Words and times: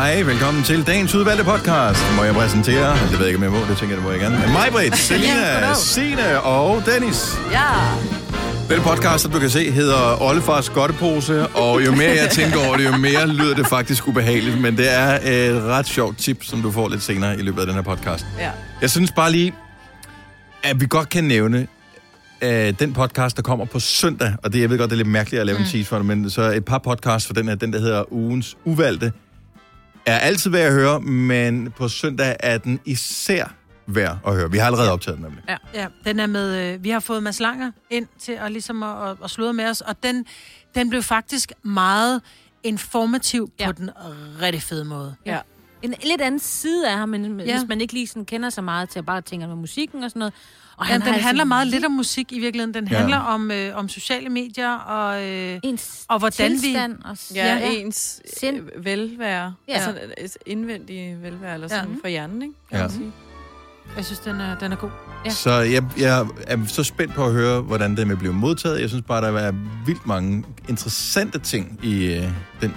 Hej, 0.00 0.22
velkommen 0.22 0.62
til 0.62 0.86
dagens 0.86 1.14
udvalgte 1.14 1.44
podcast. 1.44 2.00
Må 2.16 2.24
jeg 2.24 2.34
præsentere? 2.34 2.86
Jeg 2.86 3.18
ved 3.18 3.26
ikke, 3.26 3.36
om 3.36 3.42
jeg 3.42 3.50
må. 3.50 3.58
Det 3.58 3.66
tænker 3.66 3.86
jeg, 3.88 3.96
det 3.96 4.02
må 4.02 4.10
jeg 4.10 4.20
gerne. 4.20 4.36
Mig, 4.36 4.68
Britt, 4.72 4.96
Selina. 4.96 5.74
Signe 5.74 6.40
og 6.40 6.82
Dennis. 6.86 7.38
Ja. 7.52 7.68
Den 8.74 8.82
podcast, 8.82 9.22
som 9.22 9.32
du 9.32 9.38
kan 9.38 9.50
se, 9.50 9.70
hedder 9.70 10.22
Ollefars 10.22 10.68
Godtepose, 10.68 11.46
og 11.46 11.86
jo 11.86 11.90
mere 11.90 12.10
jeg 12.10 12.28
tænker 12.30 12.66
over 12.66 12.76
det, 12.76 12.84
jo 12.84 12.96
mere 12.96 13.26
lyder 13.26 13.54
det 13.54 13.66
faktisk 13.66 14.08
ubehageligt, 14.08 14.60
men 14.60 14.76
det 14.76 14.94
er 14.94 15.30
et 15.30 15.62
ret 15.62 15.86
sjovt 15.86 16.18
tip, 16.18 16.44
som 16.44 16.62
du 16.62 16.70
får 16.70 16.88
lidt 16.88 17.02
senere 17.02 17.38
i 17.38 17.42
løbet 17.42 17.60
af 17.60 17.66
den 17.66 17.74
her 17.74 17.82
podcast. 17.82 18.26
Ja. 18.38 18.50
Jeg 18.80 18.90
synes 18.90 19.12
bare 19.12 19.32
lige, 19.32 19.54
at 20.62 20.80
vi 20.80 20.86
godt 20.90 21.08
kan 21.08 21.24
nævne 21.24 21.66
øh, 22.42 22.74
den 22.78 22.92
podcast, 22.92 23.36
der 23.36 23.42
kommer 23.42 23.64
på 23.64 23.78
søndag, 23.78 24.34
og 24.42 24.52
det, 24.52 24.60
jeg 24.60 24.70
ved 24.70 24.78
godt, 24.78 24.90
det 24.90 24.94
er 24.94 25.02
lidt 25.02 25.08
mærkeligt 25.08 25.40
at 25.40 25.46
lave 25.46 25.58
mm. 25.58 25.64
en 25.64 25.70
tease 25.70 25.84
for 25.84 25.96
det, 25.96 26.06
men 26.06 26.30
så 26.30 26.42
et 26.42 26.64
par 26.64 26.78
podcasts 26.78 27.26
for 27.26 27.34
den 27.34 27.48
her, 27.48 27.54
den 27.54 27.72
der 27.72 27.80
hedder 27.80 28.12
Ugens 28.12 28.56
Uvalgte, 28.64 29.12
er 30.06 30.18
altid 30.18 30.50
værd 30.50 30.66
at 30.66 30.72
høre, 30.72 31.00
men 31.00 31.70
på 31.70 31.88
søndag 31.88 32.36
er 32.40 32.58
den 32.58 32.80
især 32.84 33.54
værd 33.86 34.18
at 34.26 34.34
høre. 34.34 34.50
Vi 34.50 34.58
har 34.58 34.66
allerede 34.66 34.92
optaget 34.92 35.16
den 35.16 35.24
nemlig. 35.24 35.44
Ja, 35.48 35.56
ja 35.74 35.86
den 36.04 36.20
er 36.20 36.26
med, 36.26 36.74
øh, 36.74 36.84
vi 36.84 36.90
har 36.90 37.00
fået 37.00 37.22
Mads 37.22 37.40
Langer 37.40 37.72
ind 37.90 38.06
til 38.18 38.32
at, 38.32 38.52
ligesom 38.52 38.82
at, 38.82 39.08
at, 39.08 39.16
at 39.24 39.30
sludre 39.30 39.52
med 39.52 39.66
os, 39.66 39.80
og 39.80 40.02
den, 40.02 40.26
den 40.74 40.90
blev 40.90 41.02
faktisk 41.02 41.52
meget 41.62 42.22
informativ 42.62 43.50
ja. 43.60 43.66
På 43.66 43.72
den 43.72 43.90
rigtig 44.42 44.62
fede 44.62 44.84
måde. 44.84 45.14
Ja. 45.26 45.38
En 45.82 45.94
lidt 46.02 46.20
anden 46.20 46.40
side 46.40 46.90
af 46.90 46.96
ham, 46.96 47.08
men 47.08 47.40
ja. 47.40 47.58
hvis 47.58 47.68
man 47.68 47.80
ikke 47.80 47.94
lige 47.94 48.06
sådan 48.06 48.24
kender 48.24 48.50
så 48.50 48.62
meget 48.62 48.88
til 48.88 48.98
at 48.98 49.06
bare 49.06 49.20
tænke 49.20 49.46
med 49.46 49.56
musikken 49.56 50.04
og 50.04 50.10
sådan 50.10 50.18
noget. 50.18 50.34
Og 50.80 50.86
Ja, 50.88 50.94
den 50.94 51.02
altså 51.02 51.20
handler 51.22 51.44
meget 51.44 51.66
lidt 51.66 51.84
om 51.84 51.92
musik 51.92 52.32
i 52.32 52.40
virkeligheden. 52.40 52.74
Den 52.74 52.88
Ja. 52.90 52.96
handler 52.98 53.16
om, 53.18 53.50
øh, 53.50 53.76
om 53.76 53.88
sociale 53.88 54.28
medier 54.28 54.74
og... 54.74 55.28
Øh, 55.28 55.60
ens 55.62 56.04
og 56.08 56.18
hvordan 56.18 56.52
vi-. 56.62 56.76
Og, 57.04 57.16
Ja, 57.34 57.46
Ja. 57.56 57.70
ens 57.70 58.20
Sind. 58.38 58.56
øh, 58.76 58.84
velvære. 58.84 59.54
Ja. 59.68 59.72
Altså 59.72 59.94
et 60.18 60.36
indvendige 60.46 61.16
velvære, 61.22 61.54
eller 61.54 61.68
sådan 61.68 61.88
Ja. 61.88 61.94
for 62.02 62.08
hjernen, 62.08 62.42
ikke? 62.42 62.54
Kan 62.70 62.78
Ja. 62.78 62.82
man 62.84 62.90
sige. 62.90 63.12
jeg 63.96 64.04
synes, 64.04 64.18
den 64.18 64.40
er, 64.40 64.58
den 64.58 64.72
er 64.72 64.76
god. 64.76 64.90
Ja. 65.24 65.30
Så 65.30 65.50
jeg, 65.52 65.84
jeg 65.98 66.26
er 66.46 66.58
så 66.66 66.84
spændt 66.84 67.14
på 67.14 67.24
at 67.26 67.32
høre, 67.32 67.60
hvordan 67.60 67.96
det 67.96 68.08
vil 68.08 68.16
blive 68.16 68.32
modtaget. 68.32 68.80
Jeg 68.80 68.88
synes 68.88 69.04
bare, 69.08 69.22
der 69.22 69.38
er 69.38 69.52
vildt 69.86 70.06
mange 70.06 70.44
interessante 70.68 71.38
ting 71.38 71.80
i 71.82 72.04
øh, 72.14 72.22
den 72.60 72.74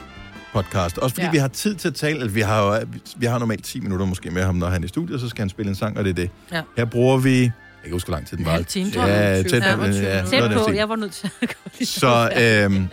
podcast. 0.53 0.97
Også 0.97 1.15
fordi 1.15 1.25
ja. 1.25 1.31
Vi 1.31 1.37
har 1.37 1.47
tid 1.47 1.75
til 1.75 1.87
at 1.87 1.95
tale. 1.95 2.15
Altså, 2.21 2.33
vi 2.33 2.41
har 2.41 2.61
jo, 2.63 2.85
vi 3.17 3.25
har 3.25 3.39
normalt 3.39 3.63
10 3.63 3.79
minutter 3.79 4.05
måske 4.05 4.31
med 4.31 4.43
ham, 4.43 4.55
når 4.55 4.67
han 4.67 4.81
er 4.81 4.85
i 4.85 4.87
studiet, 4.87 5.21
så 5.21 5.29
skal 5.29 5.41
han 5.41 5.49
spille 5.49 5.69
en 5.69 5.75
sang, 5.75 5.97
og 5.97 6.03
det 6.03 6.09
er 6.09 6.13
det. 6.13 6.29
Ja. 6.51 6.61
Her 6.77 6.85
bruger 6.85 7.17
vi... 7.17 7.51
Jeg 7.83 7.89
kan 7.89 7.91
huske, 7.91 8.07
hvor 8.07 8.15
lang 8.15 8.27
tid 8.27 8.37
den 8.37 8.43
En 8.43 8.45
var. 8.45 8.51
halv 8.53 8.65
time, 8.65 8.91
tror 8.91 9.05
Ja, 9.05 9.29
jeg. 9.29 9.45
tæt 9.45 9.61
på. 9.63 9.69
25 9.69 10.05
Ja, 10.07 10.23
Tæt 10.25 10.43
den 10.43 10.53
på, 10.53 10.71
jeg 10.71 10.89
var 10.89 10.95
nødt 10.95 11.11
til 11.13 11.29
at 11.41 11.47
gå 11.49 11.85
Så, 11.85 12.29
øhm, 12.41 12.87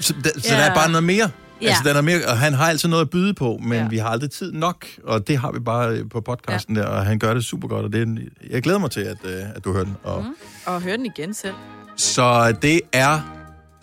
så, 0.00 0.14
der, 0.24 0.30
så 0.40 0.54
Ja. 0.54 0.60
der 0.60 0.70
er 0.70 0.74
bare 0.74 0.88
noget 0.90 1.04
mere. 1.04 1.16
Ja. 1.60 1.66
Ja. 1.66 1.68
Altså, 1.68 1.82
der 1.84 1.94
er 1.94 2.00
mere, 2.02 2.18
og 2.28 2.38
han 2.38 2.54
har 2.54 2.64
altid 2.68 2.88
noget 2.88 3.02
at 3.04 3.10
byde 3.10 3.34
på, 3.34 3.58
men 3.62 3.72
ja. 3.72 3.78
Ja. 3.82 3.88
vi 3.88 3.98
har 3.98 4.08
aldrig 4.08 4.30
tid 4.30 4.52
nok, 4.52 4.86
og 5.04 5.28
det 5.28 5.38
har 5.38 5.52
vi 5.52 5.58
bare 5.60 5.88
øh, 5.92 6.04
på 6.10 6.20
podcasten 6.20 6.76
ja. 6.76 6.82
der, 6.82 6.88
og 6.88 7.06
han 7.06 7.18
gør 7.18 7.34
det 7.34 7.44
super 7.44 7.68
godt, 7.68 7.84
og 7.84 7.92
det 7.92 7.98
er, 7.98 8.02
en- 8.06 8.18
jeg 8.50 8.62
glæder 8.62 8.78
mig 8.78 8.90
til, 8.90 9.00
at, 9.00 9.16
øh, 9.24 9.42
at 9.54 9.64
du 9.64 9.72
hører 9.72 9.84
den. 9.84 9.96
Og, 10.02 10.22
mm. 10.22 10.34
Og 10.66 10.80
høre 10.82 10.96
den 10.96 11.06
igen 11.06 11.34
selv. 11.34 11.54
Så 11.96 12.54
det 12.62 12.80
er 12.92 13.20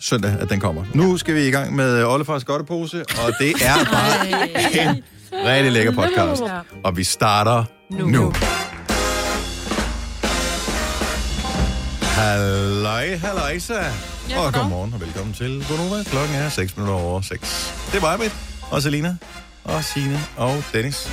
søndag, 0.00 0.36
at 0.40 0.50
den 0.50 0.60
kommer. 0.60 0.84
Nu 0.94 1.16
skal 1.16 1.34
vi 1.34 1.46
i 1.48 1.50
gang 1.50 1.76
med 1.76 2.04
Ollefars 2.04 2.44
Godtepose, 2.44 2.98
og 3.00 3.32
det 3.38 3.50
er 3.50 3.84
bare 3.92 4.28
en 4.88 5.02
rigtig 5.46 5.72
lækker 5.72 5.92
podcast. 5.92 6.42
Ja. 6.42 6.58
Og 6.84 6.96
vi 6.96 7.04
starter 7.04 7.64
nu. 7.90 8.06
Nu. 8.08 8.32
Nu. 12.20 12.26
Halløj, 12.26 13.16
halløjsa. 13.16 13.74
Ja, 14.28 14.40
og 14.40 14.52
godmorgen 14.52 14.94
og 14.94 15.00
velkommen 15.00 15.34
til 15.34 15.64
Gonova. 15.68 16.02
Klokken 16.02 16.36
er 16.36 16.48
6 16.48 16.76
minutter 16.76 16.94
over 16.94 17.20
6. 17.20 17.74
Det 17.92 18.02
er 18.02 18.18
mig, 18.18 18.30
og 18.70 18.82
Selina, 18.82 19.16
og 19.64 19.84
Signe, 19.84 20.20
og 20.36 20.64
Dennis. 20.72 21.10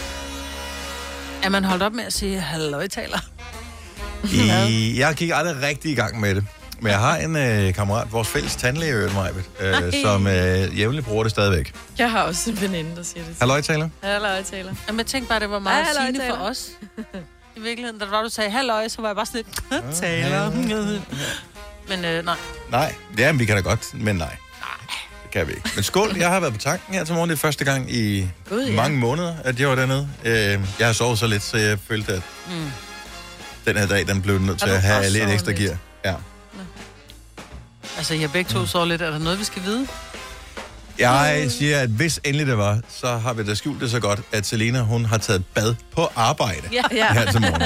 Er 1.43 1.49
man 1.49 1.63
holdt 1.63 1.83
op 1.83 1.93
med 1.93 2.03
at 2.03 2.13
sige 2.13 2.39
halløjtaler? 2.39 3.19
I, 4.69 4.99
jeg 4.99 5.15
gik 5.15 5.31
aldrig 5.33 5.61
rigtig 5.61 5.91
i 5.91 5.95
gang 5.95 6.19
med 6.19 6.35
det. 6.35 6.45
Men 6.81 6.91
jeg 6.91 6.99
har 6.99 7.17
en 7.17 7.35
øh, 7.35 7.73
kammerat, 7.73 8.11
vores 8.11 8.27
fælles 8.27 8.55
tandlæge, 8.55 8.93
øh, 8.93 9.11
øh, 9.59 9.93
som 10.03 10.27
øh, 10.27 10.79
jævnligt 10.79 11.05
bruger 11.05 11.23
det 11.23 11.31
stadigvæk. 11.31 11.73
Jeg 11.97 12.11
har 12.11 12.23
også 12.23 12.51
en 12.51 12.61
veninde, 12.61 12.95
der 12.95 13.03
siger 13.03 13.23
det. 13.23 13.35
Halløj, 13.39 13.61
taler. 13.61 13.89
Halløj, 14.03 14.43
taler. 14.43 14.73
Jamen, 14.87 14.99
jeg 14.99 15.05
tænkte 15.05 15.29
bare, 15.29 15.39
det 15.39 15.49
var 15.49 15.59
meget 15.59 15.85
sigende 15.95 16.21
halløjtaler. 16.21 16.37
for 16.37 16.49
os. 16.49 16.69
I 17.57 17.59
virkeligheden, 17.61 17.99
da 17.99 18.05
det 18.05 18.11
var, 18.11 18.23
du 18.23 18.29
sagde 18.29 18.49
halløj, 18.51 18.87
så 18.87 19.01
var 19.01 19.09
jeg 19.09 19.15
bare 19.15 19.25
sådan 19.25 19.43
lidt 19.71 19.95
taler. 19.95 20.51
Men 21.89 22.05
øh, 22.05 22.25
nej. 22.25 22.35
Nej, 22.71 22.95
ja, 23.17 23.31
men 23.31 23.39
vi 23.39 23.45
kan 23.45 23.55
da 23.55 23.61
godt, 23.61 23.93
men 23.93 24.15
nej. 24.15 24.35
Det 25.23 25.31
kan 25.31 25.47
vi 25.47 25.51
ikke. 25.53 25.69
Men 25.75 25.83
skål, 25.83 26.15
jeg 26.17 26.29
har 26.29 26.39
været 26.39 26.53
på 26.53 26.59
tanken 26.59 26.93
her 26.93 27.03
til 27.03 27.13
morgen. 27.15 27.29
Det 27.29 27.35
er 27.35 27.39
første 27.39 27.65
gang 27.65 27.91
i 27.91 28.29
Gud, 28.49 28.65
ja. 28.65 28.75
mange 28.75 28.97
måneder, 28.97 29.35
at 29.43 29.59
jeg 29.59 29.69
var 29.69 29.75
dernede. 29.75 30.09
Øh, 30.25 30.59
jeg 30.79 30.87
har 30.87 30.93
sovet 30.93 31.19
så 31.19 31.27
lidt, 31.27 31.43
så 31.43 31.57
jeg 31.57 31.79
følte, 31.87 32.13
at 32.13 32.21
Mm. 32.47 32.71
den 33.65 33.77
her 33.77 33.87
dag, 33.87 34.07
den 34.07 34.21
blev 34.21 34.39
nødt 34.39 34.59
til 34.59 34.69
at 34.69 34.81
have 34.81 35.09
lidt 35.09 35.29
ekstra 35.29 35.51
lidt? 35.51 35.59
gear. 35.59 35.77
Ja. 36.05 36.13
Altså, 37.97 38.13
jeg 38.13 38.31
begge 38.31 38.51
to 38.53 38.65
så 38.65 38.85
lidt. 38.85 39.01
Er 39.01 39.09
der 39.11 39.17
noget, 39.19 39.39
vi 39.39 39.43
skal 39.43 39.63
vide? 39.63 39.87
Jeg 40.99 41.45
siger, 41.51 41.79
at 41.79 41.89
hvis 41.89 42.19
endelig 42.23 42.47
det 42.47 42.57
var, 42.57 42.79
så 42.89 43.07
har 43.17 43.33
vi 43.33 43.43
da 43.45 43.53
skjult 43.55 43.81
det 43.81 43.91
så 43.91 43.99
godt, 43.99 44.19
at 44.31 44.45
Selena, 44.45 44.81
hun 44.81 45.05
har 45.05 45.17
taget 45.17 45.45
bad 45.53 45.75
på 45.91 46.07
arbejde 46.15 46.61
Ja. 46.71 46.83
Ja. 46.91 47.13
her 47.13 47.31
til 47.31 47.41
morgen. 47.41 47.61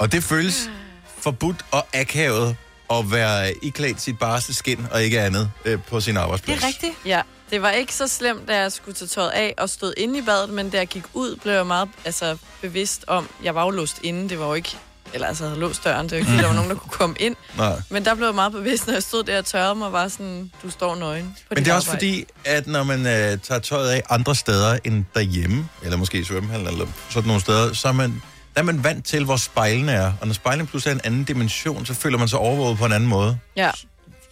Og 0.00 0.12
det 0.12 0.24
føles 0.24 0.70
forbudt 1.18 1.56
og 1.70 1.86
akavet 1.94 2.56
at 2.90 3.12
være 3.12 3.52
iklædt 3.62 4.00
sit 4.00 4.18
barste 4.18 4.54
skin 4.54 4.86
og 4.90 5.02
ikke 5.02 5.20
andet 5.20 5.50
øh, 5.64 5.78
på 5.88 6.00
sin 6.00 6.16
arbejdsplads. 6.16 6.58
Det 6.58 6.64
er 6.64 6.68
rigtigt. 6.68 6.92
Ja, 7.06 7.22
det 7.50 7.62
var 7.62 7.70
ikke 7.70 7.94
så 7.94 8.08
slemt, 8.08 8.48
da 8.48 8.56
jeg 8.60 8.72
skulle 8.72 8.94
tage 8.94 9.08
tøjet 9.08 9.30
af 9.30 9.54
og 9.58 9.70
stod 9.70 9.94
inde 9.96 10.18
i 10.18 10.22
badet, 10.22 10.50
men 10.50 10.70
da 10.70 10.76
jeg 10.76 10.86
gik 10.86 11.04
ud, 11.14 11.36
blev 11.36 11.52
jeg 11.52 11.66
meget 11.66 11.88
altså, 12.04 12.36
bevidst 12.60 13.04
om, 13.06 13.28
jeg 13.44 13.54
var 13.54 13.62
jo 13.64 13.70
låst 13.70 13.96
inde, 14.02 14.28
det 14.28 14.38
var 14.38 14.46
jo 14.46 14.54
ikke, 14.54 14.76
eller 15.14 15.26
altså, 15.26 15.44
havde 15.46 15.60
låst 15.60 15.84
døren, 15.84 16.04
det 16.04 16.12
var 16.12 16.16
ikke, 16.18 16.26
fordi 16.30 16.40
der 16.42 16.46
var 16.48 16.54
nogen, 16.54 16.70
der 16.70 16.76
kunne 16.76 16.90
komme 16.90 17.16
ind. 17.18 17.36
Nej. 17.56 17.72
Men 17.90 18.04
der 18.04 18.14
blev 18.14 18.26
jeg 18.26 18.34
meget 18.34 18.52
bevidst, 18.52 18.86
når 18.86 18.94
jeg 18.94 19.02
stod 19.02 19.24
der 19.24 19.38
og 19.38 19.44
tørrede 19.44 19.74
mig, 19.74 19.92
var 19.92 20.08
sådan, 20.08 20.50
du 20.62 20.70
står 20.70 20.94
nøgen 20.94 21.36
på 21.48 21.54
Men 21.54 21.64
det 21.64 21.70
er 21.70 21.74
også 21.74 21.90
arbejde. 21.90 22.06
fordi, 22.06 22.24
at 22.44 22.66
når 22.66 22.82
man 22.84 22.98
øh, 23.06 23.38
tager 23.38 23.58
tøjet 23.60 23.90
af 23.90 24.02
andre 24.10 24.34
steder 24.34 24.78
end 24.84 25.04
derhjemme, 25.14 25.68
eller 25.82 25.96
måske 25.96 26.18
i 26.18 26.24
svømmehallen, 26.24 26.68
eller 26.68 26.86
sådan 27.10 27.26
nogle 27.26 27.40
steder, 27.40 27.72
så 27.74 27.88
er 27.88 27.92
man, 27.92 28.22
der 28.54 28.60
er 28.60 28.64
man 28.64 28.84
vant 28.84 29.06
til, 29.06 29.24
hvor 29.24 29.36
spejlene 29.36 29.92
er. 29.92 30.12
Og 30.20 30.26
når 30.26 30.34
spejlene 30.34 30.66
pludselig 30.66 30.90
er 30.90 30.94
en 30.94 31.00
anden 31.04 31.24
dimension, 31.24 31.86
så 31.86 31.94
føler 31.94 32.18
man 32.18 32.28
sig 32.28 32.38
overvåget 32.38 32.78
på 32.78 32.84
en 32.86 32.92
anden 32.92 33.08
måde. 33.08 33.38
Ja, 33.56 33.70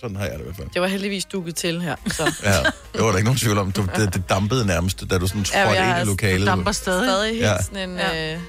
Sådan 0.01 0.17
har 0.17 0.25
jeg 0.25 0.33
det 0.35 0.41
i 0.41 0.45
hvert 0.45 0.57
fald. 0.57 0.69
det 0.75 0.83
var 0.83 0.89
heldigvis 0.89 1.25
dukket 1.25 1.57
til 1.57 1.83
her. 1.83 1.97
Så. 2.07 2.23
Ja, 2.45 2.51
det 2.93 3.05
var 3.05 3.09
der 3.11 3.17
ikke 3.17 3.25
nogen 3.25 3.39
tvivl 3.39 3.59
om. 3.59 3.73
Du, 3.73 3.87
det, 3.97 4.15
det 4.15 4.23
dampede 4.29 4.67
nærmest, 4.67 5.05
da 5.11 5.19
du 5.19 5.27
sådan 5.27 5.47
Ja, 5.55 5.65
trådte 5.65 5.81
jeg 5.83 5.99
ind 6.01 6.07
i 6.09 6.11
lokalet. 6.11 6.47
Damper 6.47 6.73
stadig. 6.73 7.05
Stadig 7.09 7.31
helt 7.31 7.43
Ja. 7.43 7.53
ja. 7.53 7.62
sådan 7.62 7.91
en 7.91 7.97
Ja. 7.97 8.15
ja. 8.15 8.35
øh, 8.35 8.41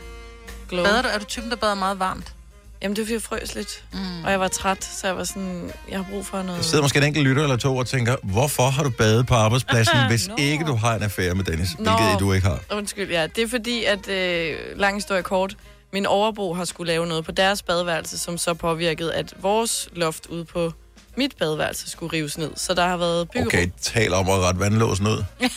glow. 0.71 0.83
Bader 0.83 1.01
du? 1.01 1.07
Er 1.13 1.17
du 1.17 1.25
typen, 1.25 1.49
der 1.49 1.55
bader 1.55 1.75
meget 1.75 1.99
varmt? 1.99 2.33
Jamen, 2.81 2.95
det 2.95 3.01
var 3.01 3.05
fordi, 3.05 3.13
jeg 3.13 3.21
frøs 3.21 3.55
lidt. 3.55 3.83
Mm. 3.93 4.23
Og 4.23 4.31
jeg 4.31 4.39
var 4.39 4.47
træt, 4.47 4.83
så 4.83 5.07
jeg 5.07 5.17
var 5.17 5.23
sådan, 5.23 5.71
jeg 5.89 5.97
har 5.99 6.05
brug 6.11 6.25
for 6.25 6.41
noget... 6.41 6.57
Der 6.57 6.63
sidder 6.63 6.83
måske 6.83 6.97
en 6.97 7.03
enkelt 7.03 7.27
lytter 7.27 7.43
eller 7.43 7.57
to 7.57 7.77
og 7.77 7.87
tænker, 7.87 8.15
hvorfor 8.23 8.69
har 8.69 8.83
du 8.83 8.89
badet 8.89 9.27
på 9.27 9.33
arbejdspladsen, 9.33 9.97
hvis 10.09 10.27
Nå. 10.27 10.35
ikke 10.37 10.65
du 10.65 10.75
har 10.75 10.95
en 10.95 11.03
affære 11.03 11.35
med 11.35 11.43
Dennis? 11.43 11.69
Nå. 11.79 11.91
Hvilket 11.91 12.19
du 12.19 12.33
ikke 12.33 12.47
har. 12.47 12.59
Undskyld, 12.71 13.11
ja. 13.11 13.27
Det 13.27 13.43
er 13.43 13.47
fordi, 13.47 13.83
at 13.83 14.07
øh, 14.07 14.57
lang 14.75 14.95
historie 14.95 15.23
kort, 15.23 15.55
min 15.93 16.05
overbo 16.05 16.53
har 16.53 16.65
skulle 16.65 16.91
lave 16.91 17.07
noget 17.07 17.25
på 17.25 17.31
deres 17.31 17.61
badeværelse, 17.63 18.17
som 18.17 18.37
så 18.37 18.53
påvirkede, 18.53 19.13
at 19.13 19.33
vores 19.41 19.89
loft 19.93 20.25
ude 20.25 20.45
på 20.45 20.73
mit 21.17 21.35
badeværelse 21.39 21.89
skulle 21.89 22.13
rives 22.13 22.37
ned. 22.37 22.51
Så 22.55 22.73
der 22.73 22.87
har 22.87 22.97
været 22.97 23.29
byggerum. 23.29 23.47
Okay, 23.47 23.69
tal 23.81 24.13
om 24.13 24.29
at 24.29 24.39
rette 24.39 24.59
vandlåsen 24.59 25.07
ud. 25.07 25.23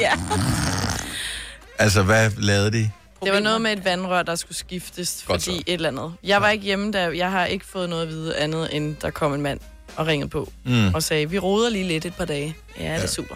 Ja. 0.00 0.12
Altså, 1.78 2.02
hvad 2.02 2.30
lavede 2.38 2.72
de? 2.72 2.90
Det 3.24 3.32
var 3.32 3.40
noget 3.40 3.60
med 3.60 3.72
et 3.72 3.84
vandrør, 3.84 4.22
der 4.22 4.34
skulle 4.34 4.56
skiftes, 4.58 5.24
Godt 5.26 5.42
fordi 5.44 5.56
så. 5.56 5.62
et 5.66 5.74
eller 5.74 5.88
andet. 5.88 6.12
Jeg 6.24 6.40
var 6.42 6.48
ikke 6.50 6.64
hjemme, 6.64 6.92
da 6.92 7.10
jeg 7.16 7.30
har 7.30 7.46
ikke 7.46 7.66
fået 7.66 7.88
noget 7.88 8.02
at 8.02 8.08
vide 8.08 8.36
andet, 8.36 8.76
end 8.76 8.96
der 8.96 9.10
kom 9.10 9.34
en 9.34 9.42
mand 9.42 9.60
og 9.96 10.06
ringede 10.06 10.30
på 10.30 10.52
Mm. 10.64 10.94
og 10.94 11.02
sagde, 11.02 11.30
vi 11.30 11.38
roder 11.38 11.70
lige 11.70 11.84
lidt 11.88 12.04
et 12.06 12.14
par 12.14 12.24
dage. 12.24 12.56
Ja, 12.78 12.82
det 12.84 12.90
er 12.90 12.94
Ja. 12.94 13.06
super. 13.06 13.34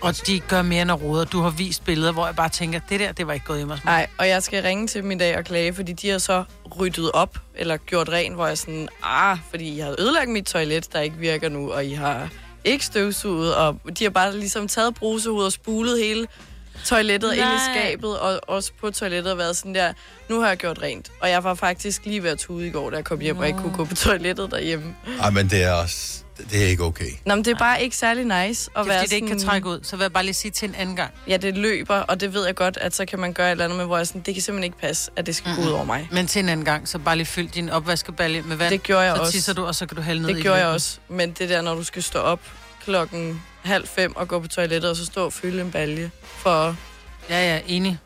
Og 0.00 0.26
de 0.26 0.40
gør 0.40 0.62
mere 0.62 0.82
end 0.82 0.90
at 0.92 1.02
rode. 1.02 1.24
Du 1.24 1.40
har 1.40 1.50
vist 1.50 1.84
billeder, 1.84 2.12
hvor 2.12 2.26
jeg 2.26 2.36
bare 2.36 2.48
tænker, 2.48 2.80
det 2.88 3.00
der, 3.00 3.12
det 3.12 3.26
var 3.26 3.32
ikke 3.32 3.46
gået 3.46 3.58
hjemme 3.58 3.74
hos 3.74 3.84
mig. 3.84 3.92
Nej, 3.92 4.06
og 4.18 4.28
jeg 4.28 4.42
skal 4.42 4.62
ringe 4.62 4.86
til 4.86 5.02
dem 5.02 5.10
i 5.10 5.14
dag 5.18 5.38
og 5.38 5.44
klage, 5.44 5.74
fordi 5.74 5.92
de 5.92 6.08
har 6.08 6.18
så 6.18 6.44
ryddet 6.80 7.10
op, 7.12 7.38
eller 7.54 7.76
gjort 7.76 8.08
ren, 8.08 8.32
hvor 8.34 8.46
jeg 8.46 8.58
sådan, 8.58 8.88
ah, 9.02 9.38
fordi 9.50 9.76
I 9.76 9.78
har 9.78 9.94
ødelagt 9.98 10.30
mit 10.30 10.44
toilet, 10.44 10.92
der 10.92 11.00
ikke 11.00 11.16
virker 11.16 11.48
nu, 11.48 11.72
og 11.72 11.84
I 11.84 11.92
har 11.92 12.28
ikke 12.64 12.84
støvsuget, 12.84 13.54
og 13.54 13.76
de 13.98 14.04
har 14.04 14.10
bare 14.10 14.38
ligesom 14.38 14.68
taget 14.68 14.94
brusehovedet 14.94 15.46
og 15.46 15.52
spulet 15.52 15.98
hele 16.04 16.26
toilettet 16.84 17.36
Nej. 17.36 17.46
ind 17.52 17.56
i 17.56 17.60
skabet, 17.74 18.18
og 18.18 18.40
også 18.46 18.70
på 18.80 18.90
toilettet 18.90 19.32
og 19.32 19.38
været 19.38 19.56
sådan 19.56 19.74
der, 19.74 19.92
nu 20.28 20.40
har 20.40 20.48
jeg 20.48 20.56
gjort 20.56 20.82
rent. 20.82 21.10
Og 21.20 21.30
jeg 21.30 21.44
var 21.44 21.54
faktisk 21.54 22.04
lige 22.04 22.22
ved 22.22 22.30
at 22.30 22.38
tude 22.38 22.66
i 22.66 22.70
går, 22.70 22.90
da 22.90 22.96
jeg 22.96 23.04
kom 23.04 23.20
hjem, 23.20 23.38
og 23.38 23.46
ikke 23.46 23.58
kunne 23.58 23.76
gå 23.76 23.84
på 23.84 23.94
toilettet 23.94 24.50
derhjemme. 24.50 24.94
Ej, 25.22 25.30
men 25.30 25.50
det 25.50 25.62
er 25.62 25.72
også... 25.72 26.18
Det 26.50 26.62
er 26.62 26.66
ikke 26.66 26.84
okay. 26.84 27.10
Nå, 27.26 27.34
men 27.34 27.44
det 27.44 27.50
er 27.50 27.58
bare 27.58 27.82
ikke 27.82 27.96
særlig 27.96 28.24
nice 28.24 28.70
at 28.76 28.76
Det 28.76 28.80
er 28.80 28.84
være 28.84 28.98
fordi, 28.98 29.08
det 29.10 29.16
ikke 29.16 29.28
kan 29.28 29.38
sådan- 29.40 29.50
trække 29.50 29.68
ud. 29.68 29.80
Så 29.82 29.96
vil 29.96 30.02
jeg 30.04 30.12
bare 30.12 30.24
lige 30.24 30.34
sige 30.34 30.50
til 30.52 30.68
en 30.68 30.74
anden 30.74 30.96
gang. 30.96 31.10
Ja, 31.28 31.36
det 31.36 31.56
løber, 31.58 31.94
og 31.94 32.20
det 32.20 32.34
ved 32.34 32.46
jeg 32.46 32.54
godt, 32.54 32.76
at 32.76 32.94
så 32.94 33.04
kan 33.04 33.18
man 33.18 33.32
gøre 33.32 33.46
et 33.46 33.50
eller 33.50 33.64
andet 33.64 33.78
med, 33.78 33.86
hvor 33.86 33.96
jeg 33.96 34.06
sådan, 34.06 34.20
det 34.20 34.34
kan 34.34 34.42
simpelthen 34.42 34.64
ikke 34.64 34.78
passe, 34.78 35.10
at 35.16 35.26
det 35.26 35.36
skal 35.36 35.54
gå 35.56 35.62
ud 35.62 35.68
over 35.68 35.84
mig. 35.84 36.08
Men 36.12 36.26
til 36.26 36.38
en 36.42 36.48
anden 36.48 36.64
gang, 36.64 36.88
så 36.88 36.98
bare 36.98 37.16
lige 37.16 37.26
fyld 37.26 37.48
din 37.48 37.70
opvaskebalje 37.70 38.42
med 38.42 38.56
vand. 38.56 38.70
Det 38.70 38.82
gjorde 38.82 39.02
jeg 39.02 39.16
så 39.16 39.20
også. 39.20 39.32
tisser 39.32 39.52
du, 39.54 39.64
og 39.66 39.74
så 39.74 39.86
kan 39.86 39.96
du 39.96 40.02
hælde 40.02 40.22
ned 40.22 40.30
i 40.30 40.34
Det 40.34 40.42
gjorde 40.42 40.58
jeg 40.58 40.66
også. 40.66 40.98
Men 41.08 41.30
det 41.32 41.48
der, 41.48 41.62
når 41.62 41.74
du 41.74 41.84
skal 41.84 42.02
stå 42.02 42.18
op 42.18 42.40
klokken 42.84 43.42
halv 43.62 43.86
fem 43.88 44.16
og 44.16 44.28
gå 44.28 44.40
på 44.40 44.48
toilettet, 44.48 44.90
og 44.90 44.96
så 44.96 45.06
stå 45.06 45.24
og 45.24 45.32
fylde 45.32 45.60
en 45.62 45.70
balje. 45.70 46.10
For 46.36 46.76
Ja, 47.30 47.54
ja, 47.54 47.60
enig. 47.66 47.98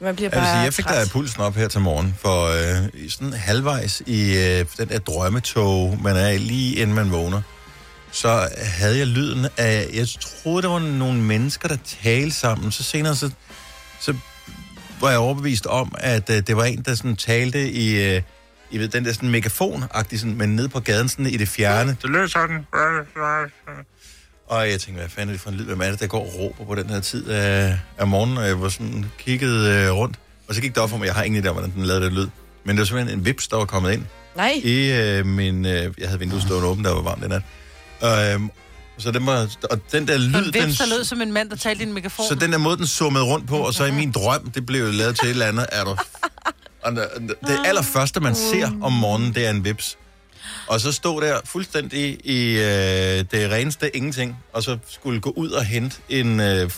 man 0.00 0.16
bliver 0.16 0.30
bare 0.30 0.46
sige, 0.46 0.58
jeg 0.58 0.74
fik 0.74 0.84
træt. 0.84 1.06
da 1.06 1.12
pulsen 1.12 1.40
op 1.42 1.54
her 1.54 1.68
til 1.68 1.80
morgen, 1.80 2.14
for 2.20 2.46
øh, 2.82 2.88
i 2.94 3.08
sådan 3.08 3.32
halvvejs 3.32 4.02
i 4.06 4.36
øh, 4.36 4.66
den 4.78 4.88
der 4.88 4.98
drømmetog, 4.98 5.98
man 6.02 6.16
er 6.16 6.38
lige 6.38 6.76
inden 6.76 6.94
man 6.96 7.10
vågner, 7.12 7.42
så 8.12 8.48
havde 8.58 8.98
jeg 8.98 9.06
lyden 9.06 9.46
af, 9.56 9.88
jeg 9.94 10.06
troede, 10.20 10.62
der 10.62 10.68
var 10.68 10.78
nogle 10.78 11.20
mennesker, 11.22 11.68
der 11.68 11.76
talte 12.02 12.36
sammen. 12.36 12.72
Så 12.72 12.82
senere, 12.82 13.16
så, 13.16 13.30
så 14.00 14.14
var 15.00 15.10
jeg 15.10 15.18
overbevist 15.18 15.66
om, 15.66 15.94
at 15.98 16.30
øh, 16.30 16.42
det 16.46 16.56
var 16.56 16.64
en, 16.64 16.82
der 16.82 16.94
sådan 16.94 17.16
talte 17.16 17.70
i, 17.72 18.14
øh, 18.16 18.22
i 18.70 18.78
ved, 18.78 18.88
den 18.88 19.04
der 19.04 19.12
sådan 19.12 19.34
megafon-agtig, 19.34 20.18
sådan, 20.18 20.36
men 20.36 20.56
nede 20.56 20.68
på 20.68 20.80
gaden 20.80 21.08
sådan 21.08 21.26
i 21.26 21.36
det 21.36 21.48
fjerne. 21.48 21.96
Det 22.02 22.10
lød 22.10 22.28
sådan. 22.28 22.66
Og 24.46 24.70
jeg 24.70 24.80
tænkte, 24.80 25.00
hvad 25.00 25.08
fanden 25.10 25.28
er 25.28 25.32
det 25.32 25.40
for 25.40 25.50
en 25.50 25.56
lyd? 25.56 25.64
Hvem 25.64 25.80
er 25.80 25.90
det, 25.90 26.00
der 26.00 26.06
går 26.06 26.20
og 26.20 26.34
råber 26.38 26.64
på 26.64 26.74
den 26.74 26.90
her 26.90 27.00
tid 27.00 27.28
af, 27.28 27.78
af 27.98 28.06
morgenen? 28.06 28.38
Og 28.38 28.46
jeg 28.46 28.60
var 28.60 28.68
sådan 28.68 29.06
kigget 29.18 29.66
øh, 29.66 29.90
rundt. 29.92 30.16
Og 30.48 30.54
så 30.54 30.60
gik 30.60 30.74
det 30.74 30.82
op 30.82 30.90
for 30.90 30.96
mig, 30.96 31.06
jeg 31.06 31.14
har 31.14 31.22
ingen 31.22 31.44
idé 31.44 31.48
om, 31.48 31.54
hvordan 31.54 31.72
den 31.74 31.84
lavede 31.84 32.04
det 32.04 32.12
lyd. 32.12 32.28
Men 32.64 32.76
det 32.76 32.78
var 32.78 32.84
simpelthen 32.84 33.18
en 33.18 33.24
vips, 33.24 33.48
der 33.48 33.56
var 33.56 33.64
kommet 33.64 33.92
ind 33.92 34.04
Nej, 34.36 34.60
i 34.64 34.92
øh, 34.92 35.26
min... 35.26 35.66
Øh, 35.66 35.94
jeg 35.98 36.08
havde 36.08 36.18
vinduet 36.18 36.42
stående 36.42 36.68
åbent, 36.68 36.86
der 36.86 36.94
var 36.94 37.02
varmt 37.02 37.22
den 37.22 37.30
nat. 37.30 37.42
Og, 38.00 38.32
øh, 38.32 38.40
så 38.98 39.10
den 39.10 39.26
var, 39.26 39.48
og 39.70 39.80
den 39.92 40.08
der 40.08 40.18
Så 40.18 40.18
lyd, 40.18 40.34
en 40.34 40.44
den, 40.44 40.66
vips, 40.66 40.78
der 40.78 40.86
lød 40.86 41.04
som 41.04 41.20
en 41.20 41.32
mand, 41.32 41.50
der 41.50 41.56
talte 41.56 41.84
i 41.84 41.86
en 41.86 41.92
megafon. 41.92 42.26
så 42.28 42.34
den 42.34 42.52
der 42.52 42.58
måde, 42.58 42.76
den 42.76 42.86
summede 42.86 43.24
rundt 43.24 43.48
på, 43.48 43.56
og 43.58 43.74
så 43.74 43.84
i 43.84 43.90
min 43.90 44.12
drøm, 44.12 44.50
det 44.50 44.66
blev 44.66 44.92
lavet 44.92 45.18
til 45.18 45.26
et 45.26 45.30
eller 45.30 45.46
andet, 45.46 45.66
er 45.72 45.84
der... 45.84 45.96
Og 46.86 46.96
det 46.96 47.60
allerførste, 47.66 48.20
man 48.22 48.34
ser 48.38 48.70
om 48.82 48.92
morgenen, 48.92 49.34
det 49.34 49.46
er 49.46 49.50
en 49.50 49.64
vips. 49.64 49.96
Og 50.66 50.80
så 50.80 50.92
stod 50.92 51.22
der 51.22 51.38
fuldstændig 51.44 52.18
i 52.24 52.56
øh, 52.56 52.64
det 53.30 53.50
reneste 53.50 53.96
ingenting, 53.96 54.36
og 54.52 54.62
så 54.62 54.78
skulle 54.88 55.20
gå 55.20 55.32
ud 55.36 55.50
og 55.50 55.64
hente 55.64 55.96
en, 56.08 56.40
øh, 56.40 56.70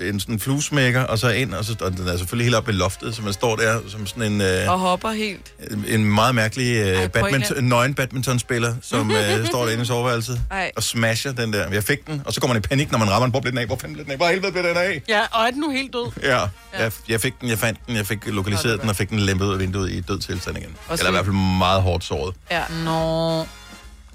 en 0.00 0.20
sådan 0.20 0.40
fluesmækker, 0.40 1.02
og 1.02 1.18
så 1.18 1.28
ind, 1.28 1.54
og, 1.54 1.64
så, 1.64 1.76
og 1.80 1.92
den 1.92 2.08
er 2.08 2.16
selvfølgelig 2.16 2.44
helt 2.44 2.56
oppe 2.56 2.72
i 2.72 2.74
loftet, 2.74 3.14
så 3.16 3.22
man 3.22 3.32
står 3.32 3.56
der 3.56 3.80
som 3.88 4.06
sådan 4.06 4.32
en, 4.32 4.40
øh, 4.40 4.70
og 4.72 4.78
hopper 4.78 5.10
helt. 5.10 5.52
en 5.88 6.04
meget 6.04 6.34
mærkelig 6.34 6.76
øh, 6.76 6.86
Ej, 6.86 7.06
badminton, 7.06 7.64
nøgen 7.64 7.94
badmintonspiller, 7.94 8.74
som 8.82 9.10
øh, 9.10 9.46
står 9.46 9.64
derinde 9.64 9.82
i 9.82 9.86
soveværelset 9.86 10.40
Ej. 10.50 10.70
og 10.76 10.82
smasher 10.82 11.32
den 11.32 11.52
der. 11.52 11.70
Jeg 11.72 11.84
fik 11.84 12.06
den, 12.06 12.22
og 12.26 12.32
så 12.32 12.40
går 12.40 12.48
man 12.48 12.56
i 12.56 12.60
panik, 12.60 12.92
når 12.92 12.98
man 12.98 13.10
rammer 13.10 13.26
den. 13.26 13.30
Hvor 13.30 13.40
blev 13.40 13.50
den 13.50 13.58
af? 13.58 13.66
Hvor 13.66 13.76
fanden 13.76 13.94
blev 13.94 14.04
den 14.04 14.12
af? 14.12 14.16
Hvor 14.18 14.26
helvede 14.26 14.52
blev 14.52 14.64
den 14.64 14.76
af? 14.76 15.02
Ja, 15.08 15.20
og 15.32 15.46
er 15.46 15.50
den 15.50 15.60
nu 15.60 15.70
helt 15.70 15.92
død? 15.92 16.12
Ja, 16.22 16.40
jeg, 16.78 16.92
jeg 17.08 17.20
fik 17.20 17.40
den, 17.40 17.48
jeg 17.48 17.58
fandt 17.58 17.78
den, 17.86 17.96
jeg 17.96 18.06
fik 18.06 18.18
lokaliseret 18.26 18.80
den, 18.80 18.88
og 18.88 18.96
fik 18.96 19.10
den 19.10 19.18
lempet 19.18 19.46
ud 19.46 19.52
af 19.52 19.58
vinduet 19.58 19.90
i 19.92 20.00
død 20.00 20.18
tilstand 20.18 20.58
igen. 20.58 20.76
Eller 20.92 21.08
i 21.08 21.10
hvert 21.10 21.24
fald 21.24 21.36
meget 21.58 21.82
hårdt 21.82 22.04
såret. 22.04 22.34
Ja. 22.50 22.62
Nå. 23.10 23.46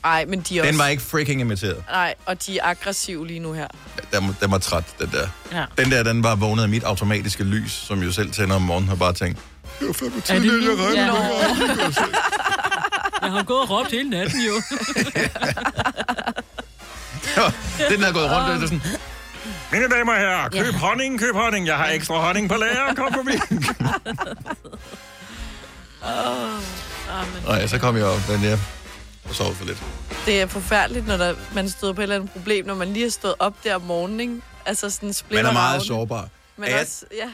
Ej, 0.03 0.25
men 0.25 0.41
de 0.41 0.57
er 0.57 0.61
Den 0.61 0.69
også... 0.69 0.81
var 0.83 0.87
ikke 0.87 1.03
freaking 1.03 1.41
imiteret. 1.41 1.83
Nej, 1.91 2.13
og 2.25 2.45
de 2.45 2.59
er 2.59 2.65
aggressive 2.65 3.27
lige 3.27 3.39
nu 3.39 3.53
her. 3.53 3.67
Den, 4.13 4.37
den 4.41 4.51
var 4.51 4.57
træt, 4.57 4.83
den 4.99 5.09
der. 5.11 5.27
Ja. 5.51 5.65
Den 5.77 5.91
der, 5.91 6.03
den 6.03 6.23
var 6.23 6.35
vågnet 6.35 6.63
af 6.63 6.69
mit 6.69 6.83
automatiske 6.83 7.43
lys, 7.43 7.71
som 7.71 8.03
jo 8.03 8.11
selv 8.11 8.31
tænder 8.31 8.55
om 8.55 8.61
morgenen, 8.61 8.89
og 8.89 8.99
bare 8.99 9.13
tænkt, 9.13 9.39
det 9.79 9.87
var 9.87 9.93
fandme 9.93 10.21
tidligt, 10.21 10.63
jeg 10.63 10.71
regnede 10.79 11.05
Ja. 11.05 11.11
med 11.67 11.77
det." 11.85 11.97
Jeg 13.21 13.31
har 13.33 13.43
gået 13.43 13.61
og 13.61 13.69
råbt 13.69 13.91
hele 13.91 14.09
natten, 14.09 14.41
jo. 14.41 14.53
Den 17.89 18.01
der 18.01 18.07
er 18.07 18.13
gået 18.13 18.31
rundt, 18.31 18.49
og 18.49 18.55
det 18.55 18.63
er 18.63 18.67
sådan, 18.67 18.81
Mine 19.71 19.87
damer 19.89 20.13
og 20.13 20.19
herrer, 20.19 20.49
køb 20.49 20.73
ja. 20.73 20.77
honning, 20.77 21.19
køb 21.19 21.35
honning. 21.35 21.67
Jeg 21.67 21.75
har 21.77 21.87
ekstra 21.89 22.15
honning 22.25 22.49
på 22.49 22.55
lager, 22.55 22.93
kom 22.95 23.13
forbi. 23.13 23.31
Nej, 27.47 27.67
så 27.67 27.77
kom 27.79 27.97
jeg 27.97 28.05
op, 28.05 28.19
men 28.29 28.43
jeg 28.43 28.59
og 29.39 29.45
sov 29.45 29.55
for 29.55 29.65
lidt. 29.65 29.83
Det 30.25 30.41
er 30.41 30.47
forfærdeligt, 30.47 31.07
når 31.07 31.17
der, 31.17 31.35
man 31.53 31.69
støder 31.69 31.93
på 31.93 32.01
et 32.01 32.03
eller 32.03 32.15
andet 32.15 32.31
problem, 32.31 32.65
når 32.65 32.75
man 32.75 32.93
lige 32.93 33.03
har 33.03 33.09
stået 33.09 33.35
op 33.39 33.53
der 33.63 33.75
om 33.75 33.81
morgenen, 33.81 34.19
ikke? 34.19 34.41
Altså 34.65 34.89
sådan 34.89 35.13
splitter 35.13 35.43
Man 35.43 35.49
er 35.49 35.53
meget 35.53 35.73
ravne. 35.73 35.85
sårbar. 35.85 36.29
Men 36.57 36.63
Er 36.69 36.71
jeg- 36.71 36.81
også, 36.81 37.05
ja. 37.17 37.29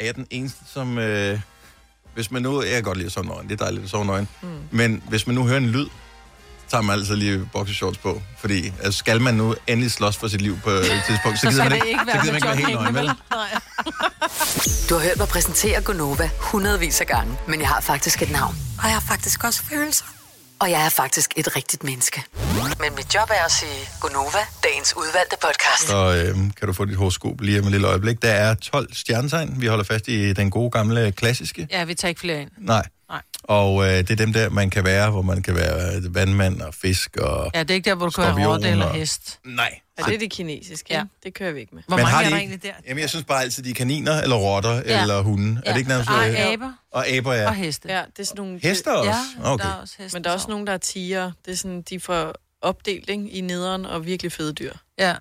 er 0.00 0.04
jeg 0.04 0.14
den 0.14 0.26
eneste, 0.30 0.58
som... 0.74 0.98
Øh, 0.98 1.40
hvis 2.14 2.30
man 2.30 2.42
nu... 2.42 2.62
Jeg 2.62 2.70
kan 2.72 2.82
godt 2.82 2.96
lide 2.98 3.06
at 3.06 3.12
sove 3.12 3.26
nøgen. 3.26 3.48
Det 3.48 3.60
er 3.60 3.64
dejligt 3.64 3.84
at 3.84 3.90
sove 3.90 4.04
nøgen. 4.04 4.28
Mm. 4.42 4.48
Men 4.70 5.02
hvis 5.08 5.26
man 5.26 5.34
nu 5.36 5.46
hører 5.46 5.56
en 5.58 5.66
lyd, 5.70 5.86
så 5.86 6.70
tager 6.70 6.82
man 6.82 6.98
altid 6.98 7.16
lige 7.16 7.48
boxershorts 7.52 7.98
på. 7.98 8.22
Fordi 8.38 8.72
altså, 8.82 8.98
skal 8.98 9.20
man 9.20 9.34
nu 9.34 9.54
endelig 9.66 9.90
slås 9.92 10.16
for 10.16 10.28
sit 10.28 10.40
liv 10.40 10.58
på 10.64 10.70
et 10.70 11.02
tidspunkt, 11.06 11.38
så, 11.40 11.46
gider 11.50 11.62
man 11.64 11.72
det 11.72 11.76
ikke, 11.76 11.88
ikke 11.88 12.00
så 12.00 12.06
være 12.06 12.20
gider 12.22 12.32
man 12.32 12.34
ikke 12.36 12.46
være 12.48 12.56
helt 12.56 12.72
nøgen, 12.80 12.94
vel? 12.94 13.10
Du 14.90 14.94
har 14.94 15.00
hørt 15.02 15.16
mig 15.18 15.28
præsentere 15.28 15.82
Gonova 15.82 16.30
hundredvis 16.38 17.00
af 17.00 17.06
gange, 17.06 17.38
men 17.48 17.60
jeg 17.60 17.68
har 17.68 17.80
faktisk 17.80 18.22
et 18.22 18.30
navn. 18.30 18.56
Og 18.78 18.84
jeg 18.84 18.92
har 18.92 19.00
faktisk 19.08 19.44
også 19.44 19.62
følelser. 19.62 20.04
Og 20.60 20.70
jeg 20.70 20.84
er 20.84 20.88
faktisk 20.88 21.32
et 21.36 21.56
rigtigt 21.56 21.84
menneske. 21.84 22.22
Men 22.80 22.94
mit 22.96 23.14
job 23.14 23.30
er 23.30 23.44
at 23.44 23.52
sige 23.52 23.88
Gonova, 24.00 24.38
dagens 24.64 24.96
udvalgte 24.96 25.36
podcast. 25.42 25.88
Så 25.88 26.14
øh, 26.16 26.36
kan 26.58 26.66
du 26.68 26.72
få 26.72 26.84
dit 26.84 26.96
horoskop 26.96 27.40
lige 27.40 27.58
om 27.60 27.64
et 27.66 27.72
lille 27.72 27.86
øjeblik. 27.86 28.22
Der 28.22 28.30
er 28.30 28.54
12 28.54 28.94
stjernetegn. 28.94 29.60
Vi 29.60 29.66
holder 29.66 29.84
fast 29.84 30.08
i 30.08 30.32
den 30.32 30.50
gode 30.50 30.70
gamle 30.70 31.12
klassiske. 31.12 31.68
Ja, 31.70 31.84
vi 31.84 31.94
tager 31.94 32.08
ikke 32.08 32.20
flere 32.20 32.40
ind. 32.42 32.50
Nej. 32.58 32.86
Nej. 33.10 33.20
Og 33.44 33.84
øh, 33.84 33.90
det 33.98 34.10
er 34.10 34.16
dem 34.16 34.32
der, 34.32 34.50
man 34.50 34.70
kan 34.70 34.84
være, 34.84 35.10
hvor 35.10 35.22
man 35.22 35.42
kan 35.42 35.54
være 35.54 36.00
vandmand 36.14 36.60
og 36.62 36.74
fisk 36.74 37.16
og... 37.16 37.50
Ja, 37.54 37.60
det 37.62 37.70
er 37.70 37.74
ikke 37.74 37.90
der, 37.90 37.94
hvor 37.96 38.06
du 38.06 38.22
kan 38.22 38.36
være 38.36 38.46
rotte 38.48 38.68
eller 38.68 38.86
og- 38.86 38.94
hest. 38.94 39.38
Nej. 39.44 39.78
Og 39.98 40.08
det 40.08 40.14
er 40.14 40.18
det 40.18 40.30
kinesiske, 40.30 40.94
Ja. 40.94 41.02
Det 41.22 41.34
kører 41.34 41.52
vi 41.52 41.60
ikke 41.60 41.74
med. 41.74 41.82
Hvor 41.88 41.96
Men 41.96 42.02
mange 42.02 42.14
har 42.14 42.20
er 42.20 42.24
de 42.24 42.30
der 42.30 42.36
ikke- 42.40 42.50
egentlig 42.52 42.70
der? 42.70 42.88
Jamen, 42.88 43.00
jeg 43.00 43.08
synes 43.10 43.24
bare 43.24 43.42
altid, 43.42 43.62
de 43.62 43.70
er 43.70 43.74
kaniner, 43.74 44.20
eller 44.22 44.36
rotter, 44.36 44.74
ja. 44.74 44.80
Ja. 44.86 45.00
eller 45.02 45.20
hunde. 45.20 45.62
Ja. 45.64 45.68
Er 45.70 45.72
det 45.74 45.78
ikke 45.78 45.88
nærmest... 45.90 46.10
Øh, 46.10 46.46
aber 46.52 46.72
Og 46.92 47.08
aber, 47.08 47.32
ja. 47.34 47.46
og 47.48 47.54
heste. 47.54 47.88
Ja, 47.88 48.02
det 48.16 48.22
er 48.22 48.26
sådan 48.26 48.42
nogle... 48.44 48.60
Hester 48.62 48.92
også? 48.92 49.10
Ja, 49.10 49.52
okay. 49.52 49.64
der 49.64 49.70
er 49.70 49.74
også 49.74 49.94
heste. 49.98 50.16
Men 50.16 50.24
der 50.24 50.30
er 50.30 50.34
også 50.34 50.48
nogen, 50.48 50.66
der 50.66 50.72
er 50.72 50.78
tiger. 50.78 51.30
Det 51.46 51.52
er 51.52 51.56
sådan, 51.56 51.82
de 51.82 52.00
får 52.00 52.34
opdelt 52.62 53.10
ikke, 53.10 53.28
i 53.30 53.40
nederen 53.40 53.86
og 53.86 54.06
virkelig 54.06 54.32
fede 54.32 54.52
dyr. 54.52 54.72
Ja. 54.98 55.14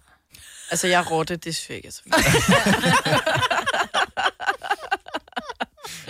Altså, 0.72 0.88
jeg 0.88 1.00
er 1.00 1.06
rotte, 1.06 1.36
det 1.36 1.56
synes 1.56 1.70
jeg 1.70 1.78
ikke 1.78 1.88
er 1.88 1.92
så 1.92 2.02
fedt. 2.04 2.16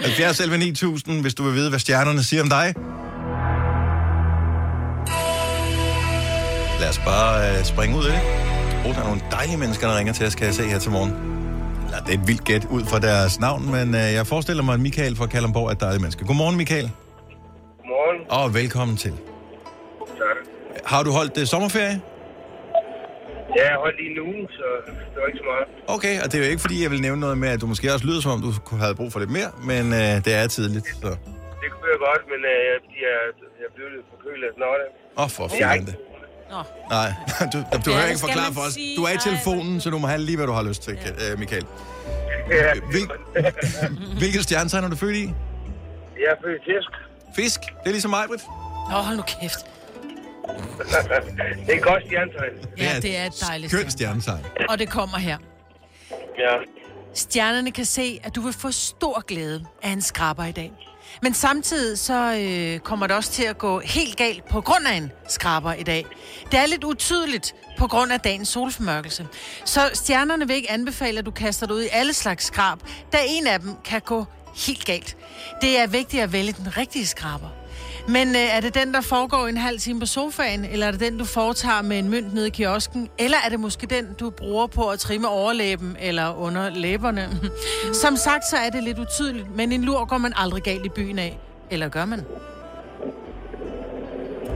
70 0.06 0.40
11 0.40 0.58
9000, 0.58 1.22
hvis 1.22 1.34
du 1.34 1.44
vil 1.44 1.54
vide, 1.54 1.70
hvad 1.70 1.80
stjernerne 1.80 2.24
siger 2.24 2.42
om 2.44 2.50
dig. 2.50 2.74
Lad 6.80 6.90
os 6.90 6.98
bare 7.06 7.60
uh, 7.60 7.66
springe 7.66 7.98
ud 7.98 8.06
af 8.06 8.12
det. 8.22 8.57
Oh, 8.86 8.92
der 8.96 9.02
er 9.04 9.08
nogle 9.12 9.22
dejlige 9.38 9.58
mennesker, 9.64 9.88
der 9.88 9.98
ringer 10.00 10.14
til 10.14 10.26
os, 10.28 10.36
kan 10.36 10.46
jeg 10.46 10.54
se 10.54 10.64
her 10.64 10.80
til 10.80 10.92
morgen. 10.92 11.12
Eller, 11.86 12.00
det 12.06 12.12
er 12.16 12.20
et 12.22 12.28
vildt 12.30 12.44
gæt 12.50 12.66
ud 12.76 12.84
fra 12.92 13.00
deres 13.00 13.40
navn, 13.40 13.62
men 13.76 13.88
uh, 14.00 14.14
jeg 14.18 14.28
forestiller 14.34 14.64
mig, 14.64 14.74
at 14.74 14.80
Michael 14.88 15.16
fra 15.20 15.28
Kalundborg 15.34 15.68
er 15.68 15.72
et 15.78 15.82
dejligt 15.86 16.02
menneske. 16.02 16.22
Godmorgen, 16.30 16.58
Michael. 16.62 16.88
Godmorgen. 17.80 18.20
Og 18.38 18.46
velkommen 18.60 18.98
til. 19.04 19.14
Tak. 20.24 20.38
Har 20.92 21.02
du 21.04 21.12
holdt 21.20 21.34
uh, 21.42 21.44
sommerferie? 21.54 21.96
Ja, 23.58 23.64
jeg 23.72 23.78
holdt 23.86 23.98
lige 24.02 24.12
en 24.16 24.20
uge, 24.30 24.44
så 24.60 24.68
det 25.12 25.18
var 25.22 25.28
ikke 25.32 25.42
så 25.44 25.48
meget. 25.54 25.66
Okay, 25.96 26.16
og 26.24 26.26
det 26.30 26.36
er 26.40 26.44
jo 26.46 26.50
ikke, 26.54 26.64
fordi 26.68 26.78
jeg 26.84 26.92
vil 26.94 27.02
nævne 27.08 27.22
noget 27.26 27.38
med, 27.44 27.50
at 27.56 27.62
du 27.62 27.68
måske 27.74 27.94
også 27.96 28.06
lyder, 28.10 28.22
som 28.22 28.32
om 28.38 28.42
du 28.48 28.52
kunne 28.68 28.82
have 28.86 28.96
brug 29.02 29.10
for 29.14 29.20
lidt 29.24 29.34
mere, 29.40 29.50
men 29.72 29.84
uh, 30.00 30.16
det 30.26 30.32
er 30.40 30.48
tidligt, 30.58 30.88
så... 31.04 31.10
Det 31.64 31.70
kunne 31.74 31.90
jeg 31.94 32.00
godt, 32.10 32.24
men 32.34 32.42
øh, 32.54 32.70
fordi 32.84 32.98
jeg, 33.10 33.18
jeg 33.64 33.70
blev 33.76 33.88
lidt 33.96 34.06
forkølet 34.14 34.50
snart. 34.60 34.80
Åh, 35.20 35.24
oh, 35.24 35.30
for 35.36 35.44
Jeg 35.62 35.70
har 35.70 35.80
ikke... 36.52 36.90
Nej, 36.90 37.14
du, 37.54 37.58
du 37.86 37.92
Ja, 37.92 37.98
hører 37.98 38.08
ikke 38.08 38.20
forklare 38.20 38.54
for 38.54 38.62
os. 38.62 38.78
Du 38.98 39.04
er 39.04 39.10
i 39.12 39.18
telefonen, 39.18 39.82
så 39.82 39.90
du 39.90 39.98
må 39.98 40.08
have 40.08 40.22
lige, 40.22 40.36
hvad 40.36 40.48
du 40.48 40.54
har 40.54 40.64
lyst 40.64 40.82
til, 40.84 40.98
ja. 41.30 41.36
Michael. 41.36 41.66
Ja, 42.52 42.74
Hvil, 42.92 43.08
hvilket 44.20 44.44
stjernetegn 44.44 44.84
er 44.84 44.90
du 44.90 44.96
født 44.96 45.16
i? 45.16 45.24
jeg 45.24 46.26
er 46.32 46.36
født 46.44 46.62
fisk. 46.66 46.90
Fisk. 47.36 47.60
Det 47.60 47.86
er 47.86 47.90
ligesom 47.90 48.10
mig, 48.10 48.24
Britt. 48.28 48.44
Åh, 48.88 48.92
hold 49.06 49.18
nu 49.18 49.24
kæft. 49.42 49.60
Det 51.68 51.74
er 51.74 51.78
et 51.78 51.82
godt 51.84 52.04
stjernetegn. 52.06 52.54
Ja, 52.78 53.00
det 53.02 53.18
er 53.18 53.26
et 53.26 53.44
dejligt 53.48 53.72
Skønt 53.72 53.92
stjerne. 53.92 54.22
stjernetegn. 54.22 54.52
Og 54.70 54.80
det 54.80 54.90
kommer 54.90 55.18
her. 55.18 55.38
Ja. 56.38 56.56
Stjernerne 57.14 57.72
kan 57.72 57.86
se, 57.86 58.20
at 58.24 58.36
du 58.36 58.42
vil 58.42 58.54
få 58.54 58.72
stor 58.72 59.26
glæde 59.28 59.66
af 59.84 59.90
en 59.90 60.02
skraber 60.02 60.46
i 60.46 60.52
dag. 60.52 60.72
Men 61.22 61.34
samtidig 61.34 62.00
så 62.00 62.36
øh, 62.40 62.80
kommer 62.80 63.08
det 63.08 63.16
også 63.16 63.32
til 63.32 63.44
at 63.44 63.58
gå 63.58 63.80
helt 63.80 64.18
galt 64.18 64.46
på 64.50 64.62
grund 64.62 64.88
af 64.88 64.94
en 64.94 65.12
skraber 65.28 65.74
i 65.74 65.84
dag. 65.84 66.06
Det 66.52 66.60
er 66.60 66.66
lidt 66.66 66.84
utydeligt 66.84 67.56
på 67.78 67.88
grund 67.88 68.12
af 68.12 68.20
dagens 68.20 68.48
solformørkelse. 68.48 69.28
Så 69.66 69.90
stjernerne 69.94 70.48
vil 70.48 70.56
ikke 70.56 70.72
anbefale, 70.72 71.20
at 71.20 71.26
du 71.26 71.32
kaster 71.32 71.68
dig 71.68 71.76
ud 71.76 71.82
i 71.82 71.88
alle 71.92 72.14
slags 72.14 72.46
skrab, 72.46 72.80
da 73.14 73.18
en 73.28 73.48
af 73.48 73.60
dem 73.60 73.76
kan 73.84 74.02
gå 74.02 74.26
helt 74.56 74.86
galt. 74.86 75.18
Det 75.62 75.80
er 75.80 75.88
vigtigt 75.88 76.24
at 76.24 76.34
vælge 76.34 76.52
den 76.52 76.78
rigtige 76.78 77.06
skraber. 77.06 77.57
Men 78.08 78.28
øh, 78.28 78.56
er 78.56 78.60
det 78.60 78.74
den, 78.74 78.94
der 78.94 79.02
foregår 79.02 79.48
en 79.48 79.58
halv 79.58 79.80
time 79.80 80.00
på 80.00 80.06
sofaen, 80.06 80.66
eller 80.66 80.88
er 80.88 80.92
det 80.92 81.00
den, 81.00 81.18
du 81.18 81.26
foretager 81.26 81.82
med 81.82 82.00
en 82.00 82.10
mønt 82.10 82.34
nede 82.34 82.48
i 82.48 82.50
kiosken, 82.50 83.10
eller 83.20 83.38
er 83.46 83.50
det 83.50 83.60
måske 83.60 83.88
den, 83.88 84.14
du 84.20 84.30
bruger 84.30 84.68
på 84.68 84.90
at 84.90 85.00
trimme 85.00 85.30
overlæben 85.30 85.98
eller 86.00 86.34
under 86.40 86.70
læberne? 86.70 87.30
Som 88.04 88.16
sagt, 88.16 88.44
så 88.50 88.58
er 88.58 88.70
det 88.70 88.84
lidt 88.84 89.00
utydeligt, 89.00 89.56
men 89.56 89.72
en 89.72 89.84
lur 89.84 90.06
går 90.06 90.18
man 90.18 90.34
aldrig 90.36 90.64
galt 90.64 90.86
i 90.86 90.90
byen 90.90 91.20
af. 91.20 91.40
Eller 91.72 91.90
gør 91.90 92.06
man? 92.06 92.20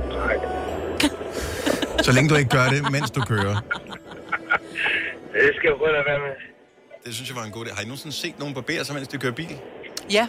Nej. 0.10 0.36
Så 2.05 2.12
længe 2.12 2.29
du 2.29 2.36
ikke 2.36 2.50
gør 2.50 2.67
det, 2.70 2.91
mens 2.91 3.12
du 3.12 3.22
kører. 3.22 3.55
Det 5.34 5.51
skal 5.55 5.67
jeg 5.67 5.77
prøve 5.77 5.98
at 6.00 6.05
være 6.05 6.20
med. 6.20 6.36
Det 7.05 7.13
synes 7.15 7.29
jeg 7.29 7.38
var 7.38 7.43
en 7.43 7.51
god 7.51 7.65
idé. 7.65 7.75
Har 7.75 7.81
I 7.81 7.86
nogensinde 7.86 8.15
set 8.15 8.39
nogen 8.39 8.53
barbere 8.53 8.86
sig, 8.86 8.96
mens 8.96 9.08
de 9.08 9.17
kører 9.17 9.34
bil? 9.34 9.58
Ja, 10.12 10.27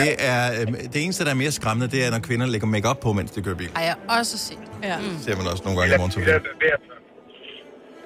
Det 0.00 0.14
er 0.18 0.60
øh, 0.60 0.66
det 0.92 1.04
eneste, 1.04 1.24
der 1.24 1.30
er 1.30 1.34
mere 1.34 1.50
skræmmende, 1.52 1.96
det 1.96 2.06
er, 2.06 2.10
når 2.10 2.18
kvinder 2.18 2.46
lægger 2.46 2.66
makeup 2.66 2.98
på, 3.00 3.12
mens 3.12 3.30
de 3.30 3.42
kører 3.42 3.54
bil. 3.54 3.70
har 3.74 3.82
jeg 3.82 3.94
også 4.08 4.38
set. 4.38 4.58
Ja. 4.82 4.96
ser 5.22 5.36
man 5.36 5.46
også 5.46 5.62
nogle 5.64 5.80
gange 5.80 5.94
i 5.94 5.98
morgentrafikken. 5.98 6.40
bærbørn. 6.42 7.02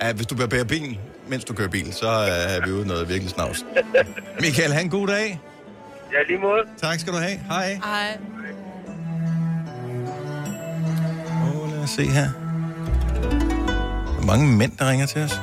Ja, 0.03 0.13
hvis 0.13 0.27
du 0.27 0.35
barberer 0.37 0.65
bilen, 0.65 0.99
mens 1.29 1.45
du 1.45 1.55
kører 1.55 1.69
bil, 1.69 1.93
så 1.93 2.09
er 2.09 2.67
vi 2.67 2.73
ude 2.73 2.87
noget 2.87 3.09
virkelig 3.09 3.31
snavs. 3.31 3.65
Michael, 4.41 4.73
have 4.73 4.83
en 4.85 4.91
god 4.91 5.07
dag. 5.07 5.41
Ja, 6.13 6.19
lige 6.29 6.39
måde. 6.39 6.63
Tak 6.83 7.01
skal 7.01 7.13
du 7.13 7.19
have. 7.19 7.39
Hej. 7.49 7.79
Ej. 7.85 8.19
Åh, 11.55 11.71
lad 11.73 11.79
os 11.83 11.91
se 11.91 12.05
her. 12.05 12.29
Der 14.07 14.23
er 14.23 14.27
mange 14.27 14.57
mænd, 14.57 14.73
der 14.79 14.91
ringer 14.91 15.07
til 15.07 15.23
os. 15.23 15.41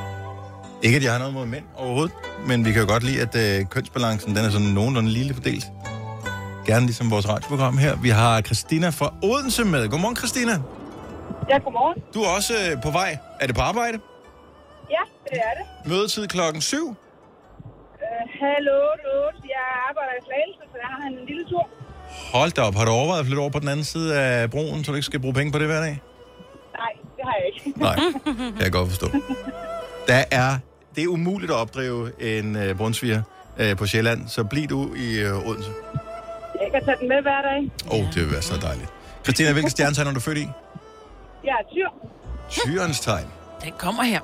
Ikke, 0.84 0.98
at 0.98 1.04
jeg 1.04 1.12
har 1.12 1.20
noget 1.20 1.34
mod 1.34 1.46
mænd 1.46 1.64
overhovedet, 1.76 2.14
men 2.48 2.66
vi 2.66 2.72
kan 2.72 2.82
jo 2.82 2.88
godt 2.88 3.04
lide, 3.04 3.22
at 3.22 3.60
øh, 3.60 3.66
kønsbalancen 3.66 4.36
den 4.36 4.46
er 4.46 4.50
sådan 4.50 4.68
nogenlunde 4.68 5.10
lille 5.10 5.34
fordelt. 5.34 5.66
Gerne 6.68 6.86
ligesom 6.86 7.12
vores 7.12 7.30
radioprogram 7.30 7.78
her. 7.78 7.94
Vi 7.96 8.10
har 8.10 8.42
Christina 8.42 8.90
fra 8.90 9.14
Odense 9.24 9.64
med. 9.66 9.90
Godmorgen, 9.90 10.18
Christina. 10.22 10.56
Ja, 11.50 11.58
godmorgen. 11.66 11.98
Du 12.14 12.20
er 12.26 12.30
også 12.38 12.54
øh, 12.64 12.82
på 12.86 12.92
vej. 12.92 13.18
Er 13.42 13.46
det 13.48 13.56
på 13.56 13.62
arbejde? 13.62 13.98
Ja, 14.96 15.04
det 15.32 15.38
er 15.48 15.54
det. 15.58 15.90
Mødetid 15.92 16.28
klokken 16.28 16.62
7. 16.62 16.78
Uh, 16.78 16.96
hallo, 18.42 18.78
8. 19.28 19.40
Jeg 19.56 19.66
arbejder 19.90 20.14
i 20.20 20.24
Slagelse, 20.28 20.64
så 20.72 20.78
jeg 20.84 20.90
har 20.96 21.08
en 21.12 21.18
lille 21.30 21.46
tur. 21.52 21.66
Hold 22.34 22.52
da 22.52 22.62
op. 22.62 22.76
Har 22.76 22.86
du 22.86 22.92
overvejet 22.92 23.20
at 23.20 23.26
flytte 23.26 23.40
over 23.40 23.50
på 23.50 23.60
den 23.60 23.68
anden 23.68 23.86
side 23.86 24.20
af 24.20 24.52
broen, 24.52 24.84
så 24.84 24.92
du 24.92 24.96
ikke 24.96 25.06
skal 25.06 25.20
bruge 25.20 25.34
penge 25.34 25.52
på 25.52 25.60
det 25.60 25.68
hver 25.68 25.82
dag? 25.82 26.02
Nej, 26.82 26.94
det 27.16 27.24
har 27.28 27.36
jeg 27.40 27.46
ikke. 27.48 27.80
Nej, 27.88 27.96
kan 28.56 28.64
jeg 28.68 28.72
godt 28.72 28.90
forstå. 28.90 29.08
Der 30.08 30.24
er, 30.32 30.50
det 30.96 31.04
er 31.04 31.08
umuligt 31.08 31.52
at 31.52 31.58
opdrive 31.58 32.22
en 32.22 32.56
øh, 32.56 32.76
brunsviger 32.76 33.22
øh, 33.58 33.78
på 33.78 33.86
Sjælland, 33.86 34.28
så 34.28 34.44
bliv 34.44 34.68
du 34.68 34.94
i 34.96 35.20
øh, 35.20 35.48
Odense. 35.48 35.72
Jeg 36.62 36.72
kan 36.74 36.86
tage 36.86 36.98
den 37.00 37.08
med 37.08 37.22
hver 37.22 37.42
dag. 37.42 37.72
Åh, 37.92 38.00
oh, 38.00 38.14
det 38.14 38.22
vil 38.24 38.32
være 38.32 38.42
så 38.42 38.58
dejligt. 38.58 38.90
Christina, 39.24 39.52
hvilken 39.52 39.72
stjernetegn 39.72 40.08
er 40.08 40.14
du 40.14 40.20
født 40.20 40.38
i? 40.38 40.48
Jeg 41.44 41.56
er 41.62 41.66
tyr. 41.74 41.90
Tyrens 42.50 43.00
tegn. 43.00 43.26
Den 43.64 43.74
kommer 43.78 44.04
her. 44.04 44.20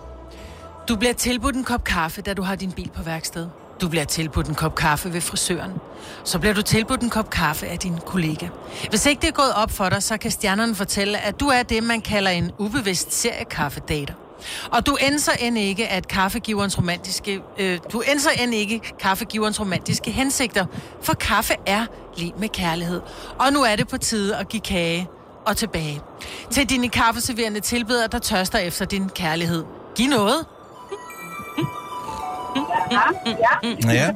Du 0.90 0.96
bliver 0.96 1.13
tilbudt 1.13 1.56
en 1.56 1.63
kop 1.63 1.84
kaffe, 1.84 2.22
da 2.22 2.34
du 2.34 2.42
har 2.42 2.56
din 2.56 2.72
bil 2.72 2.90
på 2.96 3.04
værksted. 3.04 3.48
Du 3.82 3.90
bliver 3.90 4.06
tilbudt 4.06 4.48
en 4.48 4.56
kop 4.56 4.75
kaffe 4.75 5.13
ved 5.13 5.22
frisøren. 5.22 5.72
Så 6.24 6.40
bliver 6.40 6.54
du 6.54 6.62
tilbudt 6.62 7.02
en 7.02 7.10
kop 7.10 7.30
kaffe 7.30 7.68
af 7.68 7.80
din 7.80 7.98
kollega. 8.06 8.48
Hvis 8.90 9.06
ikke 9.06 9.22
det 9.22 9.28
er 9.28 9.32
gået 9.32 9.54
op 9.56 9.72
for 9.72 9.90
dig, 9.90 10.04
så 10.04 10.18
kan 10.18 10.32
stjernerne 10.32 10.75
fortælle, 10.75 11.18
at 11.18 11.40
du 11.40 11.46
er 11.48 11.63
det, 11.63 11.84
man 11.84 12.02
kalder 12.02 12.32
en 12.32 12.52
ubevidst 12.60 13.13
seriekaffedater. 13.13 14.13
Og 14.72 14.86
du 14.86 14.98
ændser 15.02 15.32
end 15.32 15.58
ikke, 15.58 15.88
at 15.88 16.08
kaffegiverens 16.08 16.78
romantiske, 16.78 17.42
øh, 17.58 17.80
du 17.94 18.04
ændser 18.12 18.30
end 18.44 18.54
ikke 18.54 18.82
kaffegiverens 19.00 19.60
romantiske 19.60 20.12
hensigter, 20.12 20.66
for 21.02 21.14
kaffe 21.14 21.54
er 21.66 21.86
lige 22.18 22.34
med 22.40 22.50
kærlighed. 22.50 23.02
Og 23.40 23.54
nu 23.54 23.64
er 23.64 23.76
det 23.76 23.88
på 23.88 23.98
tide 23.98 24.38
at 24.38 24.50
give 24.50 24.62
kage 24.62 25.08
og 25.46 25.58
tilbage. 25.58 26.02
Til 26.52 26.70
dine 26.70 26.90
kaffeserverende 26.90 27.60
tilbeder, 27.60 28.08
der 28.08 28.20
tørster 28.20 28.60
efter 28.60 28.86
din 28.86 29.10
kærlighed. 29.10 29.64
Giv 29.96 30.10
noget. 30.10 30.46
Ja, 32.92 33.02
ja. 33.86 33.94
Ja, 33.94 34.10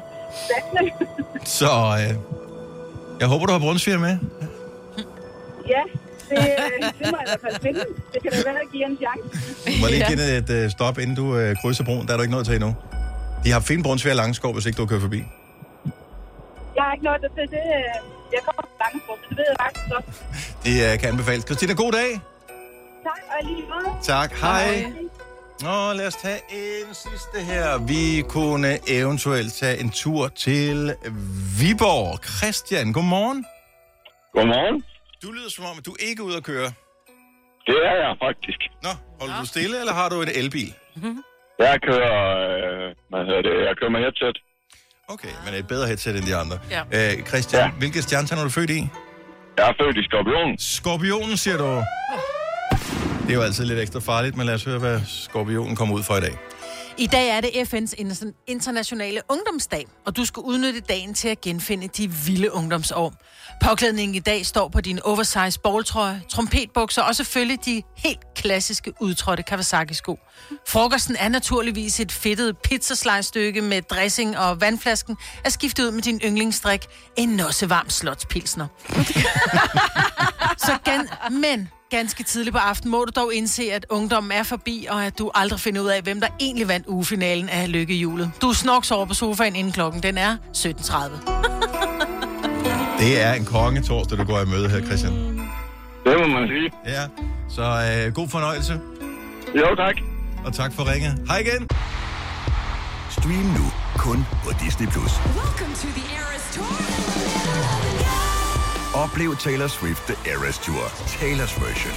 så 1.46 1.66
øh, 1.66 2.16
jeg 3.20 3.28
håber, 3.28 3.46
du 3.46 3.52
har 3.52 3.60
brunsviger 3.60 3.98
med. 4.00 4.18
ja, 5.70 5.82
det, 6.30 6.38
øh, 6.38 6.90
det 7.00 7.06
må 7.12 7.18
jeg 7.22 7.26
i 7.28 7.30
hvert 7.32 7.44
fald 7.46 7.58
finde. 7.62 7.80
Det 8.14 8.20
kan 8.24 8.32
da 8.32 8.38
være 8.50 8.62
at 8.66 8.70
give 8.72 8.86
en 8.86 8.98
chance. 9.04 9.28
Du 9.68 9.72
må 9.82 9.88
lige 9.88 10.06
give 10.10 10.20
det 10.24 10.30
et 10.42 10.50
øh, 10.64 10.72
stop, 10.72 10.96
inden 11.00 11.16
du 11.16 11.26
øh, 11.38 11.56
krydser 11.62 11.84
broen. 11.84 12.08
Der 12.08 12.14
er 12.14 12.18
du 12.18 12.24
ikke 12.24 12.32
noget 12.38 12.46
til 12.46 12.56
endnu. 12.56 12.76
De 13.44 13.52
har 13.52 13.60
fine 13.60 13.84
brunsviger 13.84 14.14
i 14.16 14.18
Langskov, 14.18 14.54
hvis 14.54 14.66
ikke 14.66 14.78
du 14.78 14.82
har 14.84 14.88
kørt 14.94 15.02
forbi. 15.02 15.22
Jeg 16.76 16.84
har 16.86 16.94
ikke 16.94 17.06
noget 17.06 17.22
til 17.22 17.46
det. 17.56 17.64
øh, 17.78 17.96
Jeg 18.36 18.42
kommer 18.46 18.64
fra 18.78 18.88
så 18.92 19.14
det 19.30 19.38
ved 19.38 19.46
jeg 19.52 19.56
faktisk 19.66 19.86
godt. 19.94 20.06
Det 20.66 20.94
øh, 20.94 21.00
kan 21.00 21.10
anbefales. 21.10 21.44
Christina, 21.46 21.74
god 21.74 21.92
dag. 21.92 22.10
Tak, 23.08 23.22
og 23.40 23.48
lige 23.48 23.64
måde. 23.74 23.96
Tak. 24.04 24.32
Hej. 24.42 24.86
Nå, 25.62 25.94
lad 25.94 26.08
os 26.08 26.16
tage 26.16 26.40
en 26.52 26.94
sidste 26.94 27.54
her. 27.54 27.78
Vi 27.78 28.24
kunne 28.30 28.80
eventuelt 28.88 29.54
tage 29.54 29.80
en 29.80 29.90
tur 29.90 30.28
til 30.28 30.94
Viborg. 31.60 32.20
Christian, 32.26 32.94
godmorgen. 32.94 33.46
Godmorgen. 34.34 34.84
Du 35.24 35.32
lyder 35.32 35.50
som 35.50 35.66
om, 35.66 35.78
at 35.78 35.86
du 35.86 35.96
ikke 36.00 36.20
er 36.22 36.26
ude 36.26 36.38
at 36.38 36.44
køre. 36.44 36.70
Det 37.70 37.78
er 37.92 37.96
jeg 38.06 38.16
faktisk. 38.26 38.60
Nå, 38.84 38.90
holder 39.20 39.40
du 39.42 39.46
stille, 39.48 39.80
eller 39.80 39.94
har 39.94 40.10
du 40.10 40.22
en 40.22 40.30
elbil? 40.36 40.74
Jeg 41.60 41.80
kører, 41.88 42.18
øh, 42.48 42.96
hvad 43.10 43.20
hedder 43.28 43.42
det, 43.42 43.66
jeg 43.68 43.74
kører 43.80 43.90
med 43.90 44.00
headset. 44.00 44.38
Okay, 45.08 45.30
men 45.46 45.54
et 45.54 45.68
bedre 45.68 45.88
headset 45.88 46.16
end 46.16 46.26
de 46.26 46.36
andre. 46.36 46.60
Ja. 46.70 46.82
Øh, 47.18 47.26
Christian, 47.28 47.62
Ja. 47.64 47.70
hvilket 47.80 48.04
stjernetegn 48.04 48.40
er 48.40 48.44
du 48.44 48.50
født 48.50 48.70
i? 48.70 48.88
Jeg 49.58 49.70
er 49.70 49.74
født 49.82 49.98
i 49.98 50.04
Skorpion. 50.04 50.58
Skorpionen, 50.60 51.38
siger 51.38 51.58
du. 51.58 51.64
Det 53.24 53.30
er 53.30 53.34
jo 53.34 53.42
altid 53.42 53.66
lidt 53.66 53.80
ekstra 53.80 54.00
farligt, 54.00 54.36
men 54.38 54.46
lad 54.46 54.54
os 54.54 54.64
høre, 54.64 54.80
hvad 54.80 55.02
skorpionen 55.08 55.76
kommer 55.76 55.96
ud 55.96 56.04
for 56.04 56.18
i 56.18 56.22
dag. 56.22 56.38
I 56.98 57.08
dag 57.08 57.30
er 57.30 57.42
det 57.42 57.48
FN's 57.50 57.94
inter- 58.02 58.44
internationale 58.48 59.22
ungdomsdag, 59.30 59.86
og 60.06 60.18
du 60.18 60.26
skal 60.26 60.42
udnytte 60.42 60.80
dagen 60.80 61.14
til 61.14 61.30
at 61.30 61.42
genfinde 61.42 61.88
de 61.88 62.10
vilde 62.28 62.54
ungdomsår. 62.54 63.14
Påklædningen 63.64 64.16
i 64.16 64.20
dag 64.20 64.46
står 64.46 64.68
på 64.70 64.82
din 64.82 65.00
oversize 65.04 65.60
balltrøje, 65.64 66.22
trompetbukser 66.30 67.02
og 67.02 67.16
selvfølgelig 67.16 67.66
de 67.66 67.82
helt 67.98 68.20
klassiske 68.36 68.94
udtrådte 69.00 69.44
Kawasaki-sko. 69.44 70.20
Frokosten 70.68 71.16
er 71.20 71.30
naturligvis 71.30 72.00
et 72.00 72.12
fedtet 72.12 72.58
pizzaslice-stykke 72.58 73.62
med 73.62 73.82
dressing 73.82 74.38
og 74.38 74.62
vandflasken 74.62 75.18
er 75.46 75.50
skiftet 75.50 75.84
ud 75.86 75.92
med 75.92 76.02
din 76.02 76.22
yndlingsdrik, 76.26 76.86
en 77.16 77.30
nossevarm 77.30 77.90
slotspilsner. 77.90 78.68
Så 80.66 80.78
gan- 80.90 81.30
men 81.30 81.70
ganske 81.90 82.24
tidligt 82.24 82.54
på 82.54 82.60
aftenen 82.60 82.92
må 82.92 83.06
du 83.06 83.12
dog 83.16 83.34
indse, 83.34 83.72
at 83.74 83.86
ungdommen 83.90 84.32
er 84.32 84.44
forbi, 84.44 84.88
og 84.90 85.06
at 85.06 85.18
du 85.20 85.32
aldrig 85.36 85.60
finder 85.60 85.82
ud 85.82 85.88
af, 85.88 86.02
hvem 86.02 86.22
der 86.22 86.28
egentlig 86.40 86.68
vandt 86.68 86.88
ugefinalen 86.88 87.50
af 87.50 87.72
lykkehjulet. 87.72 88.32
Du 88.42 88.54
snoks 88.54 88.92
over 88.92 89.06
på 89.06 89.14
sofaen 89.14 89.56
inden 89.56 89.74
klokken, 89.74 90.04
den 90.04 90.18
er 90.18 90.38
17.30. 90.58 91.77
Det 93.00 93.22
er 93.24 93.34
en 93.34 93.46
konge 93.46 93.82
torsdag, 93.82 94.18
du 94.18 94.24
går 94.24 94.40
i 94.42 94.46
møde 94.46 94.70
her, 94.70 94.82
Christian. 94.82 95.14
Det 96.06 96.16
må 96.20 96.28
man 96.28 96.48
sige. 96.48 96.72
Ja, 96.86 97.04
så 97.50 97.64
øh, 98.08 98.14
god 98.14 98.28
fornøjelse, 98.30 98.80
Jo, 99.56 99.76
tak. 99.76 99.96
og 100.46 100.54
tak 100.54 100.74
for 100.74 100.92
ringet. 100.94 101.24
Hej 101.28 101.38
igen. 101.38 101.68
Stream 103.10 103.46
nu 103.60 103.66
kun 103.98 104.26
på 104.44 104.50
Disney+. 104.64 104.88
Plus. 104.88 105.12
Oplev 108.96 109.36
Taylor 109.36 109.68
Swift 109.68 110.04
The 110.08 110.32
Eras 110.32 110.58
Tour, 110.60 110.84
Taylor's 111.20 111.56
version. 111.66 111.96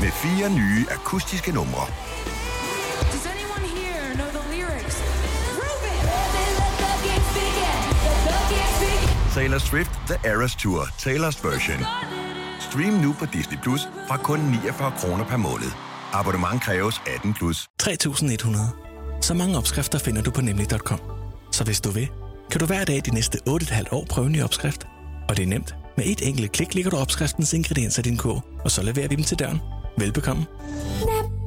Med 0.00 0.10
fire 0.22 0.50
nye 0.50 0.86
akustiske 0.90 1.52
numre. 1.52 1.86
Taylor 9.38 9.58
Swift 9.58 9.90
The 10.06 10.30
Eras 10.30 10.54
Tour, 10.56 10.82
Taylor's 10.82 11.48
version. 11.48 11.80
Stream 12.60 12.92
nu 12.92 13.12
på 13.18 13.26
Disney 13.32 13.58
Plus 13.62 13.80
fra 14.08 14.16
kun 14.16 14.40
49 14.40 14.92
kroner 14.98 15.24
per 15.24 15.36
måned. 15.36 15.70
Abonnement 16.12 16.62
kræves 16.62 17.00
18 17.16 17.34
plus. 17.34 17.68
3100. 17.78 18.70
Så 19.20 19.34
mange 19.34 19.58
opskrifter 19.58 19.98
finder 19.98 20.22
du 20.22 20.30
på 20.30 20.40
nemlig.com. 20.40 21.00
Så 21.52 21.64
hvis 21.64 21.80
du 21.80 21.90
vil, 21.90 22.08
kan 22.50 22.60
du 22.60 22.66
hver 22.66 22.84
dag 22.84 23.02
de 23.06 23.14
næste 23.14 23.38
8,5 23.48 23.84
år 23.92 24.06
prøve 24.10 24.26
en 24.26 24.32
ny 24.32 24.42
opskrift. 24.42 24.86
Og 25.28 25.36
det 25.36 25.42
er 25.42 25.46
nemt. 25.46 25.74
Med 25.96 26.06
et 26.06 26.28
enkelt 26.28 26.52
klik 26.52 26.74
ligger 26.74 26.90
du 26.90 26.96
opskriftens 26.96 27.52
ingredienser 27.52 28.02
i 28.02 28.08
din 28.08 28.16
kog, 28.16 28.42
og 28.64 28.70
så 28.70 28.82
leverer 28.82 29.08
vi 29.08 29.14
dem 29.14 29.24
til 29.24 29.38
døren. 29.38 29.60
Velbekomme. 29.98 30.46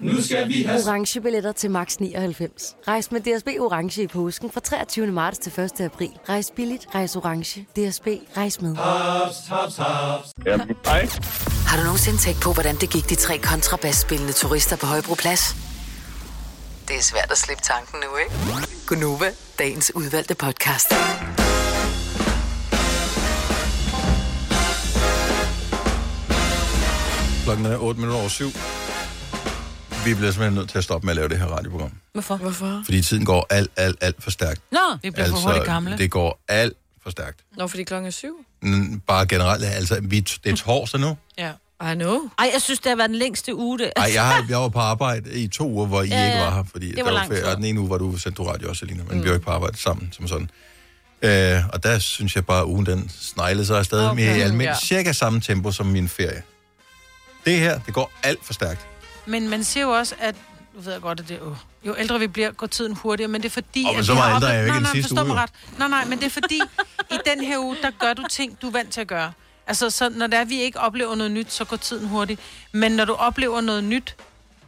Nu 0.00 0.22
skal 0.22 0.48
vi 0.48 0.62
have... 0.62 0.80
Orange 0.86 1.20
billetter 1.20 1.52
til 1.52 1.70
max 1.70 1.96
99. 1.96 2.76
Rejs 2.88 3.12
med 3.12 3.20
DSB 3.20 3.48
Orange 3.60 4.02
i 4.02 4.06
påsken 4.06 4.50
fra 4.50 4.60
23. 4.60 5.06
marts 5.06 5.38
til 5.38 5.60
1. 5.60 5.80
april. 5.80 6.10
Rejs 6.28 6.52
billigt, 6.56 6.86
rejs 6.94 7.16
orange. 7.16 7.60
DSB, 7.60 8.06
rejs 8.36 8.60
med. 8.60 8.76
Haps, 8.76 9.36
haps, 9.48 9.76
haps. 9.76 10.28
Jamen, 10.46 10.76
hej. 10.84 11.08
Har 11.66 11.76
du 11.78 11.82
nogensinde 11.82 12.18
tænkt 12.18 12.40
på, 12.40 12.52
hvordan 12.52 12.76
det 12.76 12.90
gik 12.90 13.08
de 13.08 13.14
tre 13.14 13.38
kontrabasspillende 13.38 14.32
turister 14.32 14.76
på 14.76 14.86
Højbroplads? 14.86 15.56
Det 16.88 16.96
er 16.96 17.02
svært 17.02 17.30
at 17.30 17.38
slippe 17.38 17.62
tanken 17.62 17.98
nu, 18.00 18.16
ikke? 18.16 18.32
Gunova, 18.86 19.30
dagens 19.58 19.92
udvalgte 19.94 20.34
podcast. 20.34 20.88
Klokken 27.44 27.66
er 27.66 27.78
8 27.78 28.00
minutter 28.00 28.20
over 28.20 28.28
syv. 28.28 28.46
Vi 30.04 30.14
bliver 30.14 30.30
simpelthen 30.30 30.54
nødt 30.54 30.70
til 30.70 30.78
at 30.78 30.84
stoppe 30.84 31.04
med 31.06 31.12
at 31.12 31.16
lave 31.16 31.28
det 31.28 31.38
her 31.38 31.46
radioprogram. 31.46 31.90
Hvorfor? 32.12 32.36
Hvorfor? 32.36 32.82
Fordi 32.84 33.02
tiden 33.02 33.24
går 33.24 33.46
alt, 33.50 33.70
alt, 33.76 33.98
alt 34.00 34.22
for 34.22 34.30
stærkt. 34.30 34.60
Nå, 34.72 34.78
Vi 35.02 35.10
bliver 35.10 35.28
for 35.28 35.36
hurtigt 35.36 35.64
gamle. 35.64 35.98
det 35.98 36.10
går 36.10 36.40
alt 36.48 36.72
for 37.02 37.10
stærkt. 37.10 37.40
Nå, 37.56 37.66
fordi 37.66 37.82
klokken 37.82 38.06
er 38.06 38.10
syv. 38.10 38.34
Mm, 38.62 39.00
Bare 39.00 39.26
generelt, 39.26 39.64
altså, 39.64 39.98
vi, 40.02 40.20
det 40.20 40.52
er 40.52 40.56
torsdag 40.56 41.00
nu. 41.00 41.16
Ja. 41.38 41.50
I 41.92 41.94
know. 41.94 42.30
Ej, 42.38 42.50
jeg 42.54 42.62
synes, 42.62 42.80
det 42.80 42.88
har 42.90 42.96
været 42.96 43.10
den 43.10 43.18
længste 43.18 43.54
uge. 43.54 43.78
Det. 43.78 43.92
Ej, 43.96 44.10
jeg, 44.14 44.24
har, 44.26 44.46
jeg 44.50 44.58
var 44.58 44.68
på 44.68 44.78
arbejde 44.78 45.30
i 45.32 45.48
to 45.48 45.68
uger, 45.70 45.86
hvor 45.86 46.02
I 46.02 46.08
Ja, 46.08 46.26
ikke 46.26 46.38
var 46.38 46.54
her, 46.54 46.64
fordi 46.72 46.88
Det 46.88 46.96
der 46.96 47.04
var 47.04 47.12
var 47.12 47.26
ferie, 47.26 47.46
og 47.46 47.56
den 47.56 47.64
ene 47.64 47.80
uge 47.80 47.90
var 47.90 47.98
du 47.98 48.16
sendt 48.16 48.36
du 48.38 48.44
radio 48.44 48.68
også, 48.68 48.80
Selina, 48.80 49.02
men 49.08 49.16
mm. 49.16 49.22
vi 49.24 49.28
var 49.28 49.34
ikke 49.34 49.44
på 49.44 49.50
arbejde 49.50 49.78
sammen 49.78 50.12
som 50.12 50.28
sådan. 50.28 50.50
Øh, 51.22 51.68
og 51.72 51.82
der 51.82 51.98
synes 51.98 52.36
jeg 52.36 52.46
bare, 52.46 52.60
at 52.60 52.64
ugen 52.64 52.86
den 52.86 53.10
sneglede 53.20 53.66
sig 53.66 53.78
afsted 53.78 54.06
okay. 54.06 54.14
med 54.14 54.24
almindelig 54.42 54.64
ja. 54.64 54.86
cirka 54.86 55.12
samme 55.12 55.40
tempo 55.40 55.72
som 55.72 55.86
min 55.86 56.08
ferie. 56.08 56.42
Det 57.44 57.58
her, 57.58 57.78
det 57.78 57.94
går 57.94 58.12
alt 58.22 58.44
for 58.44 58.52
stærkt. 58.52 58.86
Men 59.28 59.48
man 59.48 59.64
siger 59.64 59.84
jo 59.84 59.90
også, 59.90 60.14
at 60.18 60.34
nu 60.74 60.80
ved 60.80 60.92
jeg 60.92 61.00
godt, 61.00 61.20
at 61.20 61.28
det 61.28 61.40
åh, 61.40 61.56
jo 61.86 61.94
ældre 61.98 62.18
vi 62.18 62.26
bliver, 62.26 62.50
går 62.50 62.66
tiden 62.66 62.94
hurtigere, 62.94 63.28
men 63.28 63.42
det 63.42 63.48
er 63.48 63.52
fordi... 63.52 63.84
Åh, 63.84 63.90
men 63.90 63.98
at 63.98 64.06
så 64.06 64.14
meget 64.14 64.34
ældre 64.34 64.48
er 64.48 64.52
jeg 64.52 64.60
jo 64.60 64.64
ikke 64.64 64.80
nej, 64.80 64.92
nej, 64.92 64.92
sidste 64.92 65.14
uge, 65.14 65.26
jo. 65.26 65.34
ret. 65.34 65.50
Nej, 65.78 65.88
nej, 65.88 66.04
men 66.04 66.18
det 66.18 66.26
er 66.26 66.30
fordi, 66.30 66.60
i 67.10 67.18
den 67.26 67.44
her 67.44 67.58
uge, 67.58 67.76
der 67.82 67.90
gør 67.90 68.14
du 68.14 68.22
ting, 68.30 68.62
du 68.62 68.66
er 68.66 68.70
vant 68.70 68.92
til 68.92 69.00
at 69.00 69.06
gøre. 69.06 69.32
Altså, 69.66 69.90
så 69.90 70.08
når 70.08 70.26
det 70.26 70.38
er, 70.38 70.44
vi 70.44 70.60
ikke 70.60 70.80
oplever 70.80 71.14
noget 71.14 71.32
nyt, 71.32 71.52
så 71.52 71.64
går 71.64 71.76
tiden 71.76 72.08
hurtigt. 72.08 72.40
Men 72.72 72.92
når 72.92 73.04
du 73.04 73.12
oplever 73.12 73.60
noget 73.60 73.84
nyt, 73.84 74.16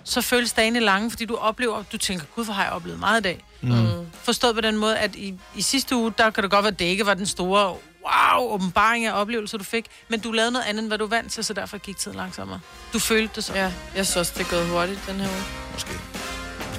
så 0.05 0.21
føles 0.21 0.52
dagene 0.52 0.81
lange, 0.81 1.11
fordi 1.11 1.25
du 1.25 1.37
oplever, 1.37 1.83
du 1.93 1.99
tænker, 1.99 2.25
gud, 2.35 2.45
hvor 2.45 2.55
har 2.55 2.64
jeg 2.64 2.73
oplevet 2.73 2.99
meget 2.99 3.21
i 3.21 3.23
dag. 3.23 3.45
Mm. 3.62 4.07
Forstået 4.23 4.55
på 4.55 4.61
den 4.61 4.76
måde, 4.76 4.99
at 4.99 5.17
i, 5.17 5.35
i 5.55 5.62
sidste 5.62 5.97
uge, 5.97 6.12
der 6.19 6.31
kan 6.31 6.43
det 6.43 6.50
godt 6.50 6.62
være, 6.62 6.73
at 6.73 6.79
det 6.79 6.85
ikke 6.85 7.07
var 7.07 7.14
den 7.14 7.26
store, 7.26 7.76
wow, 8.05 8.52
åbenbaring 8.52 9.07
af 9.07 9.21
oplevelser, 9.21 9.59
du 9.59 9.64
fik, 9.64 9.87
men 10.09 10.21
du 10.21 10.33
lavede 10.33 10.52
noget 10.52 10.67
andet, 10.67 10.81
end 10.81 10.88
hvad 10.88 10.99
du 10.99 11.07
vant 11.07 11.33
til, 11.33 11.45
så 11.45 11.52
derfor 11.52 11.79
gik 11.79 11.97
tiden 11.97 12.17
langsommere. 12.17 12.61
Du 12.93 12.99
følte 12.99 13.33
det 13.37 13.45
så. 13.45 13.55
Ja, 13.55 13.73
jeg 13.97 14.07
synes 14.07 14.17
også, 14.17 14.33
det 14.37 14.47
er 14.47 14.50
gået 14.50 14.67
hurtigt 14.69 15.00
den 15.07 15.14
her 15.14 15.29
uge. 15.29 15.45
Måske. 15.73 16.10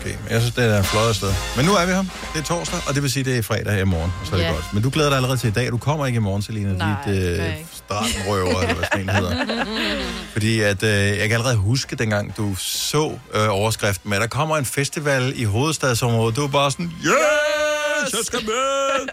Måske. 0.03 0.17
Men 0.23 0.31
jeg 0.31 0.41
synes, 0.41 0.55
det 0.55 0.65
er 0.65 0.81
flot 0.83 1.07
afsted. 1.09 1.33
Men 1.57 1.65
nu 1.65 1.71
er 1.71 1.85
vi 1.85 1.91
her. 1.91 2.03
Det 2.33 2.39
er 2.39 2.43
torsdag, 2.43 2.79
og 2.87 2.93
det 2.95 3.03
vil 3.03 3.11
sige, 3.11 3.23
det 3.23 3.37
er 3.37 3.41
fredag 3.41 3.81
i 3.81 3.83
morgen. 3.83 4.11
Og 4.21 4.27
så 4.27 4.33
er 4.33 4.37
det 4.39 4.45
Ja. 4.45 4.51
godt. 4.51 4.73
Men 4.73 4.83
du 4.83 4.89
glæder 4.89 5.09
dig 5.09 5.15
allerede 5.15 5.37
til 5.37 5.47
i 5.47 5.51
dag. 5.51 5.67
Du 5.71 5.77
kommer 5.77 6.05
ikke 6.05 6.17
i 6.17 6.19
morgen, 6.19 6.41
Selina. 6.41 6.73
Nej, 6.73 6.95
dit 7.07 7.39
øh, 7.39 7.53
stratenrøver, 7.73 8.61
eller 8.61 8.73
hvad 8.73 8.85
sådan 8.91 9.09
en 9.09 9.15
hedder. 9.15 9.65
Fordi 10.33 10.59
at, 10.61 10.83
øh, 10.83 10.89
jeg 10.89 11.17
kan 11.17 11.31
allerede 11.31 11.55
huske, 11.55 11.95
dengang 11.95 12.37
du 12.37 12.55
så 12.57 13.11
øh, 13.33 13.47
overskriften 13.49 14.09
med, 14.09 14.17
at 14.17 14.21
der 14.21 14.27
kommer 14.27 14.57
en 14.57 14.65
festival 14.65 15.33
i 15.35 15.43
hovedstadsområdet. 15.43 16.35
Du 16.35 16.41
var 16.41 16.47
bare 16.47 16.71
sådan, 16.71 16.91
yes, 17.05 18.13
jeg 18.13 18.19
skal 18.23 18.39
med! 18.45 19.07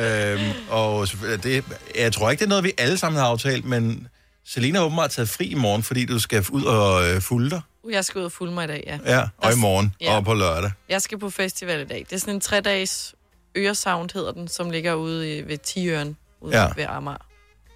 øhm, 0.32 0.52
og 0.70 1.08
det, 1.42 1.64
jeg 1.98 2.12
tror 2.12 2.30
ikke, 2.30 2.40
det 2.40 2.46
er 2.46 2.48
noget, 2.48 2.64
vi 2.64 2.72
alle 2.78 2.98
sammen 2.98 3.20
har 3.20 3.26
aftalt, 3.28 3.64
men 3.64 4.06
Selina 4.46 4.78
har 4.78 4.84
åbenbart 4.86 5.10
taget 5.10 5.28
fri 5.28 5.44
i 5.44 5.54
morgen, 5.54 5.82
fordi 5.82 6.04
du 6.04 6.18
skal 6.18 6.44
ud 6.50 6.62
og 6.64 7.08
øh, 7.08 7.20
fulde 7.20 7.50
dig. 7.50 7.60
Jeg 7.90 8.04
skal 8.04 8.18
ud 8.18 8.24
og 8.24 8.32
fulde 8.32 8.52
mig 8.52 8.64
i 8.64 8.68
dag, 8.68 8.84
ja. 8.86 9.16
Ja, 9.18 9.28
og 9.38 9.52
i 9.52 9.56
morgen, 9.56 9.94
Ja. 10.00 10.16
og 10.16 10.24
på 10.24 10.34
lørdag. 10.34 10.70
Jeg 10.88 11.02
skal 11.02 11.18
på 11.18 11.30
festival 11.30 11.80
i 11.80 11.84
dag. 11.84 12.06
Det 12.10 12.12
er 12.16 12.20
sådan 12.20 12.34
en 12.34 12.40
tre-dages 12.40 13.14
Øresound, 13.56 14.10
hedder 14.14 14.32
den, 14.32 14.48
som 14.48 14.70
ligger 14.70 14.94
ude 14.94 15.36
i, 15.38 15.48
ved 15.48 15.58
Tiøren, 15.58 16.16
ude 16.40 16.56
Ja. 16.56 16.62
ja. 16.62 16.68
ved 16.76 16.84
Amager. 16.88 17.18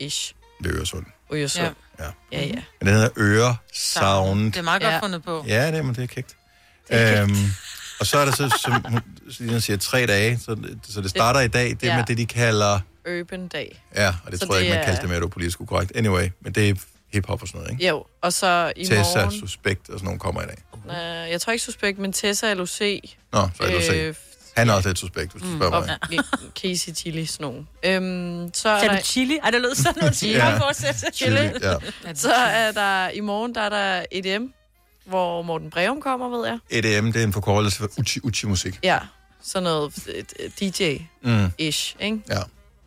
Ish. 0.01 0.35
Det 0.63 0.71
er 0.71 0.77
Øresund. 0.77 1.05
Øresund. 1.33 1.75
Ja. 1.99 2.05
Ja, 2.33 2.45
ja. 2.47 2.53
Men 2.53 2.63
den 2.81 2.89
hedder 2.89 3.09
Øre 3.17 3.57
Sound. 3.75 4.53
Det 4.53 4.57
er 4.59 4.63
meget 4.63 4.83
godt 4.83 4.95
Ja. 4.95 5.01
fundet 5.01 5.23
på. 5.25 5.45
Ja, 5.47 5.67
det 5.67 5.75
er, 5.79 5.83
men 5.83 5.95
det 5.95 6.03
er 6.03 6.07
kægt. 6.07 6.37
Øhm, 6.93 7.37
og 8.01 8.07
så 8.07 8.19
er 8.19 8.25
der 8.25 8.33
så, 8.33 8.59
som 8.63 8.85
hun 9.51 9.61
siger, 9.61 9.77
tre 9.77 10.07
dage, 10.07 10.39
så, 10.39 10.57
så 10.89 11.01
det 11.01 11.11
starter 11.11 11.41
i 11.41 11.49
dag, 11.49 11.71
det 11.71 11.83
er 11.83 11.87
Ja. 11.87 11.97
med 11.97 12.05
det, 12.07 12.19
de 12.19 12.27
kalder... 12.27 12.81
Urban 13.21 13.49
Dag. 13.49 13.83
Ja, 13.97 14.15
og 14.25 14.33
det 14.33 14.41
Så 14.41 14.47
tror 14.47 14.55
jeg 14.55 14.63
ikke, 14.65 14.71
man 14.73 14.79
det 14.79 14.85
kaldte 14.85 14.99
er- 14.99 15.01
det 15.03 15.09
mere, 15.09 15.17
det 15.17 15.23
var 15.23 15.29
politisk 15.29 15.61
ukorrekt. 15.61 15.93
Anyway, 15.95 16.29
men 16.41 16.53
det 16.53 16.69
er 16.69 16.75
hip-hop 17.13 17.43
og 17.43 17.49
sådan 17.49 17.61
noget, 17.61 17.73
ikke? 17.73 17.89
Jo, 17.89 18.05
og 18.23 18.33
så 18.33 18.73
i 18.77 18.85
Tessa, 18.85 19.25
morgen... 19.25 19.41
Suspekt 19.41 19.89
og 19.89 19.99
sådan 19.99 20.05
nogle 20.05 20.21
kommer 20.21 20.43
i 20.43 20.47
dag. 20.47 20.57
Øh, 21.25 21.31
jeg 21.31 21.41
tror 21.41 21.53
ikke 21.53 21.65
suspekt, 21.65 21.99
men 21.99 22.13
Tessa 22.13 22.55
LOC. 22.55 22.81
Nå, 23.33 23.49
så 23.57 23.63
er 23.63 23.67
det 23.67 23.93
Øh, 24.09 24.15
Han 24.57 24.69
er 24.69 24.75
også 24.75 24.89
lidt 24.89 24.99
suspekt, 24.99 25.33
hvis 25.33 25.43
du 25.43 25.57
spørger 25.57 25.77
og 25.77 25.87
mig. 26.11 26.19
Casey 26.63 26.93
Chili, 26.95 27.27
sådan 27.27 27.45
nogle. 27.45 27.67
Øhm, 27.85 28.55
så 28.55 28.69
er 28.69 28.89
der... 28.89 28.97
du 28.97 29.03
chili? 29.05 29.39
Ej, 29.43 29.51
det 29.51 29.61
lød 29.61 29.75
sådan 29.75 29.95
noget 30.01 30.17
chili. 30.21 30.33
Ja. 30.35 30.59
Chili, 31.15 31.37
ja. 31.63 31.75
Så 32.15 32.33
er 32.35 32.73
der... 32.73 33.09
I 33.09 33.21
morgen, 33.21 33.55
der 33.55 33.61
er 33.61 33.69
der 33.69 34.05
EDM, 34.13 34.45
hvor 35.05 35.43
Morten 35.43 35.71
Breum 35.71 36.01
kommer, 36.01 36.29
ved 36.29 36.47
jeg. 36.47 36.59
EDM, 36.71 37.13
det 37.13 37.21
er 37.21 37.25
en 37.25 37.33
forkortelse 37.33 37.79
for 37.79 37.89
Uchi 37.99 38.21
Uchi 38.23 38.47
musik. 38.47 38.79
Ja, 38.83 38.99
sådan 39.43 39.63
noget 39.63 40.09
øh, 40.15 40.25
DJ-ish, 40.61 41.01
Mm. 41.23 41.51
ikke? 42.01 42.21
Ja, 42.29 42.41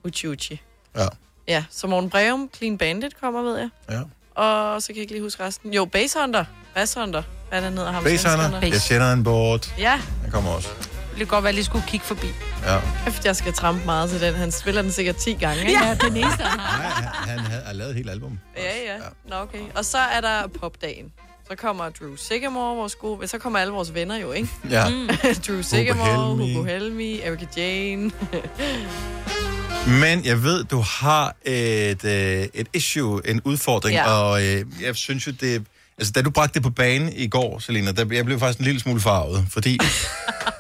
Uchi 0.03 0.27
Uchi. 0.27 0.61
ja, 0.95 1.07
Ja, 1.47 1.63
så 1.69 1.87
Morten 1.87 2.09
Breum, 2.09 2.49
Clean 2.57 2.77
Bandit 2.77 3.19
kommer, 3.21 3.41
ved 3.41 3.57
jeg. 3.57 3.69
ja. 3.91 3.99
Og 4.35 4.81
så 4.81 4.87
kan 4.87 4.95
jeg 4.95 5.01
ikke 5.01 5.13
lige 5.13 5.23
huske 5.23 5.43
resten. 5.45 5.73
Jo, 5.73 5.85
Bass 5.85 6.17
Hunter. 6.19 6.45
Bass 6.75 6.93
Hunter. 6.93 7.23
Hvad 7.49 7.59
er 7.59 7.63
der 7.63 7.69
hedder 7.69 7.91
ham? 7.91 8.03
Svenskerne? 8.03 8.59
jeg 8.63 8.81
sender 8.81 9.13
en 9.13 9.23
bort. 9.23 9.73
Ja, 9.77 9.99
Han 10.21 10.31
kommer 10.31 10.51
også. 10.51 10.69
Det 11.09 11.17
kan 11.17 11.27
godt 11.27 11.43
være, 11.43 11.49
at 11.49 11.53
jeg 11.53 11.53
lige 11.53 11.65
skulle 11.65 11.85
kigge 11.87 12.05
forbi. 12.05 12.27
Ja. 12.65 12.77
efter 13.07 13.21
jeg 13.29 13.35
skal 13.35 13.53
trampe 13.53 13.85
meget 13.85 14.09
til 14.09 14.21
den. 14.21 14.33
Han 14.35 14.51
spiller 14.51 14.81
den 14.81 14.91
sikkert 14.91 15.15
10 15.15 15.33
gange, 15.33 15.61
ikke? 15.61 15.85
Ja, 15.85 15.95
den 16.01 16.17
eneste, 16.17 16.43
han 16.43 16.59
har. 16.59 17.25
Nej, 17.27 17.35
han, 17.35 17.39
har 17.65 17.73
lavet 17.73 17.89
et 17.89 17.95
helt 17.95 18.09
album. 18.09 18.39
Ja, 18.57 18.93
ja. 18.93 18.97
Nå, 19.29 19.35
okay. 19.35 19.61
Og 19.75 19.85
så 19.85 19.97
er 19.97 20.21
der 20.21 20.47
popdagen. 20.47 21.11
Så 21.49 21.55
kommer 21.55 21.89
Drew 21.89 22.15
Sigamore, 22.15 22.75
vores 22.75 22.95
gode... 22.95 23.27
Så 23.27 23.37
kommer 23.37 23.59
alle 23.59 23.73
vores 23.73 23.93
venner 23.93 24.17
jo, 24.17 24.31
ikke? 24.31 24.49
Ja. 24.69 24.83
Drew 25.47 25.61
Sigamore, 25.61 26.27
Helmi. 26.27 26.53
Hugo 26.53 26.65
Helmi, 26.65 27.19
Erika 27.19 27.45
Jane. 27.57 28.11
Men 29.87 30.25
jeg 30.25 30.43
ved, 30.43 30.63
du 30.63 30.79
har 30.79 31.35
et, 31.45 32.05
øh, 32.05 32.47
et 32.53 32.67
issue, 32.73 33.21
en 33.29 33.41
udfordring, 33.45 33.95
ja. 33.95 34.11
Og 34.11 34.45
øh, 34.45 34.65
jeg 34.81 34.95
synes 34.95 35.27
jo, 35.27 35.31
det... 35.41 35.63
Altså, 35.97 36.13
da 36.13 36.21
du 36.21 36.29
bragte 36.29 36.53
det 36.53 36.63
på 36.63 36.69
banen 36.69 37.13
i 37.15 37.27
går, 37.27 37.59
Selina, 37.59 37.91
der, 37.91 38.05
jeg 38.11 38.25
blev 38.25 38.39
faktisk 38.39 38.59
en 38.59 38.65
lille 38.65 38.79
smule 38.79 39.01
farvet, 39.01 39.45
fordi 39.49 39.79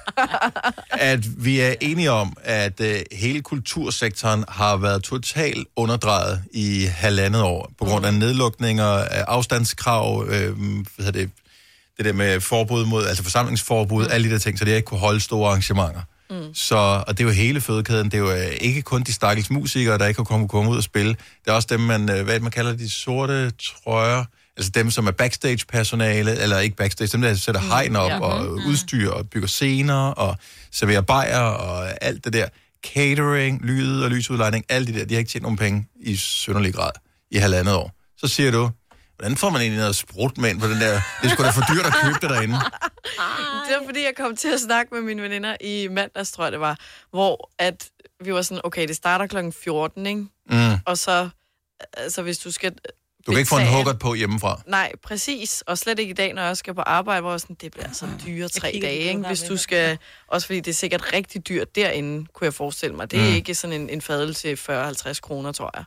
at 1.11 1.43
vi 1.45 1.59
er 1.59 1.73
enige 1.81 2.11
om, 2.11 2.37
at 2.43 2.81
øh, 2.81 2.99
hele 3.11 3.41
kultursektoren 3.41 4.45
har 4.49 4.77
været 4.77 5.03
totalt 5.03 5.67
underdrejet 5.75 6.43
i 6.53 6.87
halvandet 6.91 7.41
år, 7.41 7.71
på 7.79 7.85
grund 7.85 8.05
af 8.05 8.13
nedlukninger, 8.13 8.85
af 8.85 9.23
afstandskrav, 9.27 10.25
øh, 10.29 10.57
hvad 10.97 11.11
det, 11.11 11.29
det 11.97 12.05
der 12.05 12.13
med 12.13 12.39
forbud 12.39 12.85
mod, 12.85 13.05
altså 13.05 13.23
forsamlingsforbud, 13.23 14.03
mm. 14.05 14.11
alle 14.11 14.27
de 14.27 14.33
der 14.33 14.39
ting, 14.39 14.59
så 14.59 14.65
det 14.65 14.75
ikke 14.75 14.85
kunne 14.85 14.99
holde 14.99 15.19
store 15.19 15.49
arrangementer. 15.49 16.01
Mm. 16.31 16.53
Så, 16.53 17.03
og 17.07 17.17
det 17.17 17.23
er 17.23 17.27
jo 17.27 17.33
hele 17.33 17.61
fødekæden. 17.61 18.05
Det 18.05 18.13
er 18.13 18.17
jo 18.17 18.31
øh, 18.31 18.51
ikke 18.61 18.81
kun 18.81 19.03
de 19.03 19.13
stakkels 19.13 19.49
musikere, 19.49 19.97
der 19.97 20.05
ikke 20.05 20.17
kan 20.17 20.25
komme, 20.25 20.47
komme 20.47 20.71
ud 20.71 20.77
og 20.77 20.83
spille. 20.83 21.09
Det 21.11 21.47
er 21.47 21.51
også 21.51 21.67
dem, 21.71 21.79
man, 21.79 22.11
øh, 22.11 22.23
hvad 22.23 22.39
man 22.39 22.51
kalder 22.51 22.73
de 22.73 22.89
sorte 22.89 23.51
trøjer. 23.51 24.25
Altså 24.57 24.71
dem, 24.75 24.91
som 24.91 25.07
er 25.07 25.11
backstage-personale, 25.11 26.39
eller 26.39 26.59
ikke 26.59 26.75
backstage, 26.75 27.07
dem, 27.07 27.21
der 27.21 27.33
sætter 27.33 27.61
hegn 27.61 27.95
op 27.95 28.09
ja. 28.09 28.19
og 28.19 28.49
udstyr 28.67 29.09
og 29.09 29.29
bygger 29.29 29.47
scener 29.47 29.95
og 29.95 30.35
serverer 30.71 31.01
bajer 31.01 31.39
og 31.39 32.03
alt 32.03 32.25
det 32.25 32.33
der. 32.33 32.47
Catering, 32.93 33.61
lyd 33.65 34.01
og 34.01 34.09
lysudlejning, 34.09 34.65
alt 34.69 34.87
det 34.87 34.95
der, 34.95 35.05
de 35.05 35.13
har 35.13 35.19
ikke 35.19 35.31
tjent 35.31 35.43
nogen 35.43 35.57
penge 35.57 35.85
i 35.99 36.15
synderlig 36.15 36.73
grad 36.73 36.91
i 37.31 37.37
halvandet 37.37 37.75
år. 37.75 37.91
Så 38.17 38.27
siger 38.27 38.51
du, 38.51 38.69
hvordan 39.21 39.37
får 39.37 39.49
man 39.49 39.61
egentlig 39.61 39.79
noget 39.79 39.95
sprut 39.95 40.37
med 40.37 40.49
ind 40.49 40.59
på 40.59 40.67
den 40.67 40.81
der? 40.81 41.01
Det 41.21 41.29
er 41.29 41.29
sgu 41.29 41.43
da 41.43 41.49
for 41.49 41.73
dyrt 41.73 41.85
at 41.85 41.93
købe 42.03 42.17
det 42.21 42.29
derinde. 42.29 42.53
Det 43.67 43.75
var 43.79 43.85
fordi, 43.85 44.03
jeg 44.03 44.13
kom 44.17 44.35
til 44.35 44.47
at 44.47 44.59
snakke 44.59 44.93
med 44.93 45.01
mine 45.01 45.21
veninder 45.21 45.55
i 45.61 45.87
mandags, 45.87 46.31
tror 46.31 46.43
jeg 46.43 46.51
det 46.51 46.59
var, 46.59 46.77
hvor 47.11 47.51
at 47.59 47.89
vi 48.23 48.33
var 48.33 48.41
sådan, 48.41 48.61
okay, 48.63 48.87
det 48.87 48.95
starter 48.95 49.27
klokken 49.27 49.53
14, 49.53 50.05
ikke? 50.05 50.25
Mm. 50.49 50.73
Og 50.85 50.97
så, 50.97 51.29
altså 51.97 52.21
hvis 52.21 52.37
du 52.37 52.51
skal... 52.51 52.71
Du 53.27 53.31
kan 53.31 53.37
ikke 53.37 53.49
få 53.49 53.57
en 53.57 53.67
huggert 53.67 53.99
på 53.99 54.13
hjemmefra. 54.13 54.61
Nej, 54.67 54.91
præcis. 55.03 55.63
Og 55.67 55.77
slet 55.77 55.99
ikke 55.99 56.11
i 56.11 56.13
dag, 56.13 56.33
når 56.33 56.41
jeg 56.41 56.57
skal 56.57 56.73
på 56.73 56.81
arbejde, 56.81 57.21
hvor 57.21 57.31
jeg 57.31 57.39
sådan, 57.39 57.57
det 57.61 57.71
bliver 57.71 57.85
altså 57.85 58.07
dyre 58.25 58.47
tre 58.47 58.79
dage, 58.81 58.97
ikke? 58.97 59.27
hvis 59.27 59.41
du 59.41 59.57
skal... 59.57 59.97
Også 60.27 60.47
fordi 60.47 60.59
det 60.59 60.71
er 60.71 60.75
sikkert 60.75 61.13
rigtig 61.13 61.47
dyrt 61.47 61.75
derinde, 61.75 62.25
kunne 62.33 62.45
jeg 62.45 62.53
forestille 62.53 62.95
mig. 62.95 63.11
Det 63.11 63.19
er 63.19 63.29
mm. 63.29 63.35
ikke 63.35 63.55
sådan 63.55 63.81
en, 63.81 63.89
en 63.89 64.01
fadel 64.01 64.33
til 64.33 64.59
40-50 64.69 65.19
kroner, 65.19 65.51
tror 65.51 65.71
jeg. 65.77 65.83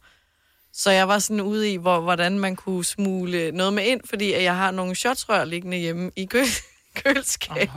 Så 0.77 0.91
jeg 0.91 1.09
var 1.09 1.19
sådan 1.19 1.41
ude 1.41 1.73
i, 1.73 1.77
hvor, 1.77 2.01
hvordan 2.01 2.39
man 2.39 2.57
kunne 2.57 2.85
smule 2.85 3.51
noget 3.53 3.73
med 3.73 3.85
ind, 3.85 4.01
fordi 4.09 4.33
at 4.33 4.43
jeg 4.43 4.57
har 4.57 4.71
nogle 4.71 4.95
shotsrør 4.95 5.45
liggende 5.45 5.77
hjemme 5.77 6.11
i 6.17 6.25
kø 6.25 6.45
køleskabet. 7.05 7.71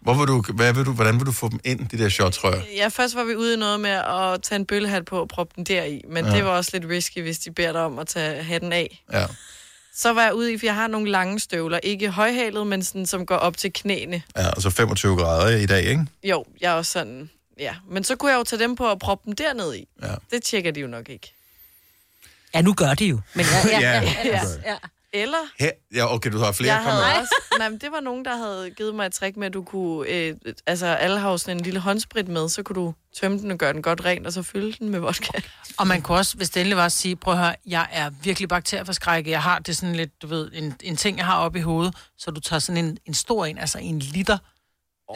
Hvor 0.00 0.14
vil 0.14 0.26
du, 0.26 0.42
hvad 0.54 0.72
vil 0.74 0.84
du, 0.84 0.92
hvordan 0.92 1.18
vil 1.18 1.26
du 1.26 1.32
få 1.32 1.48
dem 1.48 1.60
ind, 1.64 1.88
de 1.88 1.98
der 1.98 2.08
shotsrør? 2.08 2.60
Ja, 2.76 2.88
først 2.88 3.14
var 3.14 3.24
vi 3.24 3.36
ude 3.36 3.54
i 3.54 3.56
noget 3.56 3.80
med 3.80 3.90
at 3.90 4.42
tage 4.42 4.56
en 4.56 4.66
bøllehat 4.66 5.04
på 5.04 5.20
og 5.20 5.28
proppe 5.28 5.52
den 5.56 5.64
deri, 5.64 6.02
men 6.08 6.24
Ja. 6.24 6.30
det 6.36 6.44
var 6.44 6.50
også 6.50 6.70
lidt 6.72 6.84
risky, 6.90 7.22
hvis 7.22 7.38
de 7.38 7.50
beder 7.52 7.72
dig 7.72 7.80
om 7.80 7.98
at 7.98 8.06
tage 8.06 8.42
hatten 8.42 8.72
af. 8.72 9.04
Ja. 9.12 9.26
Så 9.94 10.12
var 10.12 10.22
jeg 10.24 10.34
ude 10.34 10.52
i, 10.52 10.58
for 10.58 10.66
jeg 10.66 10.74
har 10.74 10.86
nogle 10.86 11.10
lange 11.10 11.40
støvler. 11.40 11.78
Ikke 11.82 12.10
højhalet, 12.10 12.66
men 12.66 12.82
sådan, 12.82 13.06
som 13.06 13.26
går 13.26 13.36
op 13.36 13.56
til 13.56 13.72
knæene. 13.72 14.22
ja, 14.36 14.50
og 14.50 14.62
så 14.62 14.70
25 14.70 15.16
grader 15.16 15.56
i 15.56 15.66
dag, 15.66 15.84
ikke? 15.84 16.06
Jo, 16.24 16.44
jeg 16.60 16.70
er 16.72 16.76
også 16.76 16.92
sådan... 16.92 17.30
Ja, 17.58 17.74
men 17.90 18.04
så 18.04 18.16
kunne 18.16 18.30
jeg 18.32 18.38
jo 18.38 18.44
tage 18.44 18.62
dem 18.62 18.76
på 18.76 18.84
og 18.86 18.98
proppe 18.98 19.26
dem 19.26 19.34
derned 19.36 19.74
i. 19.74 19.88
Ja. 20.02 20.14
Det 20.30 20.42
tjekker 20.42 20.70
de 20.70 20.80
jo 20.80 20.86
nok 20.86 21.08
ikke. 21.08 21.34
Ja, 22.54 22.62
nu 22.62 22.74
gør 22.74 22.94
de 22.94 23.04
jo. 23.06 23.20
Men 23.34 23.46
ja, 23.64 23.80
ja, 23.80 23.80
Ja, 23.80 24.02
ja, 24.02 24.22
ja, 24.24 24.42
ja. 24.66 24.76
Eller 25.12 25.38
Her, 25.58 25.70
ja, 25.94 26.14
okay, 26.14 26.32
du 26.32 26.38
har 26.38 26.52
flere. 26.52 26.74
jeg 26.74 26.82
havde 26.82 27.04
også, 27.20 27.34
nej, 27.58 27.68
men 27.68 27.78
det 27.78 27.92
var 27.92 28.00
nogen, 28.00 28.24
der 28.24 28.36
havde 28.36 28.70
givet 28.70 28.94
mig 28.94 29.06
et 29.06 29.12
trick 29.12 29.36
med, 29.36 29.46
at 29.46 29.54
du 29.54 29.62
kunne... 29.62 30.08
Øh, 30.08 30.34
altså, 30.66 30.86
alle 30.86 31.18
har 31.18 31.36
sådan 31.36 31.56
en 31.56 31.62
lille 31.64 31.80
håndsprit 31.80 32.28
med, 32.28 32.48
så 32.48 32.62
kunne 32.62 32.76
du 32.76 32.94
tømme 33.20 33.38
den 33.38 33.50
og 33.50 33.58
gøre 33.58 33.72
den 33.72 33.82
godt 33.82 34.04
ren, 34.04 34.26
og 34.26 34.32
så 34.32 34.42
fylde 34.42 34.72
den 34.78 34.88
med 34.88 35.00
vodka. 35.00 35.40
Og 35.78 35.86
man 35.86 36.02
kunne 36.02 36.18
også, 36.18 36.36
hvis 36.36 36.50
det 36.50 36.60
endelig 36.60 36.76
var 36.76 36.84
at 36.86 36.92
sige, 36.92 37.16
prøv 37.16 37.34
at 37.34 37.40
høre, 37.40 37.54
jeg 37.66 37.86
er 37.92 38.10
virkelig 38.22 38.48
bakterieforskrækket. 38.48 39.30
Jeg 39.30 39.42
har 39.42 39.58
det 39.58 39.76
sådan 39.76 39.96
lidt, 39.96 40.22
du 40.22 40.26
ved, 40.26 40.50
en, 40.52 40.74
en 40.82 40.96
ting, 40.96 41.18
jeg 41.18 41.26
har 41.26 41.36
oppe 41.38 41.58
i 41.58 41.62
hovedet. 41.62 41.94
Så 42.18 42.30
du 42.30 42.40
tager 42.40 42.60
sådan 42.60 42.84
en, 42.84 42.98
en 43.06 43.14
stor 43.14 43.46
en, 43.46 43.58
altså 43.58 43.78
en 43.78 43.98
liter 43.98 44.38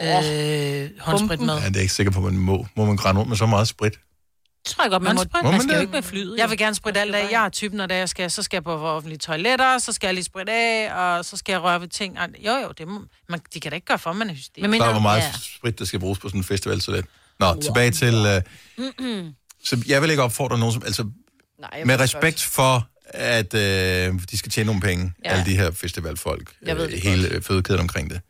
øh, 0.03 0.89
håndsprit 0.99 1.39
med. 1.39 1.53
Ja, 1.53 1.59
det 1.59 1.65
er 1.65 1.71
jeg 1.73 1.81
ikke 1.81 1.93
sikker 1.93 2.11
på, 2.11 2.21
man 2.21 2.37
må. 2.37 2.67
Må 2.75 2.85
man 2.85 2.97
grænne 2.97 3.19
rundt 3.19 3.29
med 3.29 3.37
så 3.37 3.45
meget 3.45 3.67
sprit? 3.67 3.93
Tror 4.65 4.83
jeg 4.83 4.91
godt, 4.91 5.03
man, 5.03 5.17
Håndsprit? 5.17 5.43
må, 5.43 5.47
Må 5.47 5.51
man 5.51 5.57
man 5.57 5.61
skal 5.61 5.71
jo 5.73 5.75
det? 5.75 5.81
ikke 5.81 5.91
med 5.93 6.01
flyet. 6.03 6.37
Jeg 6.37 6.49
vil 6.49 6.57
gerne 6.57 6.75
spritte 6.75 6.99
alt 6.99 7.15
af. 7.15 7.27
Jeg 7.31 7.45
er 7.45 7.49
typen, 7.49 7.77
når 7.77 7.85
det 7.85 7.95
er, 7.95 7.99
jeg 7.99 8.09
skal, 8.09 8.31
så 8.31 8.43
skal 8.43 8.57
jeg 8.57 8.63
på 8.63 8.71
offentlige 8.71 9.19
toiletter, 9.19 9.77
så 9.77 9.91
skal 9.93 10.07
jeg 10.07 10.13
lige 10.13 10.23
spritte 10.23 10.51
af, 10.53 10.93
og 10.93 11.25
så 11.25 11.37
skal 11.37 11.53
jeg 11.53 11.61
røre 11.61 11.81
ved 11.81 11.87
ting. 11.87 12.17
Jo, 12.45 12.51
jo, 12.51 12.71
det 12.77 12.87
må, 12.87 13.01
man, 13.29 13.39
de 13.53 13.59
kan 13.59 13.71
da 13.71 13.75
ikke 13.75 13.85
gøre 13.87 13.99
for, 13.99 14.13
man 14.13 14.29
er 14.29 14.33
hysterisk. 14.33 14.69
Men 14.69 14.81
Der 14.81 14.87
er, 14.87 14.91
hvor 14.91 15.01
meget 15.01 15.21
ja. 15.21 15.31
sprit, 15.57 15.79
der 15.79 15.85
skal 15.85 15.99
bruges 15.99 16.19
på 16.19 16.29
sådan 16.29 16.39
en 16.39 16.43
festival, 16.43 16.81
så 16.81 16.91
det. 16.91 17.05
Nå, 17.39 17.61
tilbage 17.61 17.91
til... 17.91 18.43
Uh, 18.77 19.25
så 19.63 19.83
jeg 19.87 20.01
vil 20.01 20.09
ikke 20.09 20.23
opfordre 20.23 20.59
nogen, 20.59 20.73
som... 20.73 20.83
Altså, 20.85 21.09
Nej, 21.59 21.83
med 21.85 21.99
respekt 21.99 22.41
for, 22.43 22.87
at 23.05 23.53
øh, 23.53 24.13
de 24.31 24.37
skal 24.37 24.51
tjene 24.51 24.65
nogle 24.65 24.81
penge, 24.81 25.13
ja. 25.25 25.29
Alle 25.29 25.45
de 25.45 25.55
her 25.57 25.71
festivalfolk, 25.71 26.53
Jeg 26.61 26.77
ved 26.77 26.91
øh, 26.93 26.99
hele 27.03 27.27
øh, 27.27 27.41
fødekæden 27.41 27.79
omkring 27.79 28.09
det. 28.09 28.21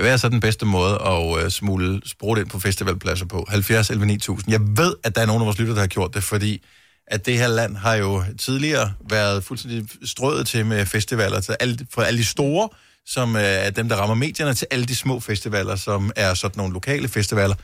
Hvad 0.00 0.12
er 0.12 0.16
så 0.16 0.28
den 0.28 0.40
bedste 0.40 0.66
måde 0.66 0.94
at 1.06 1.44
øh, 1.44 1.50
smule 1.50 2.00
sprut 2.06 2.38
ind 2.38 2.46
på 2.48 2.58
festivalpladser 2.58 3.26
på? 3.26 3.46
70 3.48 3.90
11 3.90 4.06
9000. 4.06 4.52
Jeg 4.52 4.60
ved, 4.76 4.94
at 5.04 5.14
der 5.14 5.22
er 5.22 5.26
nogen 5.26 5.42
af 5.42 5.46
vores 5.46 5.58
lytter, 5.58 5.74
der 5.74 5.80
har 5.80 5.86
gjort 5.86 6.14
det, 6.14 6.24
fordi 6.24 6.62
at 7.06 7.26
det 7.26 7.38
her 7.38 7.48
land 7.48 7.76
har 7.76 7.94
jo 7.94 8.24
tidligere 8.38 8.92
været 9.10 9.44
fuldstændig 9.44 9.88
strøget 10.04 10.46
til 10.46 10.66
med 10.66 10.86
festivaler, 10.86 11.40
til 11.40 11.56
alle, 11.60 11.78
fra 11.94 12.04
alle 12.04 12.18
de 12.18 12.24
store, 12.24 12.68
som 13.06 13.36
øh, 13.36 13.42
er 13.42 13.70
dem, 13.70 13.88
der 13.88 13.96
rammer 13.96 14.14
medierne, 14.14 14.54
til 14.54 14.66
alle 14.70 14.84
de 14.86 14.96
små 14.96 15.20
festivaler, 15.20 15.76
som 15.76 16.10
er 16.16 16.34
sådan 16.34 16.58
nogle 16.58 16.72
lokale 16.72 17.08
festivaler. 17.08 17.54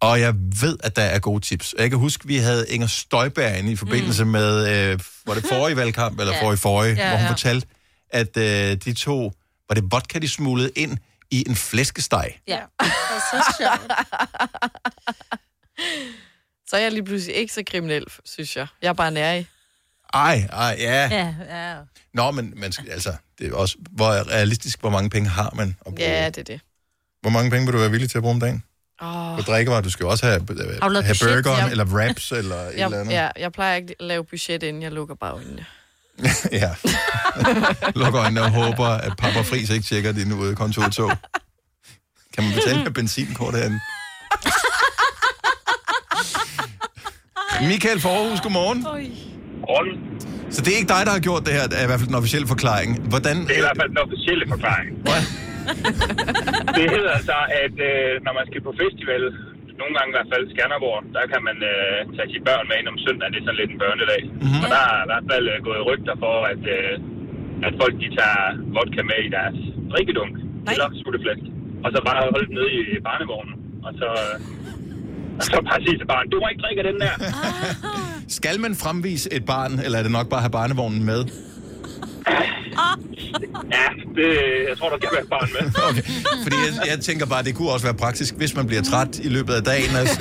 Og 0.00 0.20
jeg 0.20 0.34
ved, 0.60 0.76
at 0.84 0.96
der 0.96 1.02
er 1.02 1.18
gode 1.18 1.40
tips. 1.44 1.74
Jeg 1.78 1.90
kan 1.90 1.98
huske, 1.98 2.26
vi 2.26 2.36
havde 2.36 2.66
Inger 2.68 2.86
Støjberg 2.86 3.58
inde 3.58 3.72
i 3.72 3.76
forbindelse 3.76 4.24
mm. 4.24 4.30
med, 4.30 4.68
øh, 4.92 5.00
var 5.26 5.34
det 5.34 5.44
forrige 5.48 5.76
valgkamp, 5.76 6.20
eller 6.20 6.32
Ja. 6.34 6.42
forrige 6.42 6.58
forrige, 6.58 6.94
Ja, 6.94 7.08
hvor 7.08 7.16
hun 7.16 7.24
ja. 7.24 7.30
fortalte, 7.30 7.66
at 8.10 8.36
øh, 8.36 8.76
de 8.84 8.92
to, 8.92 9.32
var 9.68 9.74
det 9.74 9.84
vodka, 9.90 10.18
de 10.18 10.28
smuglede 10.28 10.70
ind 10.76 10.98
i 11.30 11.44
en 11.48 11.56
flæskesteg. 11.56 12.40
Ja. 12.48 12.58
Og 12.78 12.86
så 13.30 13.54
sjovt. 13.58 13.92
Så 16.68 16.76
er 16.76 16.80
jeg 16.80 16.92
lige 16.92 17.04
pludselig 17.04 17.36
ikke 17.36 17.52
så 17.54 17.62
kriminel, 17.70 18.04
synes 18.24 18.56
jeg. 18.56 18.66
Jeg 18.82 18.88
er 18.88 18.92
bare 18.92 19.10
nærig. 19.10 19.48
Ej, 20.14 20.48
ej, 20.52 20.76
ja. 20.78 21.08
Ja, 21.10 21.34
ja. 21.48 21.74
Nå, 22.14 22.30
men 22.30 22.52
man 22.56 22.72
skal, 22.72 22.90
altså, 22.90 23.14
det 23.38 23.46
er 23.48 23.54
også, 23.56 23.76
hvor 23.90 24.30
realistisk, 24.30 24.80
hvor 24.80 24.90
mange 24.90 25.10
penge 25.10 25.28
har 25.28 25.50
man 25.56 25.68
at 25.86 25.94
bruge? 25.94 26.10
Ja, 26.10 26.26
det 26.26 26.38
er 26.38 26.42
det. 26.42 26.60
Hvor 27.20 27.30
mange 27.30 27.50
penge 27.50 27.66
vil 27.66 27.72
du 27.74 27.78
være 27.78 27.90
villig 27.90 28.10
til 28.10 28.18
at 28.18 28.22
bruge 28.22 28.34
om 28.34 28.40
dagen? 28.40 28.62
Oh, 29.00 29.36
På 29.36 29.42
drikkevarer, 29.42 29.80
du 29.80 29.90
skal 29.90 30.04
jo 30.04 30.10
også 30.10 30.26
have, 30.26 30.32
have 30.32 30.46
budget? 30.46 30.78
burgeren, 30.80 31.64
Ja. 31.66 31.70
eller 31.70 31.84
wraps, 31.84 32.32
eller 32.32 32.56
et 32.56 32.72
eller 32.72 32.88
jeg, 32.88 33.00
andet. 33.00 33.12
ja, 33.14 33.28
jeg 33.38 33.52
plejer 33.52 33.76
ikke 33.76 33.94
at 34.00 34.04
lave 34.06 34.24
budget, 34.24 34.62
inden 34.62 34.82
jeg 34.82 34.92
lukker 34.92 35.14
bare 35.14 35.32
øjnene. 35.32 35.66
ja. 36.62 36.70
Lukker 37.94 38.20
øjnene 38.20 38.42
og 38.42 38.50
håber, 38.50 38.86
at 38.86 39.12
Papa 39.18 39.40
Friis 39.40 39.70
ikke 39.70 39.86
tjekker 39.86 40.12
din 40.12 40.32
ude 40.32 40.54
kontoudtog. 40.56 41.12
Kan 42.34 42.44
man 42.44 42.52
betale 42.54 42.84
med 42.84 42.92
benzinkort 42.92 43.54
herinde? 43.54 43.80
Michael 47.70 48.00
for 48.00 48.08
Aarhus, 48.08 48.40
godmorgen. 48.40 48.80
Morgen. 49.60 49.92
Så 50.50 50.58
det 50.62 50.70
er 50.72 50.76
ikke 50.80 50.92
dig, 50.96 51.02
der 51.06 51.12
har 51.16 51.22
gjort 51.28 51.42
det 51.46 51.52
her, 51.58 51.64
det 51.70 51.76
er 51.80 51.84
i 51.86 51.90
hvert 51.90 52.00
fald 52.00 52.10
den 52.12 52.20
officielle 52.22 52.48
forklaring. 52.54 52.90
Hvordan... 53.12 53.36
Det 53.48 53.54
er 53.56 53.62
i 53.62 53.66
hvert 53.68 53.80
fald 53.80 53.90
den 53.94 54.00
officielle 54.06 54.44
forklaring. 54.54 54.88
det 56.76 56.84
hedder 56.94 57.12
altså, 57.18 57.38
at 57.64 57.76
øh, 57.90 58.10
når 58.24 58.32
man 58.38 58.44
skal 58.48 58.60
på 58.68 58.72
festival, 58.82 59.22
nogle 59.80 59.94
gange 59.96 60.10
i 60.12 60.16
hvert 60.16 60.30
fald 60.32 60.44
Skanderborg, 60.52 60.98
der 61.16 61.24
kan 61.32 61.42
man 61.48 61.58
øh, 61.72 61.98
tage 62.16 62.28
sine 62.32 62.44
børn 62.48 62.64
med 62.70 62.76
ind 62.80 62.88
om 62.92 62.98
søndagen. 63.04 63.32
Det 63.32 63.40
er 63.40 63.46
sådan 63.46 63.60
lidt 63.60 63.72
en 63.74 63.80
børnedag. 63.84 64.22
Mm-hmm. 64.28 64.62
Og 64.64 64.68
der 64.74 64.80
er 64.90 64.98
i 65.04 65.08
hvert 65.10 65.26
fald 65.30 65.44
øh, 65.52 65.58
gået 65.68 65.82
rygter 65.90 66.14
for, 66.24 66.34
at, 66.52 66.62
øh, 66.76 66.92
at 67.66 67.72
folk 67.80 67.94
de 68.02 68.08
tager 68.18 68.42
vodka 68.76 69.02
med 69.10 69.20
i 69.28 69.30
deres 69.36 69.58
drikkedunk. 69.92 70.34
Nej. 70.66 70.72
Eller 70.74 70.88
sutteflaske. 71.02 71.48
Og 71.84 71.88
så 71.94 71.98
bare 72.08 72.18
holde 72.34 72.46
den 72.50 72.56
nede 72.58 72.70
i 72.80 72.82
barnevognen. 73.08 73.54
Og 73.86 73.92
så, 74.00 74.08
øh, 74.24 74.36
og 75.38 75.42
så 75.50 75.56
bare 75.68 75.80
sige 75.86 75.96
til 76.00 76.08
barnet, 76.12 76.28
du 76.32 76.36
må 76.42 76.46
ikke 76.52 76.62
drikke 76.66 76.82
den 76.90 76.98
der. 77.04 77.14
Skal 78.38 78.56
man 78.64 78.72
fremvise 78.82 79.26
et 79.36 79.44
barn, 79.54 79.72
eller 79.84 79.96
er 80.00 80.04
det 80.06 80.12
nok 80.18 80.28
bare 80.32 80.40
at 80.42 80.46
have 80.46 80.56
barnevognen 80.60 81.02
med? 81.10 81.20
Ja, 83.76 83.86
det, 84.16 84.28
jeg 84.68 84.78
tror, 84.78 84.88
der 84.90 84.98
kan 84.98 85.08
være 85.12 85.22
et 85.22 85.28
barn 85.28 85.48
med. 85.54 85.70
Okay. 85.90 86.02
Fordi 86.42 86.56
jeg, 86.66 86.88
jeg 86.90 87.00
tænker 87.00 87.26
bare, 87.26 87.42
det 87.42 87.54
kunne 87.54 87.70
også 87.70 87.86
være 87.86 87.94
praktisk, 87.94 88.34
hvis 88.34 88.56
man 88.56 88.66
bliver 88.66 88.82
træt 88.82 89.18
i 89.18 89.28
løbet 89.28 89.54
af 89.54 89.62
dagen. 89.64 89.96
Altså. 89.96 90.20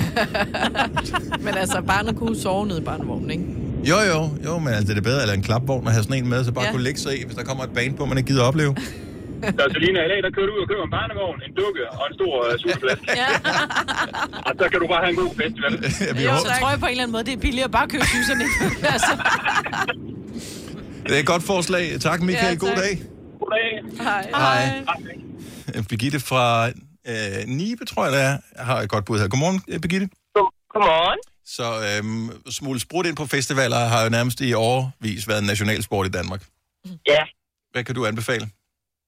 Men 1.45 1.53
altså, 1.57 1.81
barnet 1.81 2.15
kunne 2.17 2.35
sove 2.41 2.67
nede 2.67 2.79
i 2.81 2.83
barnevognen, 2.83 3.31
ikke? 3.31 3.43
Jo, 3.91 3.97
jo, 4.11 4.19
jo, 4.45 4.59
men 4.59 4.73
altså, 4.73 4.93
det 4.93 4.99
er 4.99 5.07
bedre, 5.11 5.21
eller 5.21 5.33
en 5.33 5.43
klapvogn 5.49 5.87
at 5.87 5.93
have 5.93 6.03
sådan 6.03 6.17
en 6.23 6.29
med, 6.29 6.43
så 6.45 6.51
bare 6.51 6.63
ja. 6.63 6.67
Ja. 6.67 6.71
kunne 6.73 6.83
lægge 6.83 6.99
sig 6.99 7.11
i, 7.19 7.25
hvis 7.25 7.35
der 7.35 7.43
kommer 7.43 7.63
et 7.63 7.69
bane 7.77 7.93
på, 7.97 8.05
man 8.05 8.17
ikke 8.17 8.27
gider 8.27 8.43
opleve. 8.43 8.75
Så 9.57 9.63
Selina, 9.73 9.99
i 10.07 10.09
dag, 10.13 10.19
der 10.25 10.31
kører 10.35 10.47
du 10.49 10.53
ud 10.57 10.61
og 10.65 10.69
køber 10.71 10.83
en 10.89 10.93
barnevogn, 10.97 11.37
en 11.47 11.53
dukke 11.61 11.83
og 11.99 12.03
en 12.09 12.13
stor 12.19 12.33
uh, 12.45 12.59
sutteflaske. 12.61 13.05
Ja. 13.21 13.29
og 14.47 14.51
så 14.59 14.65
kan 14.71 14.79
du 14.83 14.87
bare 14.93 15.01
have 15.05 15.11
en 15.15 15.19
god 15.23 15.31
festival. 15.41 15.71
Jo, 16.25 16.31
så 16.45 16.49
tror 16.59 16.69
jeg 16.73 16.79
på 16.79 16.85
en 16.85 16.91
eller 16.91 17.03
anden 17.03 17.15
måde, 17.15 17.23
det 17.29 17.33
er 17.33 17.41
billigere 17.47 17.69
bare 17.69 17.83
at 17.83 17.91
købe 17.95 18.05
syserne. 18.15 18.45
altså. 18.93 19.13
Det 21.07 21.13
er 21.17 21.21
et 21.25 21.31
godt 21.33 21.45
forslag. 21.53 21.85
Tak, 22.07 22.19
Michael. 22.29 22.53
Ja, 22.53 22.59
God 22.65 22.73
tak. 22.75 22.83
dag. 22.83 22.93
God 23.41 23.49
dag. 23.57 23.69
Hej. 24.07 24.23
Hej. 24.43 24.63
Birgitte 25.91 26.19
fra 26.29 26.45
øh, 27.11 27.39
Nibe, 27.57 27.83
tror 27.91 28.03
jeg, 28.05 28.13
det 28.15 28.21
er, 28.29 28.35
har 28.69 28.77
et 28.85 28.89
godt 28.93 29.05
bud 29.07 29.17
her. 29.21 29.27
Godmorgen, 29.33 29.59
øh, 29.71 29.77
Birgitte. 29.83 30.07
Godmorgen. 30.73 31.21
Så 31.57 31.67
øhm, 31.87 32.25
smule 32.57 32.79
sprut 32.85 33.05
ind 33.09 33.17
på 33.21 33.25
festivaler 33.35 33.81
har 33.93 34.01
jo 34.05 34.09
nærmest 34.17 34.37
i 34.47 34.49
årvis 34.69 35.23
været 35.29 35.41
en 35.43 35.49
nationalsport 35.53 36.05
i 36.11 36.13
Danmark. 36.17 36.41
Ja. 37.13 37.23
Hvad 37.71 37.83
kan 37.87 37.95
du 37.97 38.01
anbefale? 38.11 38.45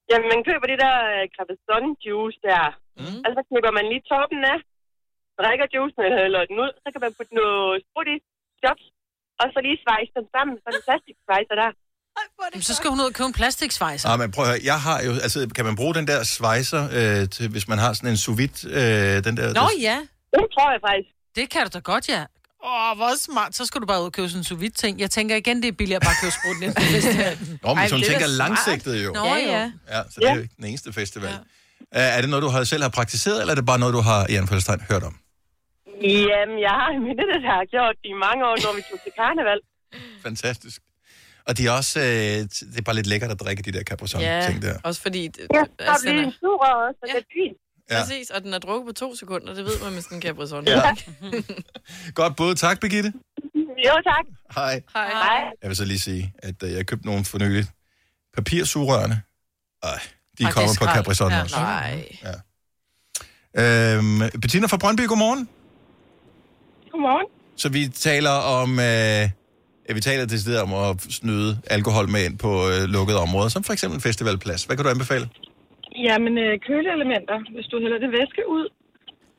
Jamen, 0.10 0.27
man 0.33 0.41
køber 0.47 0.65
det 0.71 0.79
der 0.86 0.97
Caprizone 1.38 1.89
juice 2.05 2.39
der. 2.47 2.65
Mm. 3.01 3.19
Altså, 3.25 3.36
så 3.39 3.43
knipper 3.49 3.71
man 3.77 3.86
lige 3.91 4.03
toppen 4.12 4.41
af, 4.53 4.60
drikker 5.39 5.67
juicen 5.73 6.01
eller 6.05 6.19
hælder 6.23 6.41
den 6.49 6.57
ud, 6.65 6.71
så 6.83 6.88
kan 6.93 7.01
man 7.05 7.12
putte 7.17 7.33
noget 7.41 7.75
sprut 7.86 8.07
i, 8.15 8.17
chops, 8.62 8.86
og 9.41 9.45
så 9.53 9.60
lige 9.67 9.79
svejse 9.86 10.12
den 10.17 10.25
sammen, 10.36 10.55
så 10.63 10.67
den 10.75 10.83
plastiksvejser 10.88 11.55
der. 11.62 11.71
Jamen, 12.53 12.62
så 12.63 12.73
skal 12.73 12.89
hun 12.89 12.99
ud 12.99 13.06
og 13.06 13.13
købe 13.13 13.27
en 13.27 13.34
plastiksvejser. 13.34 14.10
Ah, 14.10 14.19
men 14.19 14.32
prøv 14.32 14.45
at 14.45 14.51
høre, 14.51 14.60
jeg 14.63 14.80
har 14.82 15.01
jo, 15.01 15.12
altså, 15.12 15.49
kan 15.56 15.65
man 15.65 15.75
bruge 15.75 15.95
den 15.95 16.08
der 16.08 16.23
svejser, 16.23 16.84
øh, 16.91 17.30
til, 17.30 17.49
hvis 17.49 17.67
man 17.67 17.77
har 17.77 17.93
sådan 17.93 18.10
en 18.10 18.17
sous 18.17 18.38
vide, 18.38 18.69
øh, 18.69 19.23
den 19.23 19.38
der... 19.38 19.47
Nå 19.47 19.53
der, 19.53 19.69
ja. 19.82 19.97
Det 20.34 20.45
tror 20.53 20.71
jeg 20.71 20.80
faktisk. 20.88 21.10
Det 21.36 21.49
kan 21.49 21.62
du 21.63 21.69
da 21.73 21.80
godt, 21.80 22.10
ja. 22.10 22.23
Åh, 22.65 22.97
hvor 22.97 23.12
smart. 23.27 23.56
Så 23.56 23.65
skal 23.65 23.82
du 23.82 23.86
bare 23.86 23.99
ud 24.01 24.06
og 24.06 24.12
købe 24.12 24.30
sådan 24.30 24.39
en 24.39 24.43
sous 24.43 24.60
vide 24.60 24.73
ting. 24.73 24.99
Jeg 24.99 25.12
tænker 25.12 25.36
igen, 25.36 25.62
det 25.62 25.67
er 25.67 25.71
billigere 25.71 26.01
bare 26.01 26.12
at 26.12 26.21
købe 26.21 26.36
sprut 26.39 26.58
ind 26.65 26.73
på 26.75 26.82
festivalen. 26.82 27.60
Nå, 27.63 27.73
men 27.73 27.80
hvis 27.84 27.91
hun 27.91 28.01
tænker 28.01 28.27
langsigtet 28.27 29.06
jo. 29.06 29.12
Nå, 29.13 29.25
ja, 29.25 29.36
ja. 29.36 29.71
Ja, 29.95 30.01
så 30.12 30.15
det 30.19 30.30
er 30.30 30.36
jo 30.36 30.41
ikke 30.41 30.56
den 30.58 30.65
eneste 30.65 30.93
festival. 30.93 31.30
Ja. 31.30 31.38
Er 32.17 32.21
det 32.21 32.30
noget, 32.30 32.43
du 32.43 32.49
har, 32.49 32.63
selv 32.63 32.82
har 32.82 32.89
praktiseret, 32.99 33.38
eller 33.41 33.51
er 33.51 33.60
det 33.62 33.65
bare 33.65 33.80
noget, 33.80 33.93
du 33.93 34.01
har, 34.10 34.27
i 34.30 34.36
anførselstegn, 34.36 34.82
hørt 34.91 35.03
om? 35.03 35.15
Jamen, 36.01 36.58
jeg 36.67 36.73
har 36.82 36.89
en 36.95 37.01
veninde, 37.08 37.36
der 37.45 37.53
har 37.60 37.65
gjort 37.75 37.95
det 38.01 38.10
i 38.15 38.17
mange 38.25 38.41
år, 38.49 38.56
når 38.65 38.71
vi 38.77 38.82
tog 38.89 38.99
til 39.06 39.12
karneval. 39.19 39.60
Fantastisk. 40.27 40.82
Og 41.47 41.57
de 41.57 41.67
er 41.67 41.71
også, 41.71 41.99
øh, 41.99 42.05
det 42.05 42.77
er 42.77 42.81
bare 42.81 42.95
lidt 42.95 43.07
lækkert 43.07 43.31
at 43.31 43.39
drikke 43.39 43.63
de 43.63 43.71
der 43.71 43.83
Capri-Sun-ting 43.83 44.62
der. 44.62 44.77
også 44.83 45.01
fordi... 45.01 45.27
Det, 45.27 45.47
Ja, 45.53 45.63
så 45.95 46.01
bliver 46.01 46.23
en 46.23 46.31
sur 46.39 46.65
og 46.65 46.93
så 46.99 47.05
ja. 47.13 47.13
det 47.19 47.25
fint. 47.33 47.57
Ja. 47.91 47.99
Præcis, 48.01 48.29
og 48.29 48.43
den 48.43 48.53
er 48.53 48.60
drukket 48.60 48.88
på 48.88 48.93
to 48.93 49.15
sekunder, 49.15 49.53
det 49.53 49.65
ved 49.65 49.83
man 49.83 49.93
med 49.93 50.01
sådan 50.01 50.17
en 50.17 50.21
Capri-Sun. 50.21 50.67
Ja. 50.67 50.95
Godt 52.21 52.36
bud. 52.36 52.55
Tak, 52.55 52.79
Birgitte. 52.79 53.13
Jo, 53.55 53.93
tak. 54.03 54.25
Hej. 54.55 54.81
Hej. 54.93 55.07
Hej. 55.10 55.43
Jeg 55.62 55.69
vil 55.69 55.75
så 55.77 55.86
lige 55.86 55.99
sige, 55.99 56.33
at 56.39 56.63
øh, 56.63 56.71
jeg 56.73 56.86
købte 56.86 57.05
nogle 57.05 57.25
for 57.25 57.38
nylig. 57.39 57.65
Papirsugerørene. 58.36 59.21
Ej, 59.83 59.99
de 60.39 60.43
er 60.43 60.51
kommer 60.51 60.75
på. 60.79 60.86
Capri-Sun 60.86 61.31
Ja, 61.31 61.41
også. 61.43 61.55
nej. 61.55 62.17
Ja. 62.23 63.95
Øhm, 63.95 64.19
Bettina 64.41 64.67
fra 64.67 64.77
Brøndby, 64.77 65.07
godmorgen. 65.07 65.49
Godmorgen. 66.91 67.27
Så 67.57 67.69
vi 67.69 67.88
taler 67.88 68.29
om, 68.31 68.79
øh, 68.79 69.29
ja, 69.89 69.93
vi 69.93 70.02
taler 70.02 70.26
decideret 70.26 70.62
om 70.62 70.73
at 70.73 71.02
snyde 71.19 71.60
alkohol 71.69 72.10
med 72.10 72.26
ind 72.26 72.38
på 72.38 72.52
øh, 72.69 72.82
lukkede 72.95 73.19
områder, 73.26 73.50
som 73.50 73.63
for 73.63 73.73
eksempel 73.73 73.95
en 73.97 74.02
festivalplads. 74.02 74.63
Hvad 74.63 74.76
kan 74.78 74.84
du 74.86 74.91
anbefale? 74.91 75.30
Jamen, 76.08 76.38
øh, 76.38 76.54
køleelementer. 76.67 77.38
Hvis 77.56 77.65
du 77.71 77.76
hælder 77.84 78.00
det 78.06 78.12
væske 78.19 78.41
ud, 78.58 78.65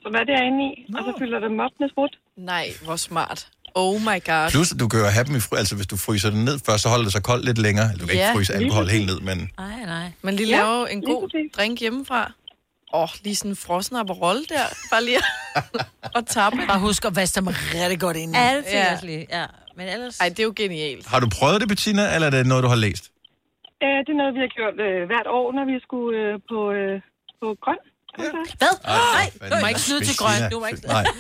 så 0.03 0.09
hvad 0.11 0.21
det 0.29 0.35
er 0.41 0.43
inde 0.51 0.63
i, 0.71 0.73
og 0.97 1.01
så 1.07 1.13
fylder 1.19 1.39
dem 1.47 1.61
op 1.61 1.71
med 1.81 1.89
sprut. 1.93 2.15
Nej, 2.37 2.67
hvor 2.85 2.97
smart. 2.97 3.49
Oh 3.75 4.01
my 4.01 4.19
god. 4.31 4.51
Plus, 4.51 4.69
du 4.81 4.89
kan 4.89 5.01
jo 5.01 5.07
have 5.07 5.25
dem 5.25 5.37
i 5.37 5.41
fry, 5.41 5.57
altså 5.57 5.75
hvis 5.77 5.87
du 5.87 5.97
fryser 5.97 6.31
den 6.31 6.45
ned 6.45 6.59
først, 6.67 6.83
så 6.83 6.89
holder 6.89 7.05
det 7.05 7.13
sig 7.13 7.23
koldt 7.23 7.45
lidt 7.45 7.59
længere. 7.59 7.87
Eller 7.93 8.01
du 8.03 8.07
kan 8.07 8.17
Ja, 8.17 8.23
ikke 8.29 8.37
fryse 8.39 8.55
alkohol 8.55 8.87
helt 8.89 9.07
ned, 9.07 9.21
men 9.21 9.51
Nej, 9.59 9.85
nej. 9.87 10.07
Man 10.23 10.35
lige 10.35 10.49
Ja, 10.49 10.57
laver 10.57 10.87
en 10.87 11.01
lige 11.01 11.15
god 11.15 11.51
drink 11.57 11.81
hjemmefra. 11.81 12.33
Åh, 12.95 13.03
oh, 13.03 13.09
lige 13.25 13.37
sådan 13.37 13.51
en 13.51 13.57
frossen 13.57 13.97
Aperol 13.97 14.37
der. 14.37 14.67
Bare 14.91 15.05
lige 15.05 15.19
at 16.19 16.27
tappe. 16.27 16.59
Bare 16.69 16.79
husk 16.79 17.05
at 17.05 17.17
vaske 17.17 17.35
dem 17.41 17.47
rigtig 17.75 18.01
godt 18.01 18.17
ind. 18.17 18.35
Ja, 18.37 18.57
det 18.57 19.03
lige. 19.03 19.27
Ja. 19.31 19.45
Men 19.79 19.89
ellers... 19.89 20.19
Ej, 20.21 20.29
det 20.29 20.39
er 20.39 20.49
jo 20.51 20.53
genialt. 20.57 21.07
har 21.07 21.21
du 21.21 21.29
prøvet 21.39 21.61
det, 21.61 21.69
Bettina, 21.69 22.15
eller 22.15 22.27
er 22.27 22.31
det 22.31 22.47
noget, 22.47 22.63
du 22.65 22.69
har 22.69 22.81
læst? 22.87 23.05
Øh, 23.83 23.99
det 24.05 24.13
er 24.15 24.19
noget, 24.23 24.35
vi 24.35 24.41
har 24.47 24.53
gjort 24.59 24.77
øh, 24.87 25.07
hvert 25.11 25.29
år, 25.39 25.47
når 25.57 25.65
vi 25.73 25.77
skulle 25.87 26.13
øh, 26.25 26.35
på, 26.51 26.61
øh, 26.79 26.95
på 27.41 27.47
grøn. 27.65 27.81
Hvad? 28.61 28.75
Ej, 28.85 29.31
Nej, 29.41 29.49
du 29.51 29.57
må 29.63 29.67
ikke 29.73 29.81
snyde 29.81 30.05
til 30.05 30.17
grøn. 30.23 30.51
Du 30.53 30.59
må 30.61 30.67
ikke 30.67 30.87
Nej. 30.87 31.05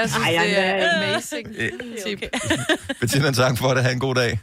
Jeg 0.00 0.10
synes, 0.10 0.26
Ej, 0.26 0.44
det 0.44 0.58
er 0.58 0.96
amazing 0.96 1.46
tip. 2.04 2.20
Bettina, 3.00 3.30
tak 3.32 3.58
for 3.58 3.68
det. 3.74 3.82
Ha' 3.84 3.92
en 3.92 3.98
god 3.98 4.14
dag. 4.14 4.38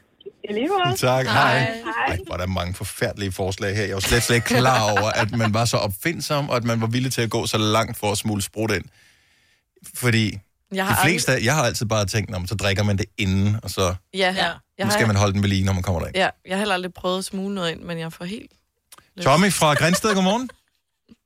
Tak, 0.97 1.25
hej. 1.25 1.59
Hej. 1.59 1.81
Ej, 2.07 2.17
hvor 2.25 2.33
er 2.33 2.37
der 2.37 2.47
mange 2.47 2.73
forfærdelige 2.73 3.31
forslag 3.31 3.75
her. 3.75 3.85
Jeg 3.85 3.93
var 3.93 3.99
slet, 3.99 4.23
slet 4.23 4.35
ikke 4.35 4.47
klar 4.47 4.91
over, 4.91 5.09
at 5.11 5.31
man 5.31 5.53
var 5.53 5.65
så 5.65 5.77
opfindsom, 5.77 6.49
og 6.49 6.55
at 6.55 6.63
man 6.63 6.81
var 6.81 6.87
villig 6.87 7.11
til 7.11 7.21
at 7.21 7.29
gå 7.29 7.47
så 7.47 7.57
langt 7.57 7.97
for 7.97 8.11
at 8.11 8.17
smule 8.17 8.41
sprut 8.41 8.71
ind. 8.71 8.85
Fordi 9.95 10.39
Jeg 10.71 10.77
de 10.77 10.81
har 10.81 11.05
fleste, 11.07 11.31
jeg 11.47 11.55
har 11.55 11.63
altid 11.63 11.85
bare 11.85 12.05
tænkt, 12.05 12.35
om 12.35 12.47
så 12.47 12.55
drikker 12.55 12.83
man 12.83 12.97
det 12.97 13.05
inden, 13.17 13.55
og 13.63 13.69
så 13.69 13.95
Ja, 14.13 14.19
ja. 14.43 14.51
Jeg 14.77 14.85
nu 14.85 14.91
skal 14.91 15.07
man 15.07 15.15
holde 15.15 15.33
den 15.33 15.41
ved 15.43 15.49
lige, 15.49 15.65
når 15.65 15.73
man 15.73 15.83
kommer 15.83 15.99
derind. 15.99 16.15
Ja, 16.15 16.29
jeg 16.45 16.55
har 16.55 16.57
heller 16.57 16.73
aldrig 16.73 16.93
prøvet 16.93 17.17
at 17.17 17.25
smule 17.25 17.55
noget 17.55 17.71
ind, 17.71 17.81
men 17.81 17.99
jeg 17.99 18.13
får 18.13 18.25
helt... 18.25 18.51
Tommy 19.21 19.49
fra 19.59 19.73
Grænsted, 19.73 20.15
godmorgen. 20.15 20.49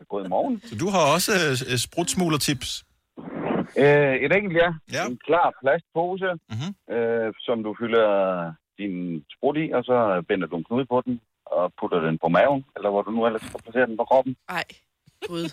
Godmorgen. 0.09 0.61
Så 0.69 0.75
du 0.75 0.87
har 0.89 1.03
også 1.15 1.31
øh, 1.71 1.77
sprutsmugler-tips. 1.77 2.69
Øh, 3.83 4.15
et 4.25 4.31
enkelt, 4.37 4.55
ja. 4.63 4.69
ja. 4.95 5.03
En 5.11 5.19
klar 5.27 5.47
plastpose, 5.61 6.29
mm-hmm. 6.51 6.95
øh, 6.95 7.33
som 7.47 7.57
du 7.65 7.75
fylder 7.81 8.07
din 8.79 8.95
sprut 9.33 9.57
i, 9.63 9.65
og 9.77 9.81
så 9.89 9.97
binder 10.29 10.47
du 10.47 10.55
en 10.57 10.65
knude 10.69 10.85
på 10.93 10.97
den, 11.05 11.15
og 11.45 11.63
putter 11.79 11.99
den 12.07 12.15
på 12.23 12.27
maven, 12.37 12.61
eller 12.75 12.89
hvor 12.89 13.01
du 13.01 13.11
nu 13.11 13.25
ellers 13.27 13.41
skal 13.47 13.61
placere 13.65 13.87
den 13.89 13.97
på 14.01 14.05
kroppen. 14.11 14.33
Ej, 14.49 14.65
gud. 15.27 15.49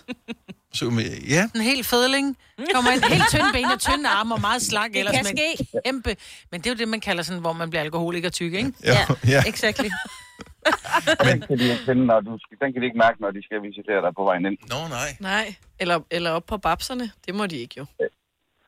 Så, 0.73 0.85
ja. 1.29 1.49
En 1.55 1.61
helt 1.61 1.85
fedling. 1.85 2.37
Kommer 2.73 2.91
en 2.91 3.03
helt 3.03 3.23
tynd 3.29 3.53
ben 3.53 3.65
og 3.65 3.79
tynde 3.79 4.09
arme 4.09 4.33
og 4.35 4.41
meget 4.41 4.61
slank. 4.61 4.93
Det 4.93 4.99
ellers 4.99 5.15
kan 5.15 5.25
ske. 5.25 5.67
Kæmpe. 5.85 6.15
Men 6.51 6.61
det 6.61 6.67
er 6.69 6.73
jo 6.73 6.77
det, 6.77 6.87
man 6.87 6.99
kalder 6.99 7.23
sådan, 7.23 7.41
hvor 7.41 7.53
man 7.53 7.69
bliver 7.69 7.83
alkoholiker 7.83 8.29
tyk, 8.29 8.53
ikke? 8.53 8.73
Ja, 8.83 8.97
ja. 9.27 9.43
Exactly. 9.47 9.89
den, 11.25 11.41
kan 11.41 11.57
de 11.59 11.63
ikke 11.63 11.85
finde, 11.85 12.05
når 12.05 12.19
du 12.19 12.37
skal, 12.43 12.57
den 12.61 12.73
kan 12.73 12.81
de 12.81 12.85
ikke 12.85 12.97
mærke, 12.97 13.21
når 13.21 13.31
de 13.31 13.43
skal 13.43 13.57
visitere 13.61 14.01
dig 14.05 14.11
på 14.17 14.23
vejen 14.23 14.45
ind. 14.45 14.57
Nå, 14.69 14.87
nej. 14.89 15.09
Nej, 15.19 15.55
eller, 15.79 15.99
eller 16.11 16.31
op 16.31 16.45
på 16.45 16.57
babserne. 16.57 17.11
Det 17.25 17.35
må 17.35 17.47
de 17.47 17.57
ikke 17.57 17.75
jo. 17.77 17.85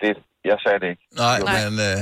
Det, 0.01 0.17
jeg 0.45 0.57
sagde 0.65 0.79
det 0.79 0.89
ikke. 0.93 1.03
Nej, 1.23 1.37
Jo. 1.39 1.45
men... 1.55 1.71
Øh, 1.87 1.97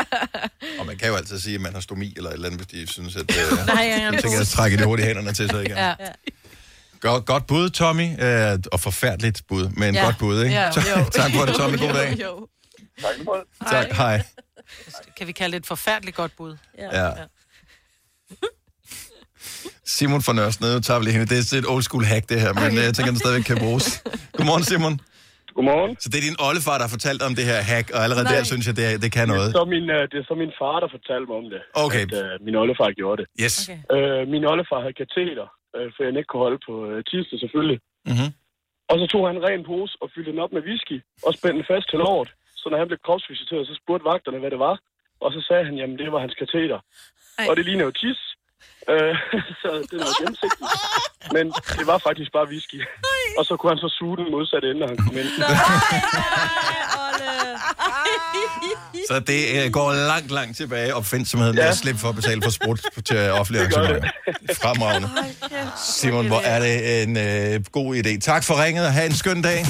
og 0.80 0.86
man 0.86 0.96
kan 0.98 1.08
jo 1.08 1.14
altid 1.14 1.38
sige, 1.38 1.54
at 1.54 1.60
man 1.60 1.72
har 1.72 1.80
stomi 1.80 2.14
eller 2.16 2.30
et 2.30 2.34
eller 2.34 2.46
andet, 2.48 2.60
hvis 2.60 2.66
de 2.74 2.92
synes, 2.92 3.16
at... 3.16 3.22
Øh, 3.22 3.66
Nej, 3.74 3.84
ja, 3.84 3.96
ja. 4.04 4.06
så 4.06 4.22
tænker 4.22 4.36
jeg, 4.38 4.40
at 4.40 4.46
trække 4.46 4.76
de 4.76 4.84
hurtigt 4.84 5.06
hænderne 5.08 5.32
til 5.32 5.50
sig 5.50 5.60
igen. 5.64 5.76
Ja. 5.76 5.94
Godt, 7.06 7.26
godt 7.26 7.46
bud, 7.46 7.70
Tommy. 7.70 8.08
Øh, 8.24 8.58
og 8.72 8.80
forfærdeligt 8.80 9.42
bud, 9.48 9.64
men 9.76 9.94
Ja. 9.94 10.04
godt 10.04 10.16
bud, 10.22 10.36
ikke? 10.44 10.54
Ja, 10.54 10.64
jo. 10.98 11.04
tak 11.18 11.30
for 11.36 11.44
det, 11.46 11.54
Tommy. 11.60 11.76
God 11.78 11.92
dag. 12.00 12.10
Jo. 12.26 12.48
Tak, 13.00 13.70
Tak, 13.70 13.86
hej. 14.02 14.16
Kan 15.18 15.26
vi 15.26 15.32
kalde 15.32 15.52
det 15.56 15.60
et 15.62 15.66
forfærdeligt 15.66 16.16
godt 16.16 16.32
bud? 16.38 16.56
Ja. 16.78 17.10
Simon 19.96 20.22
fra 20.22 20.32
Nørresnede, 20.32 20.80
tager 20.80 20.98
vi 20.98 21.04
lige 21.04 21.14
hende. 21.16 21.26
Det 21.34 21.38
er 21.52 21.58
et 21.58 21.68
old 21.74 21.82
school 21.88 22.04
hack, 22.12 22.24
det 22.32 22.40
her, 22.44 22.52
men 22.62 22.70
øh, 22.78 22.84
jeg 22.88 22.94
tænker, 22.94 23.10
den 23.14 23.20
stadigvæk 23.24 23.44
kan 23.52 23.58
bruges. 23.64 23.86
Godmorgen, 24.36 24.64
Simon. 24.70 24.94
Godmorgen. 25.56 25.92
Så 26.02 26.06
det 26.12 26.18
er 26.22 26.26
din 26.30 26.38
oldefar, 26.48 26.74
der 26.80 26.84
har 26.86 26.92
fortalt 26.98 27.20
om 27.28 27.32
det 27.38 27.44
her 27.50 27.60
hack, 27.72 27.86
og 27.94 28.00
allerede 28.06 28.24
Nej. 28.28 28.34
der 28.36 28.44
synes 28.52 28.64
jeg, 28.68 28.74
det, 28.78 28.84
er- 28.92 28.98
det 29.04 29.10
kan 29.16 29.24
noget. 29.34 29.48
Det 29.48 29.54
er, 29.60 29.64
så 29.64 29.64
min, 29.76 29.86
øh, 29.96 30.02
det 30.12 30.16
er 30.22 30.26
så 30.30 30.34
min 30.42 30.52
far, 30.60 30.76
der 30.84 30.88
fortalte 30.96 31.26
mig 31.30 31.36
om 31.42 31.46
det. 31.54 31.60
Okay. 31.86 32.04
At 32.06 32.12
øh, 32.22 32.30
min 32.46 32.54
oldefar 32.62 32.88
gjorde 33.00 33.16
det. 33.20 33.26
Yes. 33.44 33.54
Okay. 33.68 33.78
Øh, 33.96 34.20
min 34.34 34.42
oldefar 34.52 34.78
havde 34.84 34.96
kateter, 35.02 35.46
øh, 35.76 35.88
for 35.92 36.00
jeg 36.02 36.16
ikke 36.16 36.30
kunne 36.30 36.46
holde 36.46 36.62
på 36.68 36.74
øh, 36.90 37.04
tirsdag 37.08 37.38
selvfølgelig. 37.40 37.78
Mm-hmm. 38.06 38.30
Og 38.90 38.96
så 39.00 39.06
tog 39.12 39.22
han 39.28 39.36
en 39.36 39.44
ren 39.48 39.64
pose 39.64 39.94
og 40.02 40.10
fyldte 40.14 40.30
den 40.32 40.44
op 40.44 40.52
med 40.52 40.62
whisky 40.68 40.96
og 41.26 41.34
spændte 41.34 41.58
den 41.58 41.70
fast 41.72 41.86
til 41.90 41.98
låret. 41.98 42.30
Så 42.60 42.66
når 42.70 42.78
han 42.78 42.88
blev 42.88 42.98
kropsvisiteret, 43.06 43.66
så 43.66 43.74
spurgte 43.82 44.04
vagterne, 44.04 44.38
hvad 44.38 44.50
det 44.50 44.58
var. 44.58 44.76
Og 45.20 45.32
så 45.32 45.40
sagde 45.48 45.64
han, 45.64 45.74
jamen 45.80 45.98
det 45.98 46.12
var 46.12 46.20
hans 46.20 46.34
kateter. 46.34 46.78
Ej. 47.38 47.46
Og 47.48 47.56
det 47.56 47.64
ligner 47.64 47.84
jo 47.84 47.90
tis. 47.90 48.20
Øh, 48.92 49.14
så 49.62 49.68
det 49.90 49.96
var 50.04 50.12
gennemsigtigt. 50.20 50.70
Men 51.36 51.46
det 51.78 51.86
var 51.92 51.98
faktisk 51.98 52.32
bare 52.32 52.46
whisky. 52.52 52.80
Og 53.38 53.44
så 53.44 53.56
kunne 53.56 53.72
han 53.74 53.78
så 53.78 53.88
suge 53.98 54.16
den 54.16 54.30
modsatte 54.30 54.70
ende, 54.70 54.80
når 54.80 54.88
han 54.92 54.96
kom 54.96 55.16
ind. 55.22 55.30
Så 59.08 59.20
det 59.26 59.64
øh, 59.64 59.70
går 59.72 59.92
langt, 59.92 60.30
langt 60.30 60.56
tilbage 60.56 60.94
opfindsomheden 60.94 61.56
ja. 61.56 61.66
At 61.68 61.76
slippe 61.76 62.00
for 62.00 62.08
at 62.08 62.14
betale 62.14 62.42
for 62.42 62.50
sprut 62.50 62.80
til 63.04 63.30
offentlige 63.30 63.64
Det 63.64 63.74
gør 63.74 63.80
arrangementer. 63.80 64.10
Fremragende. 64.62 65.08
Simon, 65.86 66.26
hvor 66.26 66.40
er 66.40 66.60
det 66.60 67.02
en 67.02 67.16
øh, 67.16 67.64
god 67.72 67.96
idé. 67.96 68.18
Tak 68.20 68.44
for 68.44 68.64
ringet, 68.64 68.86
og 68.86 68.92
have 68.92 69.06
en 69.06 69.14
skøn 69.14 69.42
dag. 69.42 69.66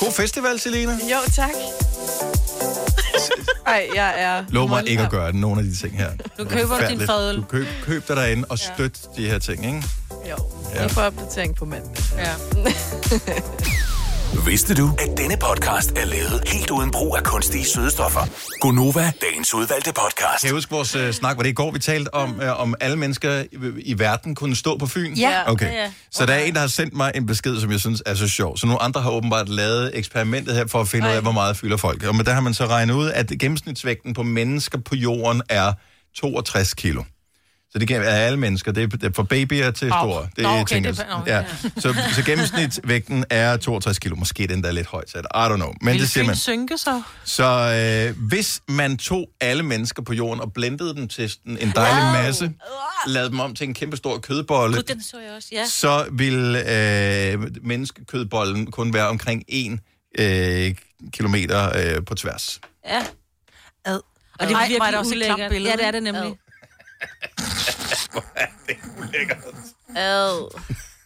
God 0.00 0.12
festival, 0.12 0.60
Selina. 0.60 0.92
Jo, 0.92 1.16
tak. 1.34 1.50
Ej, 3.66 3.88
jeg 3.94 4.14
er... 4.16 4.44
Lov 4.48 4.68
mig 4.68 4.88
ikke 4.88 5.02
at 5.02 5.10
gøre 5.10 5.32
nogle 5.36 5.60
af 5.60 5.64
de 5.66 5.76
ting 5.76 5.96
her. 5.98 6.10
Nu 6.38 6.44
køber 6.44 6.78
du 6.80 6.86
din 6.88 7.06
fadøl. 7.06 7.36
Du 7.36 7.42
køb, 7.42 7.66
køb 7.84 8.08
dig 8.08 8.16
derinde 8.16 8.44
og 8.48 8.58
støt 8.58 8.98
ja. 9.18 9.22
de 9.22 9.28
her 9.28 9.38
ting, 9.38 9.66
ikke? 9.66 9.82
Jo, 10.30 10.36
Ja. 10.74 10.82
vi 10.82 10.88
får 10.88 11.02
opdatering 11.02 11.56
på 11.56 11.64
mandag. 11.64 12.04
Ja. 12.18 12.32
Vidste 14.34 14.74
du, 14.74 14.90
at 14.98 15.18
denne 15.18 15.36
podcast 15.36 15.90
er 15.90 16.04
lavet 16.04 16.42
helt 16.46 16.70
uden 16.70 16.90
brug 16.90 17.16
af 17.16 17.24
kunstige 17.24 17.64
sødestoffer? 17.64 18.20
Gonova, 18.60 19.12
dagens 19.20 19.54
udvalgte 19.54 19.92
podcast. 19.92 20.40
Kan 20.40 20.46
jeg 20.46 20.52
huske 20.54 20.70
vores 20.70 20.96
uh, 20.96 21.10
snak? 21.10 21.36
Var 21.36 21.42
det 21.42 21.50
i 21.50 21.52
går, 21.52 21.70
vi 21.70 21.78
talte 21.78 22.14
om, 22.14 22.40
uh, 22.42 22.60
om 22.60 22.74
alle 22.80 22.96
mennesker 22.96 23.44
i, 23.52 23.80
i 23.80 23.98
verden 23.98 24.34
kunne 24.34 24.56
stå 24.56 24.78
på 24.78 24.86
Fyn? 24.86 25.14
Ja. 25.14 25.50
Okay. 25.52 25.66
Ja, 25.66 25.82
ja. 25.82 25.92
Så 26.10 26.26
der 26.26 26.32
er 26.32 26.38
en, 26.38 26.54
der 26.54 26.60
har 26.60 26.66
sendt 26.66 26.94
mig 26.94 27.12
en 27.14 27.26
besked, 27.26 27.60
som 27.60 27.70
jeg 27.70 27.80
synes 27.80 28.02
er 28.06 28.14
så 28.14 28.28
sjov. 28.28 28.56
Så 28.56 28.66
nogle 28.66 28.82
andre 28.82 29.00
har 29.00 29.10
åbenbart 29.10 29.48
lavet 29.48 29.90
eksperimentet 29.94 30.54
her 30.54 30.66
for 30.66 30.80
at 30.80 30.88
finde 30.88 31.08
ud 31.08 31.12
af, 31.12 31.22
hvor 31.22 31.32
meget 31.32 31.56
fylder 31.56 31.76
folk. 31.76 32.04
Og 32.04 32.16
men 32.16 32.26
der 32.26 32.32
har 32.32 32.40
man 32.40 32.54
så 32.54 32.66
regnet 32.66 32.94
ud, 32.94 33.10
at 33.10 33.32
gennemsnitsvægten 33.40 34.14
på 34.14 34.22
mennesker 34.22 34.78
på 34.78 34.94
jorden 34.94 35.42
er 35.48 35.72
62 36.16 36.74
kilo. 36.74 37.02
Så 37.72 37.78
det 37.78 37.88
kan- 37.88 38.02
er 38.02 38.06
alle 38.06 38.38
mennesker. 38.38 38.72
Det 38.72 38.82
er, 38.82 38.86
det 38.86 39.04
er 39.04 39.10
fra 39.12 39.22
babyer 39.22 39.70
til 39.70 39.88
store. 39.88 40.28
Det 40.36 40.44
er 40.44 40.48
okay, 40.48 40.74
tænker 40.74 40.90
det 40.92 41.00
er- 41.00 41.22
jeg. 41.26 41.44
nå, 41.64 41.70
ja. 41.70 41.70
Så, 41.80 42.12
så 42.14 42.22
gennemsnitsvægten 42.26 43.24
er 43.30 43.56
62 43.56 43.98
kilo. 43.98 44.16
Måske 44.16 44.46
den 44.46 44.62
der 44.62 44.68
er 44.68 44.72
lidt 44.72 44.86
højt 44.86 45.10
sat. 45.10 45.24
I 45.34 45.38
don't 45.38 45.54
know. 45.56 45.72
Men 45.82 45.92
Vil 45.92 46.00
det 46.00 46.10
siger 46.10 46.26
man. 46.26 46.36
synke 46.36 46.78
så? 46.78 47.02
Så 47.24 47.44
øh, 48.10 48.26
hvis 48.28 48.62
man 48.68 48.96
tog 48.98 49.28
alle 49.40 49.62
mennesker 49.62 50.02
på 50.02 50.12
jorden 50.14 50.40
og 50.40 50.52
blendede 50.52 50.94
dem 50.94 51.08
til 51.08 51.32
en 51.46 51.56
dejlig 51.74 52.02
Wow. 52.02 52.12
masse, 52.12 52.52
lavede 53.06 53.30
dem 53.30 53.40
om 53.40 53.54
til 53.54 53.68
en 53.68 53.74
kæmpe 53.74 53.96
stor 53.96 54.18
kødbolle, 54.18 54.76
Gud, 54.76 54.82
den 54.82 55.02
så 55.02 55.16
jeg 55.20 55.32
også, 55.36 55.48
ja. 55.52 55.64
så 55.66 56.04
vil 56.12 56.56
øh, 56.56 57.50
menneskekødbollen 57.66 58.70
kun 58.70 58.94
være 58.94 59.08
omkring 59.08 59.42
1 59.48 59.78
øh, 60.18 60.74
kilometer 61.12 61.72
øh, 61.96 62.04
på 62.04 62.14
tværs. 62.14 62.60
Ja. 62.86 63.02
Ad. 63.84 63.94
Og 63.94 64.02
det 64.40 64.50
er 64.50 64.56
Ej, 64.56 64.62
virkelig 64.62 64.80
var 64.80 64.90
det 64.90 64.98
også 64.98 65.10
et 65.10 65.16
ulækkert. 65.16 65.50
billede, 65.50 65.70
Ja, 65.70 65.76
det 65.76 65.86
er 65.86 65.90
det 65.90 66.02
nemlig. 66.02 66.22
Ad. 66.24 66.32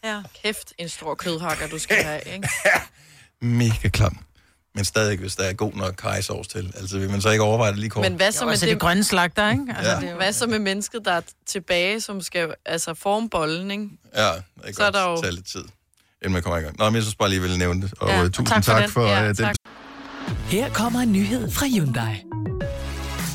Ja. 0.05 0.23
Kæft, 0.43 0.73
en 0.79 0.89
stor 0.89 1.15
kødhakker, 1.15 1.67
du 1.69 1.79
skal 1.79 1.97
have, 2.05 2.21
ikke? 2.35 2.49
Mega 3.41 3.89
klam. 3.89 4.19
Men 4.75 4.85
stadig, 4.85 5.19
hvis 5.19 5.37
der 5.37 5.45
er 5.45 5.53
god 5.53 5.73
nok 5.75 5.95
kajsovs 5.95 6.49
til. 6.49 6.73
Altså, 6.77 6.99
vil 6.99 7.11
man 7.11 7.21
så 7.21 7.31
ikke 7.31 7.45
overveje 7.45 7.71
det 7.71 7.79
lige 7.79 7.91
kort? 7.91 8.03
Men 8.03 8.15
hvad 8.15 8.33
så 8.33 8.39
Jo, 8.41 8.45
med 8.45 8.53
altså 8.53 8.67
det... 8.67 8.73
det 8.73 8.81
grønne 8.81 9.05
slagter, 9.05 9.51
ikke? 9.51 9.65
Altså, 9.77 9.93
Ja. 9.93 10.01
det 10.01 10.09
er. 10.09 10.15
Hvad 10.15 10.33
så 10.33 10.47
med 10.47 10.59
mennesket, 10.59 11.01
der 11.05 11.13
er 11.13 11.21
tilbage, 11.47 12.01
som 12.01 12.21
skal 12.21 12.55
altså 12.67 12.95
forme 12.95 13.31
bollen, 13.31 13.71
ikke? 13.71 13.89
Ja, 14.17 14.27
det 14.33 14.43
kan 14.65 14.75
Så 14.75 14.83
er 14.83 14.87
godt 14.87 14.95
der 14.95 15.11
jo- 15.11 15.21
tage 15.23 15.33
lidt 15.35 15.47
tid, 15.47 15.65
inden 16.23 16.33
man 16.33 16.43
kommer 16.43 16.59
i 16.59 16.63
gang. 16.63 16.79
Nå, 16.79 16.85
men 16.85 16.95
jeg 16.95 17.03
synes 17.03 17.15
bare 17.17 17.29
lige, 17.29 17.41
ville 17.41 17.59
nævne 17.59 17.83
det. 17.83 17.95
Og 18.01 18.09
Ja, 18.09 18.15
ja, 18.17 18.23
og 18.23 18.33
tusind 18.33 18.47
tak 18.49 18.65
for 18.65 18.73
tak 18.73 18.83
den. 18.83 18.91
for 18.91 19.07
Ja, 19.07 19.21
øh, 19.23 19.27
den. 19.29 19.37
tak. 19.37 19.55
Her 20.49 20.73
kommer 20.73 21.01
en 21.01 21.13
nyhed 21.13 21.51
fra 21.51 21.67
Hyundai. 21.67 22.25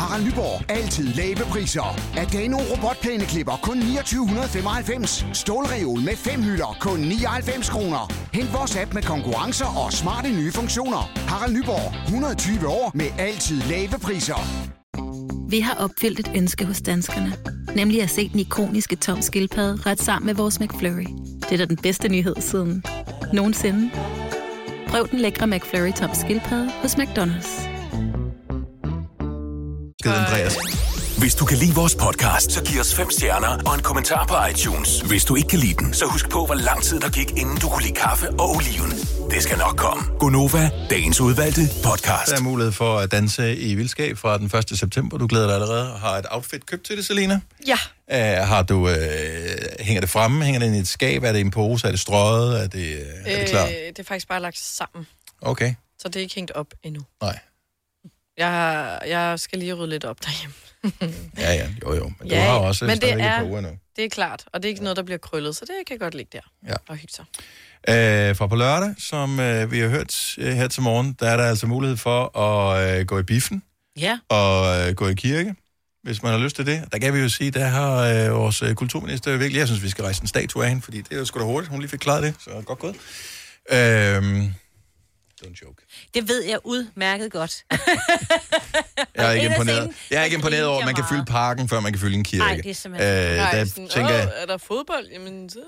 Harald 0.00 0.24
Nyborg. 0.24 0.70
Altid 0.70 1.06
lave 1.14 1.36
priser. 1.52 1.88
Adano 2.16 2.58
robotplæneklipper 2.70 3.56
kun 3.62 3.80
2995. 3.80 5.26
Stålreol 5.32 6.00
med 6.00 6.16
fem 6.16 6.42
hylder 6.42 6.76
kun 6.80 6.98
99 6.98 7.68
kroner. 7.68 8.12
Hent 8.34 8.52
vores 8.52 8.76
app 8.76 8.94
med 8.94 9.02
konkurrencer 9.02 9.84
og 9.84 9.92
smarte 9.92 10.28
nye 10.28 10.52
funktioner. 10.52 11.02
Harald 11.28 11.52
Nyborg. 11.56 12.04
120 12.04 12.68
år 12.68 12.90
med 12.94 13.06
altid 13.18 13.60
lave 13.62 13.98
priser. 14.02 14.40
Vi 15.50 15.60
har 15.60 15.74
opfyldt 15.74 16.20
et 16.20 16.30
ønske 16.36 16.64
hos 16.64 16.82
danskerne. 16.82 17.32
Nemlig 17.76 18.02
at 18.02 18.10
se 18.10 18.28
den 18.28 18.40
ikoniske 18.40 18.96
tom 18.96 19.22
skildpadde 19.22 19.82
ret 19.86 20.02
sammen 20.02 20.26
med 20.26 20.34
vores 20.34 20.60
McFlurry. 20.60 21.06
Det 21.40 21.52
er 21.52 21.56
da 21.56 21.64
den 21.64 21.76
bedste 21.76 22.08
nyhed 22.08 22.36
siden 22.38 22.84
nogensinde. 23.32 23.90
Prøv 24.88 25.08
den 25.10 25.18
lækre 25.18 25.46
McFlurry 25.46 25.92
tom 25.92 26.10
skildpadde 26.14 26.70
hos 26.82 26.94
McDonald's. 26.94 27.69
Skide 30.00 30.14
Andreas. 30.14 30.56
Hvis 31.18 31.34
du 31.34 31.44
kan 31.44 31.58
lide 31.58 31.74
vores 31.74 31.94
podcast, 31.94 32.52
så 32.52 32.64
giv 32.64 32.80
os 32.80 32.94
fem 32.94 33.10
stjerner 33.10 33.62
og 33.66 33.74
en 33.74 33.82
kommentar 33.82 34.26
på 34.26 34.34
iTunes. 34.50 35.00
Hvis 35.00 35.24
du 35.24 35.36
ikke 35.36 35.48
kan 35.48 35.58
lide 35.58 35.74
den, 35.74 35.94
så 35.94 36.04
husk 36.06 36.30
på, 36.30 36.46
hvor 36.46 36.54
lang 36.54 36.82
tid 36.82 37.00
der 37.00 37.10
gik, 37.10 37.30
inden 37.30 37.56
du 37.56 37.68
kunne 37.68 37.82
lide 37.82 37.94
kaffe 37.94 38.30
og 38.30 38.50
oliven. 38.56 38.90
Det 39.30 39.42
skal 39.42 39.58
nok 39.58 39.76
komme. 39.76 40.02
Gonova, 40.18 40.70
dagens 40.90 41.20
udvalgte 41.20 41.60
podcast. 41.84 42.30
Der 42.30 42.36
er 42.36 42.42
mulighed 42.42 42.72
for 42.72 42.98
at 42.98 43.12
danse 43.12 43.56
i 43.56 43.74
vildskab 43.74 44.16
fra 44.18 44.38
den 44.38 44.46
1. 44.72 44.78
september. 44.78 45.18
Du 45.18 45.26
glæder 45.26 45.46
dig 45.46 45.54
allerede 45.54 45.92
og 45.92 46.00
har 46.00 46.18
et 46.18 46.26
outfit 46.30 46.66
købt 46.66 46.84
til 46.84 46.96
det, 46.96 47.06
Selina. 47.06 47.40
Ja. 47.66 47.78
Uh, 48.42 48.48
har 48.48 48.62
du, 48.62 48.76
uh, 48.88 48.94
hænger 49.80 50.00
det 50.00 50.10
fremme? 50.10 50.44
Hænger 50.44 50.60
det 50.60 50.74
i 50.74 50.78
et 50.78 50.88
skab? 50.88 51.22
Er 51.24 51.32
det 51.32 51.38
i 51.38 51.42
en 51.42 51.50
pose? 51.50 51.86
Er 51.86 51.90
det 51.90 52.00
strøget? 52.00 52.62
Er 52.62 52.66
det, 52.66 52.98
uh, 53.24 53.32
er 53.32 53.38
det 53.40 53.48
klar? 53.48 53.66
det 53.66 53.98
er 53.98 54.04
faktisk 54.04 54.28
bare 54.28 54.40
lagt 54.42 54.58
sammen, 54.58 55.06
Okay. 55.42 55.74
så 55.98 56.08
det 56.08 56.16
er 56.16 56.20
ikke 56.20 56.34
hængt 56.34 56.50
op 56.50 56.66
endnu. 56.82 57.00
Nej. 57.22 57.38
Jeg, 58.40 58.98
jeg 59.08 59.40
skal 59.40 59.58
lige 59.58 59.72
rydde 59.74 59.90
lidt 59.90 60.04
op 60.04 60.16
derhjemme. 60.24 60.54
Ja, 61.38 61.52
ja. 61.54 61.68
Jo, 61.82 61.94
jo. 61.94 62.12
Men 62.18 62.28
Ja, 62.28 62.36
du 62.36 62.40
har 62.40 62.58
også 62.58 62.84
men 62.84 63.00
det 63.00 63.12
er- 63.12 63.42
uger 63.44 63.60
nu. 63.60 63.68
Det 63.96 64.04
er 64.04 64.08
klart, 64.08 64.44
og 64.52 64.62
det 64.62 64.68
er 64.68 64.70
ikke 64.70 64.82
noget, 64.82 64.96
der 64.96 65.02
bliver 65.02 65.18
krøllet, 65.18 65.56
så 65.56 65.64
det 65.64 65.86
kan 65.86 65.98
godt 65.98 66.14
ligge 66.14 66.30
der 66.32 66.68
Ja. 66.68 66.74
og 66.88 66.96
hygge 66.96 67.12
sig. 67.14 67.24
Øh, 67.88 68.36
fra 68.36 68.46
på 68.46 68.56
lørdag, 68.56 68.94
som 68.98 69.40
øh, 69.40 69.72
vi 69.72 69.78
har 69.78 69.88
hørt 69.88 70.34
øh, 70.38 70.52
her 70.52 70.68
til 70.68 70.82
morgen, 70.82 71.16
der 71.20 71.28
er 71.30 71.36
der 71.36 71.44
altså 71.44 71.66
mulighed 71.66 71.96
for 71.96 72.38
at 72.38 72.98
øh, 73.00 73.06
gå 73.06 73.18
i 73.18 73.22
biffen 73.22 73.62
Ja. 73.98 74.18
og 74.28 74.80
øh, 74.88 74.94
gå 74.94 75.08
i 75.08 75.14
kirke, 75.14 75.54
hvis 76.02 76.22
man 76.22 76.32
har 76.32 76.38
lyst 76.38 76.56
til 76.56 76.66
det. 76.66 76.84
Der 76.92 76.98
kan 76.98 77.14
vi 77.14 77.18
jo 77.18 77.28
sige, 77.28 77.50
der 77.50 77.66
har 77.66 77.96
øh, 78.26 78.34
vores 78.34 78.62
øh, 78.62 78.74
kulturminister 78.74 79.36
virkelig, 79.36 79.58
jeg 79.58 79.66
synes, 79.66 79.82
vi 79.82 79.88
skal 79.88 80.02
rejse 80.04 80.22
en 80.22 80.26
statue 80.28 80.62
af 80.62 80.68
hende, 80.68 80.82
fordi 80.82 80.98
det 81.00 81.12
er 81.12 81.18
jo 81.18 81.24
sgu 81.24 81.38
da 81.38 81.44
hurtigt, 81.44 81.70
hun 81.70 81.80
lige 81.80 81.90
fik 81.90 81.98
klaret 82.00 82.22
det, 82.22 82.34
så 82.44 82.50
godt 82.64 82.78
gået. 82.78 82.96
Øh, 83.72 84.44
Det 86.14 86.28
ved 86.28 86.44
jeg 86.44 86.58
udmærket 86.64 87.32
godt. 87.32 87.64
jeg 89.16 89.26
er 89.26 89.30
ikke 89.30 89.46
En 89.46 89.52
imponeret. 89.52 89.90
Jeg 90.10 90.20
er 90.20 90.24
ikke 90.24 90.34
der 90.34 90.38
imponeret 90.38 90.66
over, 90.66 90.78
at 90.80 90.84
man 90.86 90.94
kan 90.94 91.04
fylde 91.10 91.24
parken, 91.24 91.68
før 91.68 91.80
man 91.80 91.92
kan 91.92 92.00
fylde 92.00 92.14
en 92.16 92.24
kirke. 92.24 92.44
Ej, 92.44 92.56
det 92.56 92.70
er 92.70 92.74
simpelthen- 92.74 93.30
øh, 93.30 93.36
Nej, 93.36 93.50
der 93.52 93.64
sådan, 93.64 93.88
tænker 93.88 94.10
jeg, 94.14 94.26
"Åh, 94.36 94.42
er 94.42 94.46
der 94.46 94.58
fodbold? 94.58 95.06
Jamen, 95.12 95.50
så... 95.50 95.58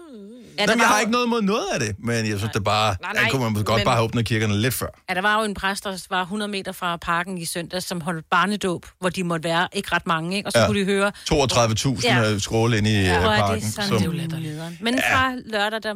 Jamen, 0.59 0.79
jeg 0.79 0.89
har 0.89 1.01
ikke 1.01 1.13
noget 1.13 1.29
mod 1.29 1.43
noget 1.43 1.65
af 1.75 1.81
det, 1.81 1.97
men 1.99 2.17
jeg 2.29 2.39
synes, 2.39 2.53
det 2.53 2.65
bare, 2.65 2.97
Nej, 3.03 3.13
der 3.13 3.21
nej, 3.21 3.31
kunne 3.31 3.43
man 3.53 3.65
godt 3.65 3.79
men- 3.79 3.85
bare 3.85 3.95
have 3.95 4.05
åbnet 4.05 4.27
kirkerne 4.27 4.57
lidt 4.61 4.75
før. 4.75 4.87
Ja, 5.09 5.15
der 5.15 5.21
var 5.21 5.39
jo 5.39 5.45
en 5.45 5.55
præst, 5.55 5.85
der 5.85 6.07
var 6.11 6.23
100 6.23 6.51
meter 6.51 6.73
fra 6.73 6.97
parken 6.97 7.39
i 7.39 7.45
søndag, 7.45 7.83
som 7.83 8.01
holdt 8.01 8.27
barnedåb, 8.31 8.87
hvor 9.01 9.09
de 9.09 9.25
måtte 9.25 9.45
være 9.49 9.69
ikke 9.73 9.89
ret 9.93 10.07
mange, 10.07 10.37
ikke? 10.37 10.49
Og 10.49 10.53
så 10.53 10.59
Ja. 10.59 10.63
ja. 10.63 10.69
kunne 10.69 10.81
de 10.81 10.85
høre... 10.85 11.13
32.000 11.33 12.01
Ja. 12.09 12.21
ja. 12.21 12.39
skråle 12.39 12.79
ind 12.79 12.87
i 12.87 12.91
Ja, 12.91 12.99
ja, 13.01 13.15
er 13.15 13.23
parken. 13.39 13.63
det 13.65 13.73
sådan, 13.75 13.89
som- 13.89 13.99
det 14.13 14.33
er 14.35 14.65
jo. 14.65 14.71
Men 14.81 14.99
fra 15.13 15.35
lørdag, 15.45 15.83
der... 15.83 15.95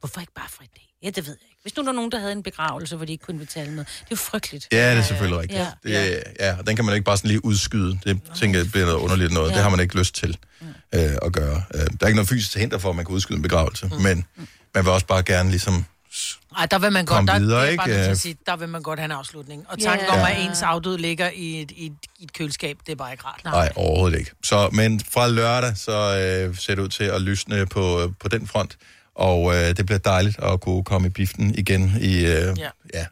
Hvorfor 0.00 0.20
ikke 0.20 0.32
bare 0.36 0.48
fra 0.48 0.64
i 0.64 0.68
dag? 0.74 0.88
Ja, 1.02 1.10
det 1.10 1.26
ved 1.26 1.36
jeg. 1.40 1.47
Hvis 1.68 1.76
nu 1.76 1.82
der 1.82 1.88
var 1.88 1.92
nogen, 1.92 2.12
der 2.12 2.18
havde 2.18 2.32
en 2.32 2.42
begravelse, 2.42 2.96
hvor 2.96 3.04
de 3.04 3.12
ikke 3.12 3.24
kunne 3.24 3.38
betale 3.38 3.70
med. 3.70 3.84
Det 3.84 3.90
er 4.00 4.06
jo 4.10 4.16
frygteligt. 4.16 4.68
Ja, 4.72 4.90
det 4.90 4.98
er 4.98 5.02
selvfølgelig 5.02 5.38
rigtigt. 5.40 5.60
Ja. 5.60 5.66
Ja. 5.84 6.04
Det, 6.06 6.22
ja, 6.40 6.56
og 6.58 6.66
den 6.66 6.76
kan 6.76 6.84
man 6.84 6.94
ikke 6.94 7.04
bare 7.04 7.16
sådan 7.16 7.28
lige 7.28 7.44
udskyde. 7.44 7.98
Det 8.04 8.20
tænker 8.36 8.58
jeg 8.60 8.70
bliver 8.70 8.86
noget 8.86 8.98
underligt 8.98 9.32
noget. 9.32 9.50
Ja. 9.50 9.54
Det 9.54 9.62
har 9.62 9.70
man 9.70 9.80
ikke 9.80 9.98
lyst 9.98 10.14
til 10.14 10.36
øh, 10.94 11.00
at 11.22 11.32
gøre. 11.32 11.62
Øh, 11.74 11.80
der 11.80 11.86
er 12.00 12.06
ikke 12.06 12.16
noget 12.16 12.28
fysisk 12.28 12.56
hinder 12.56 12.78
for, 12.78 12.90
at 12.90 12.96
man 12.96 13.04
kan 13.04 13.14
udskyde 13.14 13.36
en 13.36 13.42
begravelse, 13.42 13.86
mm. 13.86 14.02
men 14.02 14.24
man 14.74 14.84
vil 14.84 14.92
også 14.92 15.06
bare 15.06 15.22
gerne 15.22 15.50
ligesom... 15.50 15.84
Ej, 16.58 16.66
der 16.66 16.78
vil 16.78 16.92
man 16.92 17.04
godt, 17.04 17.16
Kom 17.16 17.26
der, 17.26 17.38
videre, 17.38 17.66
det 17.66 17.72
er 17.72 17.76
bare 17.76 17.90
ikke? 17.90 18.04
Øh. 18.04 18.10
at 18.10 18.18
sige, 18.18 18.36
der 18.46 18.56
vil 18.56 18.68
man 18.68 18.82
godt 18.82 18.98
have 18.98 19.04
en 19.04 19.12
afslutning. 19.12 19.64
Og 19.68 19.78
tanken 19.82 20.08
om, 20.08 20.18
Ja. 20.18 20.30
at 20.30 20.44
ens 20.44 20.62
afdød 20.62 20.98
ligger 20.98 21.30
i 21.34 21.62
et, 21.62 21.70
i, 21.70 21.86
et, 21.86 21.92
i 22.18 22.24
et 22.24 22.32
køleskab, 22.32 22.78
det 22.86 22.92
er 22.92 22.96
bare 22.96 23.12
ikke 23.12 23.24
rart. 23.24 23.40
Nej, 23.44 23.72
overhovedet 23.76 24.18
ikke. 24.18 24.30
Så, 24.44 24.68
men 24.72 25.00
fra 25.12 25.28
lørdag, 25.28 25.76
så 25.76 25.92
øh, 25.92 26.56
ser 26.56 26.74
det 26.74 26.82
ud 26.82 26.88
til 26.88 27.04
at 27.04 27.22
lysne 27.22 27.66
på, 27.66 28.12
på 28.20 28.28
den 28.28 28.46
front, 28.46 28.76
og 29.18 29.54
øh, 29.54 29.76
det 29.76 29.86
bliver 29.86 29.98
dejligt 29.98 30.38
at 30.42 30.60
kunne 30.60 30.84
komme 30.84 31.08
i 31.08 31.10
biften 31.10 31.54
igen 31.54 31.92
i... 32.00 32.16
Øh, 32.16 32.58
ja. 32.58 32.68
ja. 32.94 33.04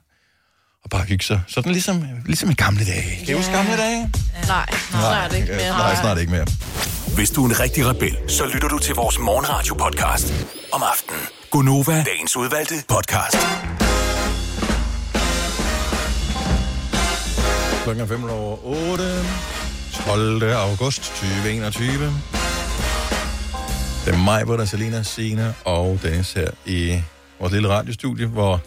Og 0.85 0.91
bare 0.91 1.03
hygge 1.03 1.25
sig. 1.25 1.41
Sådan 1.47 1.73
ligesom, 1.73 2.05
ligesom 2.27 2.51
i 2.51 2.55
gamle 2.55 2.85
dage. 2.85 3.17
Kan 3.19 3.29
I 3.29 3.33
huske 3.33 3.53
gamle 3.53 3.77
dage? 3.77 4.11
Nej, 4.47 4.67
snart 4.91 5.35
ikke 5.35 5.47
mere. 5.47 5.69
Nej, 5.69 5.95
snart 5.95 6.19
ikke 6.19 6.33
mere. 6.33 6.47
Hvis 7.15 7.31
du 7.31 7.45
er 7.45 7.49
en 7.49 7.61
rigtig 7.61 7.87
rebel, 7.87 8.17
så 8.29 8.47
lytter 8.47 8.69
du 8.69 8.79
til 8.79 8.95
vores 8.95 9.19
morgenradio-podcast 9.19 10.33
om 10.73 10.83
aftenen. 10.83 11.21
Gonova, 11.51 12.05
dagens 12.05 12.37
udvalgte 12.37 12.75
podcast. 12.89 13.37
Klokken 17.85 18.05
er 18.05 18.09
5 18.09 18.25
over 18.25 18.57
8. 18.65 19.05
12. 20.07 20.43
august 20.43 21.03
2021. 21.03 22.36
Det 24.07 24.15
er 24.15 24.19
mig, 24.19 24.45
hvor 24.45 24.55
der 24.55 24.63
er 24.63 24.67
Selina, 24.67 25.03
Signe 25.03 25.55
og 25.65 25.99
Dennis 26.03 26.33
her 26.33 26.51
i 26.67 27.03
vores 27.41 27.53
lille 27.53 27.69
radiostudie, 27.69 28.27
hvor 28.27 28.61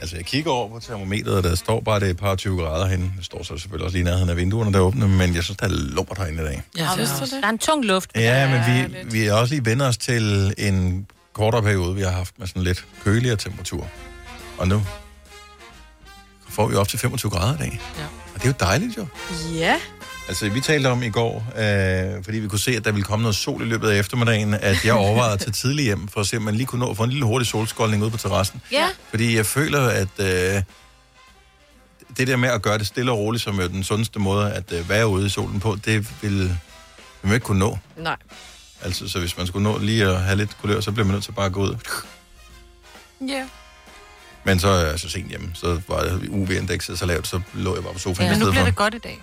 altså 0.00 0.16
jeg 0.16 0.24
kigger 0.24 0.50
over 0.50 0.68
på 0.68 0.80
termometeret, 0.80 1.36
og 1.36 1.42
der 1.42 1.54
står 1.54 1.80
bare, 1.80 2.00
det 2.00 2.06
er 2.06 2.10
et 2.10 2.16
par 2.16 2.34
20 2.34 2.62
grader 2.62 2.86
henne. 2.86 3.12
Det 3.16 3.24
står 3.24 3.42
så 3.42 3.58
selvfølgelig 3.58 3.84
også 3.84 3.96
lige 3.96 4.04
nærheden 4.04 4.28
af 4.28 4.36
vinduerne, 4.36 4.72
der 4.72 4.78
er 4.78 4.82
åbne, 4.82 5.08
men 5.08 5.34
jeg 5.34 5.42
synes, 5.44 5.56
der 5.56 5.66
er 5.66 5.70
lummert 5.70 6.18
herinde 6.18 6.42
i 6.42 6.46
dag. 6.46 6.62
Ja, 6.78 6.88
det 6.96 7.30
Der 7.30 7.46
er 7.46 7.50
en 7.50 7.58
tung 7.58 7.84
luft. 7.84 8.10
Ja, 8.14 8.50
men 8.50 8.90
vi, 8.90 8.96
vi 9.10 9.26
er 9.26 9.32
også 9.34 9.54
lige 9.54 9.64
vendt 9.64 9.82
os 9.82 9.96
til 9.96 10.54
en 10.58 11.06
kortere 11.32 11.62
periode, 11.62 11.94
vi 11.94 12.02
har 12.02 12.10
haft 12.10 12.38
med 12.38 12.46
sådan 12.46 12.62
lidt 12.62 12.86
køligere 13.04 13.36
temperatur. 13.36 13.88
Og 14.58 14.68
nu 14.68 14.82
får 16.48 16.66
vi 16.66 16.74
op 16.74 16.88
til 16.88 16.98
25 16.98 17.30
grader 17.30 17.54
i 17.54 17.58
dag. 17.58 17.80
Ja. 17.98 18.04
Og 18.34 18.42
det 18.42 18.44
er 18.44 18.48
jo 18.48 18.54
dejligt 18.60 18.96
jo. 18.96 19.06
Ja. 19.54 19.76
Altså, 20.28 20.48
vi 20.48 20.60
talte 20.60 20.86
om 20.86 21.02
i 21.02 21.10
går, 21.10 21.46
øh, 21.56 22.24
fordi 22.24 22.38
vi 22.38 22.48
kunne 22.48 22.58
se, 22.58 22.70
at 22.70 22.84
der 22.84 22.92
ville 22.92 23.04
komme 23.04 23.22
noget 23.22 23.36
sol 23.36 23.62
i 23.62 23.64
løbet 23.64 23.88
af 23.90 23.98
eftermiddagen, 23.98 24.54
at 24.54 24.84
jeg 24.84 24.94
overvejede 24.94 25.32
at 25.32 25.38
tage 25.38 25.52
tidligt 25.52 25.84
hjem, 25.84 26.08
for 26.08 26.20
at 26.20 26.26
se, 26.26 26.36
om 26.36 26.42
man 26.42 26.54
lige 26.54 26.66
kunne 26.66 26.80
nå 26.80 26.90
at 26.90 26.96
få 26.96 27.04
en 27.04 27.10
lille 27.10 27.24
hurtig 27.24 27.48
solskoldning 27.48 28.02
ude 28.02 28.10
på 28.10 28.16
terrassen. 28.16 28.62
Ja. 28.72 28.88
Fordi 29.10 29.36
jeg 29.36 29.46
føler, 29.46 29.80
at 29.88 30.08
øh, 30.18 30.62
det 32.16 32.28
der 32.28 32.36
med 32.36 32.48
at 32.48 32.62
gøre 32.62 32.78
det 32.78 32.86
stille 32.86 33.12
og 33.12 33.18
roligt, 33.18 33.42
som 33.42 33.60
er 33.60 33.68
den 33.68 33.84
sundeste 33.84 34.18
måde 34.18 34.52
at 34.52 34.72
øh, 34.72 34.88
være 34.88 35.08
ude 35.08 35.26
i 35.26 35.28
solen 35.28 35.60
på, 35.60 35.76
det 35.84 36.08
vil 36.22 36.58
vil 37.22 37.28
man 37.28 37.34
ikke 37.34 37.44
kunne 37.44 37.58
nå. 37.58 37.78
Nej. 37.96 38.16
Altså, 38.82 39.08
så 39.08 39.18
hvis 39.18 39.36
man 39.36 39.46
skulle 39.46 39.62
nå 39.62 39.78
lige 39.78 40.04
at 40.04 40.20
have 40.20 40.36
lidt 40.36 40.58
kulør, 40.60 40.80
så 40.80 40.92
bliver 40.92 41.06
man 41.06 41.14
nødt 41.14 41.24
til 41.24 41.32
bare 41.32 41.46
at 41.46 41.52
gå 41.52 41.62
ud. 41.62 41.76
Ja. 43.28 43.48
Men 44.44 44.60
så 44.60 44.68
er 44.68 44.86
jeg 44.86 45.00
så 45.00 45.08
sent 45.08 45.28
hjemme, 45.28 45.50
så 45.54 45.80
var 45.88 46.20
UV-indekset 46.28 46.98
så 46.98 47.06
lavt, 47.06 47.26
så 47.26 47.40
lå 47.54 47.74
jeg 47.74 47.84
bare 47.84 47.92
på 47.92 47.98
sofaen 47.98 48.30
Men 48.30 48.40
i 48.40 48.44
nu 48.44 48.50
bliver 48.50 48.64
det 48.64 48.76
godt 48.76 48.94
i 48.94 48.98
dag. 48.98 49.22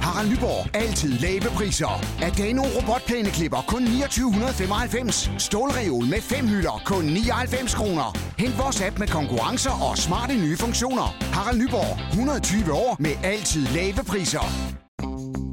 Harald 0.00 0.30
Nyborg. 0.30 0.76
Altid 0.76 1.12
lave 1.18 1.40
priser. 1.40 2.04
Adano 2.22 2.62
robotplæneklipper 2.62 3.64
kun 3.68 3.82
2995. 3.86 5.30
Stålreol 5.38 6.06
med 6.06 6.20
fem 6.20 6.48
hylder 6.48 6.82
kun 6.84 7.04
99 7.04 7.74
kroner. 7.74 8.18
Hent 8.38 8.58
vores 8.58 8.80
app 8.82 8.98
med 8.98 9.08
konkurrencer 9.08 9.90
og 9.90 9.98
smarte 9.98 10.34
nye 10.34 10.56
funktioner. 10.56 11.16
Harald 11.20 11.58
Nyborg. 11.58 12.08
120 12.10 12.72
år 12.72 12.96
med 12.98 13.12
altid 13.22 13.66
lave 13.66 14.04
priser. 14.06 14.46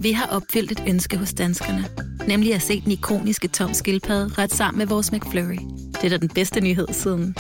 Vi 0.01 0.11
har 0.11 0.25
opfyldt 0.25 0.71
et 0.71 0.83
ønske 0.87 1.17
hos 1.17 1.33
danskerne. 1.33 1.85
Nemlig 2.27 2.53
at 2.55 2.61
se 2.61 2.81
den 2.81 2.91
ikoniske 2.91 3.47
tom 3.47 3.73
skildpadde 3.73 4.33
ret 4.37 4.53
sammen 4.53 4.77
med 4.77 4.87
vores 4.87 5.11
McFlurry. 5.11 5.59
Det 5.93 6.03
er 6.03 6.09
da 6.09 6.17
den 6.17 6.29
bedste 6.29 6.61
nyhed 6.61 6.87
siden 6.91 7.35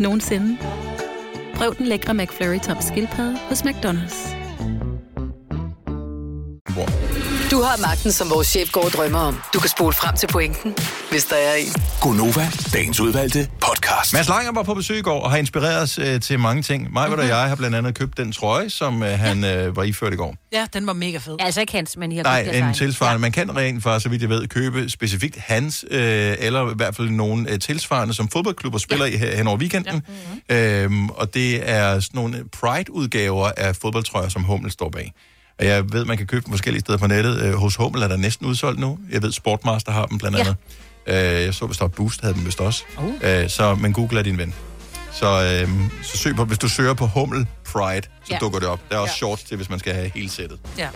nogensinde. 0.00 0.58
Prøv 1.54 1.74
den 1.78 1.86
lækre 1.86 2.14
McFlurry 2.14 2.58
tom 2.58 2.76
skildpadde 2.80 3.38
hos 3.48 3.62
McDonald's. 3.62 4.43
Du 7.50 7.60
har 7.62 7.76
magten, 7.82 8.12
som 8.12 8.30
vores 8.30 8.46
chef 8.48 8.72
går 8.72 8.84
og 8.84 8.90
drømmer 8.90 9.18
om. 9.18 9.40
Du 9.54 9.58
kan 9.60 9.68
spole 9.70 9.92
frem 9.92 10.16
til 10.16 10.26
pointen, 10.26 10.74
hvis 11.10 11.24
der 11.24 11.36
er 11.36 11.54
en. 11.54 11.72
Gonova, 12.00 12.48
dagens 12.72 13.00
udvalgte 13.00 13.48
podcast. 13.60 14.12
Mads 14.12 14.28
Langer 14.28 14.52
var 14.52 14.62
på 14.62 14.74
besøg 14.74 14.98
i 14.98 15.02
går 15.02 15.20
og 15.20 15.30
har 15.30 15.38
inspireret 15.38 15.82
os 15.82 15.98
øh, 15.98 16.20
til 16.20 16.38
mange 16.38 16.62
ting. 16.62 16.92
Mig 16.92 17.10
Mhm. 17.10 17.18
og 17.18 17.28
jeg 17.28 17.36
har 17.48 17.54
blandt 17.56 17.76
andet 17.76 17.94
købt 17.98 18.16
den 18.16 18.32
trøje, 18.32 18.70
som 18.70 19.02
øh, 19.02 19.18
han 19.18 19.44
øh, 19.44 19.76
var 19.76 19.82
iført 19.82 20.12
i 20.12 20.16
går. 20.16 20.34
Ja, 20.52 20.66
den 20.72 20.86
var 20.86 20.92
mega 20.92 21.18
fed. 21.18 21.36
Altså 21.40 21.60
ikke 21.60 21.72
hans, 21.72 21.96
men 21.96 22.12
I 22.12 22.16
har 22.16 22.22
Nej, 22.22 22.40
en 22.40 22.62
egen. 22.62 22.74
tilsvarende. 22.74 23.18
Man 23.18 23.32
kan 23.32 23.56
rent 23.56 23.82
for, 23.82 23.98
så 23.98 24.08
vidt 24.08 24.22
jeg 24.22 24.30
ved, 24.30 24.46
købe 24.48 24.90
specifikt 24.90 25.36
hans, 25.38 25.84
øh, 25.90 26.34
eller 26.38 26.70
i 26.70 26.74
hvert 26.76 26.96
fald 26.96 27.10
nogle 27.10 27.50
øh, 27.50 27.58
tilsvarende, 27.58 28.14
som 28.14 28.28
fodboldklubber 28.28 28.78
spiller 28.78 29.06
i 29.06 29.16
her 29.16 29.36
hen 29.36 29.46
over 29.46 29.56
weekenden. 29.58 30.02
Ja. 30.50 30.82
Øhm, 30.82 31.08
og 31.08 31.34
det 31.34 31.70
er 31.70 32.00
sådan 32.00 32.08
nogle 32.18 32.44
Pride-udgaver 32.52 33.50
af 33.56 33.76
fodboldtrøjer, 33.76 34.28
som 34.28 34.42
Hummel 34.42 34.70
står 34.70 34.88
bag. 34.90 35.12
Jeg 35.60 35.92
ved, 35.92 36.04
man 36.04 36.16
kan 36.16 36.26
købe 36.26 36.44
dem 36.44 36.52
forskellige 36.52 36.80
steder 36.80 36.98
på 36.98 37.06
nettet. 37.06 37.42
Øh, 37.42 37.54
hos 37.54 37.76
Hummel 37.76 38.02
er 38.02 38.08
der 38.08 38.16
næsten 38.16 38.46
udsolgt 38.46 38.80
nu. 38.80 38.98
Jeg 39.10 39.22
ved, 39.22 39.32
Sportmaster 39.32 39.92
har 39.92 40.06
dem 40.06 40.18
blandt 40.18 40.36
andet. 40.38 40.56
Øh, 41.06 41.14
jeg 41.42 41.54
så, 41.54 41.66
hvis 41.66 41.76
der 41.78 41.84
var 41.84 41.88
Boost, 41.88 42.20
havde 42.20 42.34
dem 42.34 42.46
vist 42.46 42.60
også. 42.60 42.84
Uh. 42.98 43.12
Øh, 43.22 43.48
så, 43.50 43.74
men 43.74 43.92
Google 43.92 44.18
er 44.18 44.22
din 44.22 44.38
ven. 44.38 44.54
Så, 45.12 45.26
øh, 45.66 45.70
så 46.02 46.18
søg 46.18 46.36
på, 46.36 46.44
hvis 46.44 46.58
du 46.58 46.68
søger 46.68 46.94
på 46.94 47.06
Hummel 47.06 47.46
Pride, 47.72 48.02
så 48.24 48.32
Ja. 48.32 48.38
dukker 48.40 48.58
det 48.58 48.68
op. 48.68 48.80
Der 48.90 48.96
er 48.96 49.00
også 49.00 49.12
Ja. 49.12 49.16
shorts 49.16 49.42
til, 49.42 49.56
hvis 49.56 49.70
man 49.70 49.78
skal 49.78 49.94
have 49.94 50.10
hele 50.14 50.30
sættet. 50.30 50.58
Ja. 50.78 50.88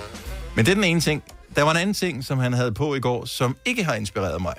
Men 0.56 0.64
det 0.64 0.70
er 0.70 0.74
den 0.74 0.84
ene 0.84 1.00
ting. 1.00 1.22
Der 1.56 1.62
var 1.62 1.70
en 1.70 1.76
anden 1.76 1.94
ting, 1.94 2.24
som 2.24 2.38
han 2.38 2.52
havde 2.52 2.72
på 2.72 2.94
i 2.94 3.00
går, 3.00 3.24
som 3.24 3.56
ikke 3.64 3.84
har 3.84 3.94
inspireret 3.94 4.42
mig. 4.42 4.54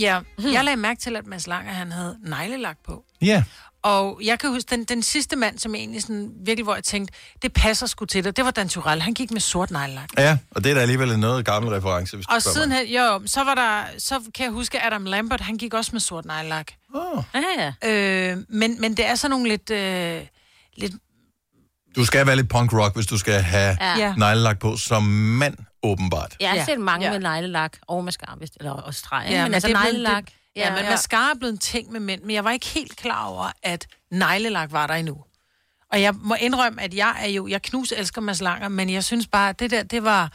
Ja, 0.00 0.18
jeg 0.52 0.64
lagde 0.64 0.76
mærke 0.76 1.00
til, 1.00 1.16
at 1.16 1.26
Mads 1.26 1.46
Langer, 1.46 1.72
han 1.72 1.92
havde 1.92 2.16
neglelak 2.26 2.76
på. 2.86 3.04
Ja. 3.22 3.42
Og 3.84 4.20
jeg 4.24 4.38
kan 4.38 4.50
huske, 4.50 4.70
den, 4.70 4.84
den 4.84 5.02
sidste 5.02 5.36
mand, 5.36 5.58
som 5.58 5.74
egentlig 5.74 6.02
sådan, 6.02 6.30
virkelig, 6.44 6.64
hvor 6.64 6.74
jeg 6.74 6.84
tænkte, 6.84 7.14
det 7.42 7.52
passer 7.52 7.86
sgu 7.86 8.04
til 8.04 8.24
dig, 8.24 8.36
det 8.36 8.44
var 8.44 8.50
Dan 8.50 8.68
Turell. 8.68 9.02
Han 9.02 9.14
gik 9.14 9.30
med 9.30 9.40
sort 9.40 9.70
neglelak. 9.70 10.08
Ja, 10.18 10.38
og 10.50 10.64
det 10.64 10.70
er 10.70 10.74
da 10.74 10.80
alligevel 10.80 11.10
en 11.10 11.20
noget 11.20 11.44
gammel 11.44 11.72
reference, 11.74 12.16
hvis 12.16 12.26
du 12.26 12.34
Og 12.34 12.42
spørger 12.42 12.54
siden 12.54 12.68
mig. 12.68 12.78
han, 12.78 12.86
jo, 12.86 13.22
så 13.26 13.44
var 13.44 13.54
der, 13.54 13.82
så 13.98 14.20
kan 14.34 14.44
jeg 14.44 14.52
huske, 14.52 14.82
Adam 14.84 15.04
Lambert, 15.04 15.40
han 15.40 15.56
gik 15.58 15.74
også 15.74 15.90
med 15.92 16.00
sort 16.00 16.24
neglelak. 16.24 16.66
Oh. 16.94 17.22
Ja, 17.34 17.72
ja. 17.82 17.90
Øh, 18.32 18.38
men, 18.48 18.80
men 18.80 18.96
det 18.96 19.06
er 19.06 19.14
sådan 19.14 19.30
nogle 19.30 19.48
lidt, 19.48 19.70
øh, 19.70 20.20
lidt 20.76 20.92
Du 21.96 22.04
skal 22.04 22.26
være 22.26 22.36
lidt 22.36 22.48
punk 22.48 22.72
rock, 22.72 22.94
hvis 22.94 23.06
du 23.06 23.18
skal 23.18 23.42
have 23.42 23.76
Ja. 23.98 24.14
neglelak 24.16 24.58
på 24.58 24.76
som 24.76 25.02
mand, 25.02 25.56
åbenbart. 25.82 26.36
Jeg 26.40 26.48
har 26.50 26.56
Ja. 26.56 26.64
set 26.64 26.80
mange 26.80 27.06
Ja. 27.06 27.12
med 27.12 27.20
neglelak 27.20 27.76
og 27.86 28.04
mascara, 28.04 28.36
eller 28.60 28.72
og 28.72 28.94
streg, 28.94 29.26
Ja, 29.30 29.36
ja, 29.36 29.42
men 29.44 29.54
altså 29.54 29.68
det 29.68 29.76
blevet- 29.76 29.92
neglelak. 29.94 30.24
det- 30.24 30.32
Ja, 30.56 30.74
men 30.74 30.84
mascara 30.84 31.30
er 31.30 31.34
blevet 31.38 31.52
en 31.52 31.58
ting 31.58 31.92
med 31.92 32.00
mænd, 32.00 32.22
men 32.22 32.30
jeg 32.34 32.44
var 32.44 32.50
ikke 32.50 32.66
helt 32.66 32.96
klar 32.96 33.24
over, 33.26 33.50
at 33.62 33.86
neglelak 34.10 34.72
var 34.72 34.86
der 34.86 34.94
endnu. 34.94 35.16
Og 35.92 36.02
jeg 36.02 36.14
må 36.14 36.34
indrømme, 36.40 36.82
at 36.82 36.94
jeg 36.94 37.16
er 37.20 37.28
jo, 37.28 37.46
jeg 37.48 37.62
knus 37.62 37.92
elsker 37.96 38.20
Mads 38.20 38.40
Langer, 38.40 38.68
men 38.68 38.90
jeg 38.90 39.04
synes 39.04 39.26
bare, 39.26 39.48
at 39.48 39.58
det 39.60 39.70
der, 39.70 39.82
det 39.82 40.04
var... 40.04 40.32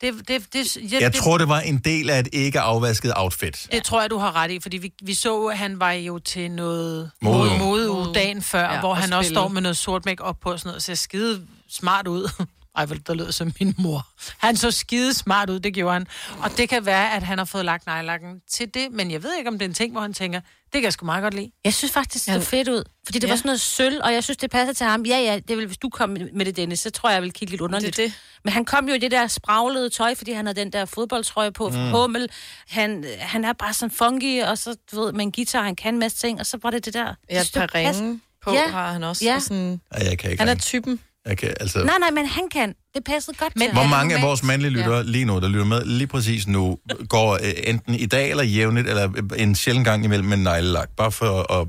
Det, 0.00 0.28
det, 0.28 0.52
det, 0.52 0.76
jeg, 0.76 1.00
Jeg 1.00 1.12
det, 1.12 1.20
tror, 1.20 1.38
det 1.38 1.48
var 1.48 1.60
en 1.60 1.78
del 1.78 2.10
af 2.10 2.20
et 2.20 2.28
ikke 2.32 2.60
afvasket 2.60 3.12
outfit. 3.16 3.68
Det 3.72 3.84
tror 3.84 4.00
jeg, 4.00 4.10
du 4.10 4.18
har 4.18 4.36
ret 4.36 4.50
i, 4.50 4.60
fordi 4.60 4.76
vi, 4.76 4.92
vi 5.02 5.14
så, 5.14 5.44
at 5.46 5.58
han 5.58 5.80
var 5.80 5.92
jo 5.92 6.18
til 6.18 6.50
noget 6.50 7.10
Modeuge. 7.22 7.58
mode, 7.58 7.88
mode 7.88 8.14
dagen 8.14 8.42
før, 8.42 8.60
Ja, 8.60 8.72
ja, 8.74 8.80
hvor 8.80 8.88
og 8.90 8.96
han 8.96 9.12
også 9.12 9.28
spille. 9.28 9.34
står 9.36 9.48
med 9.48 9.60
noget 9.60 9.76
sort 9.76 10.04
make 10.04 10.24
op 10.24 10.40
på 10.40 10.52
og 10.52 10.58
sådan 10.58 10.68
noget, 10.68 10.76
og 10.76 10.82
ser 10.82 10.94
skide 10.94 11.46
smart 11.68 12.06
ud. 12.06 12.28
Ej, 12.76 12.84
vel, 12.86 13.02
der 13.06 13.14
lød 13.14 13.32
som 13.32 13.52
min 13.60 13.74
mor. 13.78 14.06
Han 14.38 14.56
så 14.56 14.70
skide 14.70 15.14
smart 15.14 15.50
ud, 15.50 15.60
det 15.60 15.74
gjorde 15.74 15.92
han. 15.92 16.06
Og 16.42 16.50
det 16.56 16.68
kan 16.68 16.86
være, 16.86 17.12
at 17.16 17.22
han 17.22 17.38
har 17.38 17.44
fået 17.44 17.64
lagt 17.64 17.86
nejlakken 17.86 18.40
til 18.50 18.74
det, 18.74 18.92
men 18.92 19.10
jeg 19.10 19.22
ved 19.22 19.34
ikke, 19.38 19.48
om 19.48 19.58
det 19.58 19.64
er 19.64 19.68
en 19.68 19.74
ting, 19.74 19.92
hvor 19.92 20.00
han 20.00 20.14
tænker, 20.14 20.40
det 20.40 20.72
kan 20.72 20.82
jeg 20.84 20.92
sgu 20.92 21.06
meget 21.06 21.22
godt 21.22 21.34
lide. 21.34 21.50
Jeg 21.64 21.74
synes 21.74 21.92
faktisk, 21.92 22.26
det 22.26 22.34
så 22.34 22.40
fedt 22.50 22.68
ud. 22.68 22.84
Fordi 23.06 23.18
det 23.18 23.26
Ja. 23.26 23.32
var 23.32 23.36
sådan 23.36 23.48
noget 23.48 23.60
sølv, 23.60 24.00
og 24.04 24.12
jeg 24.14 24.24
synes, 24.24 24.36
det 24.36 24.50
passer 24.50 24.72
til 24.74 24.86
ham. 24.86 25.02
Ja, 25.06 25.18
ja, 25.18 25.38
det 25.48 25.56
vil, 25.56 25.66
hvis 25.66 25.78
du 25.78 25.88
kom 25.88 26.10
med 26.32 26.44
det, 26.44 26.56
Dennis, 26.56 26.80
så 26.80 26.90
tror 26.90 27.08
jeg, 27.08 27.14
jeg 27.14 27.22
vil 27.22 27.32
kigge 27.32 27.50
lidt 27.52 27.60
underligt. 27.60 27.96
Det 27.96 28.04
er 28.04 28.08
det. 28.08 28.14
Men 28.44 28.52
han 28.52 28.64
kom 28.64 28.88
jo 28.88 28.94
i 28.94 28.98
det 28.98 29.10
der 29.10 29.26
spraglede 29.26 29.90
tøj, 29.90 30.14
fordi 30.14 30.32
han 30.32 30.46
havde 30.46 30.60
den 30.60 30.72
der 30.72 30.84
fodboldtrøje 30.84 31.52
på 31.52 31.70
fra 31.70 31.84
Mm. 31.84 31.90
Hummel. 31.90 32.28
Han, 32.68 33.04
han 33.18 33.44
er 33.44 33.52
bare 33.52 33.72
sådan 33.74 33.90
funky, 33.90 34.42
og 34.42 34.58
så, 34.58 34.76
du 34.92 35.00
ved, 35.00 35.12
med 35.12 35.20
en 35.24 35.32
guitar, 35.32 35.62
han 35.62 35.76
kan 35.76 35.94
en 35.94 36.00
masse 36.00 36.18
ting, 36.18 36.40
og 36.40 36.46
så 36.46 36.58
var 36.62 36.70
det 36.70 36.84
det 36.84 36.94
der. 36.94 37.14
Ja, 37.30 37.40
et 37.40 37.50
par 37.54 37.74
ringe 37.74 38.20
på 38.44 38.52
Ja. 38.52 38.68
har 38.68 38.92
han 38.92 39.04
også. 39.04 39.24
Ja. 39.24 39.34
Og 39.34 39.42
sådan, 39.42 39.80
Ja, 39.98 40.04
jeg 40.04 40.18
kan 40.18 40.30
ikke 40.30 40.40
han 40.42 40.48
er 40.56 40.60
typen. 40.60 41.00
Kan, 41.34 41.54
altså, 41.60 41.84
Nej, 41.84 41.98
nej, 42.00 42.10
men 42.10 42.26
han 42.26 42.48
kan. 42.48 42.74
Det 42.94 43.04
passede 43.04 43.36
godt 43.36 43.52
til 43.60 43.72
Hvor 43.72 43.86
mange 43.86 44.16
af 44.16 44.22
vores 44.22 44.42
mandlige 44.42 44.70
lyttere 44.70 45.04
lige 45.04 45.24
nu, 45.24 45.40
der 45.40 45.48
lytter 45.48 45.64
med 45.64 45.84
lige 45.84 46.06
præcis 46.06 46.46
nu, 46.46 46.78
går 47.08 47.34
øh, 47.34 47.52
enten 47.64 47.94
i 47.94 48.06
dag 48.06 48.30
eller 48.30 48.44
jævnligt, 48.44 48.88
eller 48.88 49.08
øh, 49.16 49.42
en 49.42 49.54
sjældent 49.54 49.84
gang 49.86 50.04
imellem 50.04 50.28
med 50.28 50.36
neglelak, 50.36 50.88
bare 50.96 51.12
for, 51.12 51.52
at, 51.60 51.68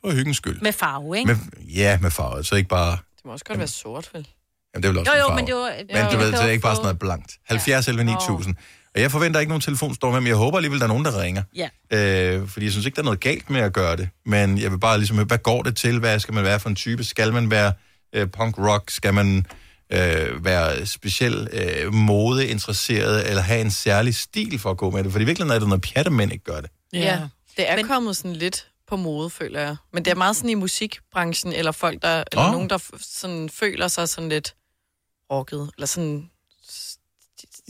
for 0.00 0.12
hyggens 0.12 0.36
skyld. 0.36 0.60
Med 0.60 0.72
farve, 0.72 1.18
ikke? 1.18 1.26
Med, 1.26 1.36
ja, 1.74 1.98
med 2.00 2.10
farve, 2.10 2.44
så 2.44 2.54
ikke 2.54 2.68
bare... 2.68 2.90
Det 2.90 3.24
må 3.24 3.32
også 3.32 3.44
godt 3.44 3.58
være 3.58 3.68
sort, 3.68 4.10
vel? 4.12 4.28
Jamen, 4.74 4.82
det 4.82 4.88
er 4.88 4.92
vel 4.92 4.98
også 4.98 5.12
Jo, 5.12 5.18
jo, 5.18 5.24
farve. 5.26 5.36
men 5.36 5.46
det 5.46 5.54
var... 5.54 5.72
Men 5.94 6.12
du 6.12 6.18
ved, 6.18 6.32
det 6.32 6.40
er 6.42 6.48
ikke 6.50 6.62
bare 6.62 6.74
sådan 6.74 6.84
noget 6.84 6.98
blankt. 6.98 7.38
70 7.48 7.88
11 7.88 8.04
9000. 8.04 8.54
Og 8.94 9.00
jeg 9.00 9.10
forventer 9.10 9.40
ikke 9.40 9.50
nogen 9.50 9.60
telefonstorm, 9.60 10.12
men 10.14 10.26
jeg 10.26 10.36
håber 10.36 10.58
alligevel, 10.58 10.78
der 10.78 10.84
er 10.84 10.88
nogen, 10.88 11.04
der 11.04 11.22
ringer. 11.22 11.42
Ja. 11.56 11.68
Øh, 11.92 12.48
fordi 12.48 12.64
jeg 12.66 12.72
synes 12.72 12.86
ikke, 12.86 12.96
der 12.96 13.02
er 13.02 13.04
noget 13.04 13.20
galt 13.20 13.50
med 13.50 13.60
at 13.60 13.72
gøre 13.72 13.96
det. 13.96 14.08
Men 14.26 14.58
jeg 14.58 14.70
vil 14.70 14.78
bare 14.78 14.98
ligesom 14.98 15.26
hvad 15.26 15.38
går 15.38 15.62
det 15.62 15.76
til? 15.76 15.98
Hvad 15.98 16.18
skal 16.18 16.34
man 16.34 16.44
være 16.44 16.60
for 16.60 16.68
en 16.68 16.74
type? 16.74 17.04
Skal 17.04 17.32
man 17.32 17.50
være 17.50 17.72
øh, 18.12 18.30
punk 18.30 18.58
rock? 18.58 18.90
Skal 18.90 19.14
man 19.14 19.46
øh, 19.92 20.44
være 20.44 20.86
speciel 20.86 21.48
øh, 21.52 21.92
modeinteresseret? 21.92 23.28
Eller 23.28 23.42
have 23.42 23.60
en 23.60 23.70
særlig 23.70 24.14
stil 24.14 24.58
for 24.58 24.70
at 24.70 24.76
gå 24.76 24.90
med 24.90 25.04
det? 25.04 25.12
For 25.12 25.18
i 25.18 25.24
virkeligheden 25.24 25.56
er 25.56 25.58
det 25.58 25.68
noget 25.68 25.82
pjat, 25.82 26.06
at 26.06 26.12
mænd 26.12 26.32
ikke 26.32 26.44
gør 26.44 26.60
det. 26.60 26.70
Ja, 26.92 26.98
ja 26.98 27.28
det 27.56 27.70
er 27.70 27.76
Men... 27.76 27.86
kommet 27.86 28.16
sådan 28.16 28.36
lidt 28.36 28.66
på 28.88 28.96
mode, 28.96 29.30
føler 29.30 29.60
jeg. 29.60 29.76
Men 29.92 30.04
det 30.04 30.10
er 30.10 30.14
meget 30.14 30.36
sådan 30.36 30.50
i 30.50 30.54
musikbranchen, 30.54 31.52
eller 31.52 31.72
folk, 31.72 32.02
der, 32.02 32.24
eller 32.32 32.46
Åh. 32.46 32.52
nogen, 32.52 32.70
der 32.70 32.78
sådan 33.00 33.48
føler 33.48 33.88
sig 33.88 34.08
sådan 34.08 34.28
lidt 34.28 34.54
rocket, 35.32 35.70
eller 35.76 35.86
sådan 35.86 36.30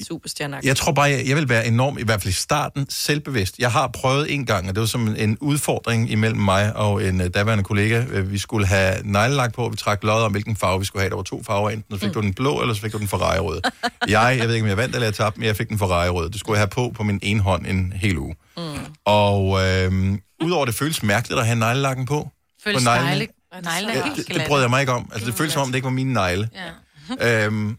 superstjerneagtigt. 0.09 0.69
Jeg 0.69 0.77
tror 0.77 0.93
bare, 0.93 1.11
jeg, 1.11 1.29
jeg 1.29 1.37
vil 1.37 1.49
være 1.49 1.67
enormt, 1.67 2.01
i 2.01 2.05
hvert 2.05 2.23
fald 2.23 2.31
i 2.31 2.37
starten, 2.37 2.87
selvbevidst. 2.89 3.59
Jeg 3.59 3.73
har 3.73 3.89
prøvet 3.89 4.35
en 4.35 4.47
gang, 4.47 4.69
og 4.69 4.75
det 4.75 4.81
var 4.81 4.87
som 4.87 5.15
en 5.19 5.39
udfordring 5.41 6.11
imellem 6.11 6.41
mig 6.41 6.77
og 6.77 7.05
en 7.05 7.21
uh, 7.21 7.27
daværende 7.27 7.65
kollega. 7.65 8.05
Øh, 8.11 8.33
Vi 8.33 8.39
skulle 8.39 8.67
have 8.67 8.95
neglelak 9.05 9.55
på, 9.55 9.65
og 9.65 9.73
vi 9.73 9.77
trak 9.77 10.05
lod 10.05 10.23
om, 10.23 10.33
hvilken 10.33 10.57
farve 10.57 10.79
vi 10.79 10.85
skulle 10.85 11.01
have. 11.01 11.11
Der 11.11 11.17
var 11.17 11.23
to 11.23 11.43
farver, 11.43 11.71
enten 11.71 11.95
så 11.95 12.01
fik 12.01 12.09
mm. 12.09 12.15
du 12.15 12.21
den 12.21 12.35
blå, 12.35 12.61
eller 12.61 12.75
så 12.75 12.81
fik 12.81 12.93
du 12.93 12.99
den 12.99 13.09
Ferrari-rød. 13.09 13.61
jeg, 14.09 14.37
jeg 14.39 14.49
ved 14.49 14.55
ikke, 14.55 14.65
om 14.65 14.69
jeg 14.69 14.77
vandt 14.77 14.95
eller 14.95 15.07
jeg 15.07 15.15
tabte, 15.15 15.41
men 15.41 15.47
jeg 15.47 15.57
fik 15.57 15.69
den 15.69 15.79
Ferrari-rød. 15.79 16.31
Det 16.31 16.41
skulle 16.41 16.57
jeg 16.57 16.61
have 16.61 16.69
på 16.69 16.93
på 16.97 17.03
min 17.03 17.21
ene 17.23 17.41
hånd 17.41 17.67
en 17.67 17.93
hel 17.97 18.19
uge. 18.19 18.35
Mm. 18.57 18.63
Og 19.05 19.67
øh, 19.67 20.19
udover 20.43 20.65
det 20.65 20.75
føles 20.75 21.03
mærkeligt 21.03 21.41
at 21.41 21.47
have 21.47 21.59
neglelakken 21.59 22.07
på. 22.07 22.31
Føles 22.65 22.83
på 22.83 22.85
negle, 22.85 23.27
negle 23.63 23.93
helt 23.93 24.17
det, 24.17 24.35
det 24.35 24.43
brød 24.47 24.61
jeg 24.61 24.71
mig 24.71 24.81
ikke 24.81 24.93
om. 24.93 25.11
Altså, 25.13 25.27
det 25.27 25.35
føles 25.35 25.53
som 25.53 25.63
om, 25.63 25.69
det 25.69 25.75
ikke 25.75 25.85
var 25.85 25.91
mine 25.91 26.13
negle. 26.13 26.49
Ja. 26.55 27.45
Øhm, 27.45 27.77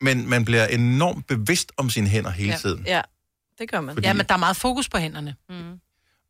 men 0.00 0.28
man 0.28 0.44
bliver 0.44 0.66
enormt 0.66 1.26
bevidst 1.26 1.72
om 1.76 1.90
sine 1.90 2.08
hænder 2.08 2.30
hele 2.30 2.50
Ja. 2.50 2.56
tiden. 2.56 2.84
Ja, 2.86 3.00
det 3.58 3.70
gør 3.70 3.80
man. 3.80 3.94
Fordi- 3.94 4.06
Ja, 4.08 4.12
men 4.12 4.26
der 4.26 4.34
er 4.34 4.38
meget 4.38 4.56
fokus 4.56 4.88
på 4.88 4.98
hænderne. 4.98 5.34
Mm. 5.48 5.54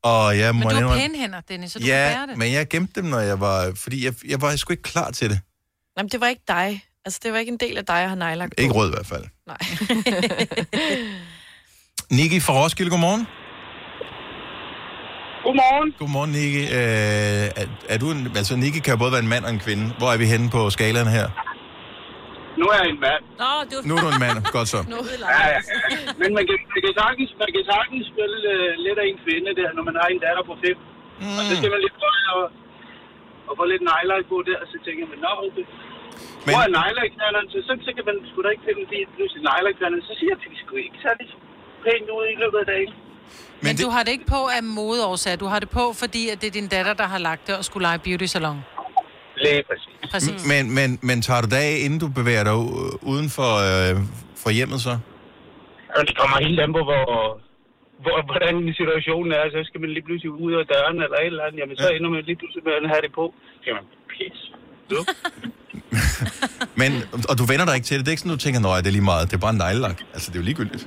Og 0.02 0.38
jeg 0.38 0.54
må 0.54 0.58
Men 0.58 0.68
du 0.68 0.74
har 0.74 0.80
indrømme- 0.80 1.00
pæne 1.00 1.18
hænder, 1.18 1.40
Dennis, 1.40 1.72
så 1.72 1.78
du 1.78 1.84
kan 1.84 1.90
bære 1.92 2.20
Ja, 2.20 2.26
det. 2.26 2.38
men 2.38 2.52
jeg 2.52 2.68
gemte 2.68 3.00
dem, 3.00 3.10
når 3.10 3.18
jeg 3.20 3.40
var... 3.40 3.72
Fordi 3.76 4.04
jeg, 4.04 4.14
jeg 4.28 4.40
var 4.40 4.56
sgu 4.56 4.72
ikke 4.72 4.82
klar 4.82 5.10
til 5.10 5.30
det. 5.30 5.40
Jamen, 5.98 6.08
det 6.10 6.20
var 6.20 6.26
ikke 6.26 6.42
dig. 6.48 6.84
Altså, 7.04 7.20
det 7.22 7.32
var 7.32 7.38
ikke 7.38 7.52
en 7.52 7.56
del 7.58 7.78
af 7.78 7.86
dig 7.86 7.96
at 8.02 8.08
have 8.08 8.18
nejlagt 8.18 8.56
på. 8.56 8.62
Ikke 8.62 8.74
rød 8.74 8.88
i 8.88 8.92
hvert 8.94 9.06
fald. 9.06 9.24
Nej. 9.46 9.58
Niki 12.16 12.40
fra 12.40 12.52
Roskilde, 12.52 12.90
godmorgen. 12.90 13.26
Godmorgen. 15.44 15.92
Godmorgen, 15.98 16.30
Niki. 16.32 16.62
Øh, 16.62 16.70
er, 16.70 17.66
er 17.88 17.98
du 17.98 18.10
en, 18.10 18.36
altså, 18.36 18.56
Niki 18.56 18.78
kan 18.78 18.90
jo 18.92 18.96
både 18.98 19.12
være 19.12 19.20
en 19.22 19.28
mand 19.28 19.44
og 19.44 19.50
en 19.50 19.58
kvinde. 19.58 19.94
Hvor 19.98 20.12
er 20.12 20.16
vi 20.16 20.26
henne 20.26 20.50
på 20.50 20.70
skalaen 20.70 21.06
her? 21.06 21.28
Nu 22.70 22.74
er 22.76 22.82
jeg 22.84 22.92
en 22.96 23.02
mand. 23.08 23.22
Nå, 23.42 23.50
du... 23.70 23.76
Nu 23.88 23.92
er 23.98 24.02
du 24.06 24.08
en 24.16 24.22
mand. 24.26 24.36
Godt 24.56 24.68
så. 24.74 24.80
Ja, 25.36 25.44
ja. 25.54 25.60
Men 26.20 26.30
man 26.36 26.44
kan, 26.48 26.56
man 26.74 26.80
kan, 26.84 26.92
sagtens, 27.02 27.30
man 27.42 27.50
kan 27.54 27.62
sagtens 27.72 28.04
spille 28.12 28.38
uh, 28.54 28.70
lidt 28.86 28.98
af 29.02 29.06
en 29.10 29.18
kvinde 29.24 29.50
der, 29.60 29.68
når 29.76 29.84
man 29.88 29.96
har 30.00 30.08
en 30.14 30.20
datter 30.26 30.44
på 30.50 30.54
fem. 30.64 30.76
Mm. 31.22 31.38
Og 31.38 31.42
så 31.48 31.52
skal 31.58 31.70
man 31.74 31.80
lige 31.84 31.94
prøve 32.00 32.18
at, 32.36 32.44
at 33.50 33.54
få 33.58 33.64
lidt 33.72 33.84
nejlagt 33.90 34.26
på 34.32 34.36
der, 34.48 34.56
og 34.62 34.66
så 34.72 34.76
tænker 34.86 35.04
man, 35.12 35.18
nå, 35.26 35.32
okay. 35.46 35.66
Men... 36.44 36.52
Hvor 36.54 36.62
er 36.66 36.72
nejlagknalderen? 36.80 37.46
Så, 37.52 37.58
så, 37.66 37.72
så 37.86 37.90
kan 37.96 38.04
man 38.10 38.16
sgu 38.28 38.36
da 38.44 38.50
ikke 38.54 38.64
finde 38.68 38.82
lige 38.94 39.06
pludselig 39.16 39.42
nejlagknalderen. 39.50 40.04
Så 40.10 40.14
siger 40.18 40.30
jeg, 40.32 40.38
at 40.46 40.50
vi 40.54 40.58
sgu 40.62 40.72
ikke 40.86 40.98
særlig 41.06 41.26
pænt 41.84 42.08
ud 42.16 42.24
i 42.34 42.36
løbet 42.42 42.58
af 42.64 42.68
dagen. 42.74 42.92
Men, 42.94 43.64
men 43.64 43.72
det... 43.76 43.82
du 43.84 43.88
har 43.94 44.02
det 44.06 44.12
ikke 44.16 44.28
på 44.36 44.40
af 44.56 44.62
modeårsager. 44.78 45.38
Du 45.44 45.48
har 45.52 45.60
det 45.64 45.70
på, 45.80 45.84
fordi 46.02 46.22
at 46.32 46.36
det 46.40 46.46
er 46.52 46.56
din 46.60 46.68
datter, 46.76 46.94
der 47.02 47.08
har 47.14 47.20
lagt 47.28 47.42
det 47.46 47.54
og 47.60 47.64
skulle 47.68 47.84
lege 47.88 48.00
beauty 48.06 48.28
salon. 48.34 48.58
Lige 49.44 49.62
præcis. 49.70 49.94
Præcis. 50.12 50.40
Men, 50.52 50.64
men, 50.78 50.88
men 51.08 51.16
tager 51.26 51.40
du 51.44 51.48
af, 51.66 51.72
inden 51.84 51.98
du 52.04 52.08
bevæger 52.20 52.44
dig 52.48 52.56
uden 53.12 53.28
for, 53.36 53.50
øh, 53.68 53.92
for 54.42 54.50
hjemmet 54.58 54.80
så? 54.86 54.94
Og 55.96 56.02
det 56.08 56.14
kommer 56.20 56.36
helt 56.46 56.60
an 56.64 56.72
på, 56.78 56.82
hvor, 56.90 57.04
hvor, 58.04 58.18
hvordan 58.30 58.54
situationen 58.80 59.30
er. 59.38 59.44
Så 59.54 59.60
skal 59.68 59.80
man 59.82 59.90
lige 59.96 60.06
pludselig 60.08 60.32
ud 60.44 60.52
af 60.60 60.64
døren 60.72 60.96
eller 61.04 61.18
et 61.20 61.32
eller 61.32 61.44
andet. 61.46 61.58
Jamen, 61.60 61.76
så 61.82 61.88
ender 61.96 62.10
man 62.14 62.22
lige 62.30 62.38
pludselig 62.40 62.62
med 62.68 62.74
at 62.78 62.90
have 62.92 63.02
det 63.06 63.12
på. 63.20 63.24
Man, 63.76 63.86
pis. 64.12 64.38
Men, 66.80 66.90
og 67.30 67.34
du 67.40 67.44
vender 67.52 67.66
dig 67.68 67.74
ikke 67.78 67.88
til 67.88 67.96
det. 67.96 68.02
Det 68.04 68.10
er 68.10 68.14
ikke 68.16 68.24
sådan, 68.24 68.36
du 68.38 68.44
tænker, 68.46 68.60
nej, 68.60 68.78
det 68.82 68.88
er 68.90 68.96
lige 68.98 69.10
meget. 69.12 69.24
Det 69.28 69.34
er 69.36 69.44
bare 69.46 69.56
en 69.56 69.62
neglelak. 69.66 69.98
Altså, 70.14 70.26
det 70.30 70.36
er 70.36 70.42
jo 70.42 70.48
ligegyldigt. 70.50 70.84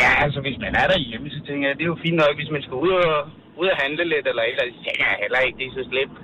Ja, 0.00 0.10
altså 0.24 0.38
hvis 0.44 0.58
man 0.64 0.72
er 0.82 0.86
derhjemme, 0.92 1.26
så 1.36 1.40
tænker 1.48 1.64
jeg, 1.68 1.74
det 1.78 1.84
er 1.86 1.92
jo 1.94 1.98
fint 2.06 2.18
nok, 2.24 2.34
hvis 2.40 2.50
man 2.54 2.62
skal 2.66 2.76
ud 2.84 2.92
og, 3.02 3.16
ud 3.60 3.66
og 3.72 3.76
handle 3.82 4.04
lidt 4.12 4.26
eller 4.30 4.42
et 4.44 4.50
eller 4.54 4.64
andet. 4.64 4.78
Jeg 5.02 5.10
heller 5.22 5.40
ikke, 5.46 5.56
det 5.60 5.66
er 5.66 5.74
så 5.78 5.84
slemt. 5.90 6.16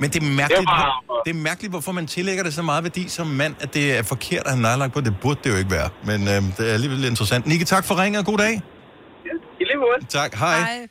Men 0.00 0.10
det 0.10 0.22
er 0.22 0.26
mærkeligt, 0.36 0.60
Det 0.60 0.66
var 0.66 1.02
hvor- 1.06 1.22
det 1.24 1.30
er 1.30 1.34
mærkeligt, 1.34 1.72
hvorfor 1.72 1.92
man 1.92 2.06
tillægger 2.06 2.42
det 2.44 2.54
så 2.54 2.62
meget 2.62 2.82
værdi 2.84 3.08
som 3.08 3.26
mand, 3.26 3.54
at 3.60 3.74
det 3.74 3.98
er 3.98 4.02
forkert 4.02 4.42
at 4.46 4.50
have 4.52 4.62
nejlagt 4.62 4.92
på. 4.92 5.00
Det 5.00 5.14
burde 5.22 5.40
det 5.44 5.50
jo 5.50 5.56
ikke 5.56 5.70
være. 5.70 5.88
Men 6.04 6.20
øh, 6.22 6.42
det 6.56 6.70
er 6.70 6.74
alligevel 6.74 7.04
interessant. 7.04 7.46
Nikke, 7.46 7.64
tak 7.64 7.84
for 7.84 8.02
ringet, 8.02 8.18
og 8.20 8.26
god 8.26 8.38
dag. 8.38 8.54
I 9.60 9.64
lige 9.64 9.76
måde. 9.76 10.06
Tak, 10.08 10.34
hej. 10.34 10.58
hej. 10.58 10.88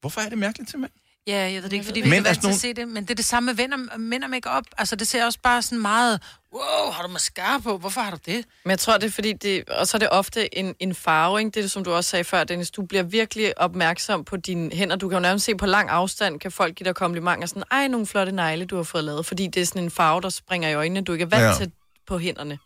Hvorfor 0.00 0.20
er 0.20 0.28
det 0.28 0.38
mærkeligt 0.38 0.70
til 0.70 0.78
mænd? 0.78 0.90
Ja, 1.26 1.38
jeg 1.52 1.54
ved 1.54 1.62
det 1.62 1.72
ikke, 1.72 1.84
fordi 1.86 2.00
vi 2.00 2.10
er 2.10 2.14
er 2.14 2.22
vant 2.22 2.26
til 2.26 2.34
sådan 2.36 2.50
at 2.50 2.56
se 2.60 2.74
det, 2.74 2.88
men 2.88 3.02
det 3.02 3.10
er 3.10 3.14
det 3.14 3.24
samme 3.24 3.46
med 3.46 3.54
mænd 3.68 3.72
og, 3.92 4.00
mænd 4.00 4.24
og 4.24 4.30
make-up. 4.30 4.64
Altså, 4.78 4.96
det 4.96 5.06
ser 5.06 5.24
også 5.24 5.38
bare 5.42 5.62
sådan 5.62 5.78
meget, 5.82 6.20
wow, 6.54 6.90
har 6.92 7.02
du 7.02 7.08
mascara 7.08 7.58
på? 7.58 7.78
Hvorfor 7.78 8.00
har 8.00 8.10
du 8.10 8.18
det? 8.26 8.44
Men 8.64 8.70
jeg 8.70 8.78
tror, 8.78 8.98
det 8.98 9.06
er 9.06 9.10
fordi, 9.10 9.32
det, 9.32 9.68
og 9.68 9.86
så 9.88 9.96
er 9.96 9.98
det 9.98 10.08
ofte 10.10 10.58
en, 10.58 10.74
en 10.80 10.94
farve, 10.94 11.38
ikke? 11.38 11.50
Det 11.50 11.56
er 11.56 11.62
det, 11.62 11.70
som 11.70 11.84
du 11.84 11.92
også 11.92 12.10
sagde 12.10 12.24
før, 12.24 12.44
Dennis. 12.44 12.70
Du 12.70 12.82
bliver 12.82 13.02
virkelig 13.02 13.58
opmærksom 13.60 14.24
på 14.24 14.36
dine 14.36 14.70
hænder. 14.76 14.96
Du 14.96 15.08
kan 15.08 15.16
jo 15.16 15.20
nærmest 15.22 15.44
se 15.44 15.54
på 15.54 15.66
lang 15.66 15.88
afstand, 15.90 16.40
kan 16.40 16.52
folk 16.52 16.74
give 16.74 16.84
dig 16.84 16.94
komplimenter 16.94 17.46
sådan, 17.46 17.62
ej, 17.70 17.88
nogle 17.88 18.06
flotte 18.06 18.32
negle, 18.32 18.64
du 18.64 18.76
har 18.76 18.82
fået 18.82 19.04
lavet. 19.04 19.26
Fordi 19.26 19.46
det 19.46 19.62
er 19.62 19.66
sådan 19.66 19.82
en 19.84 19.90
farve, 19.90 20.20
der 20.20 20.28
springer 20.28 20.68
i 20.68 20.74
øjnene, 20.74 21.00
du 21.00 21.12
ikke 21.12 21.22
er 21.22 21.28
vant 21.28 21.42
Ja. 21.42 21.54
til 21.54 21.72
på 22.06 22.18
hænderne. 22.18 22.58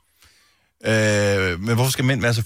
Øh, 0.86 1.60
men 1.60 1.74
hvorfor 1.74 1.90
skal 1.90 2.04
mænd 2.04 2.20
være 2.20 2.34
så 2.34 2.42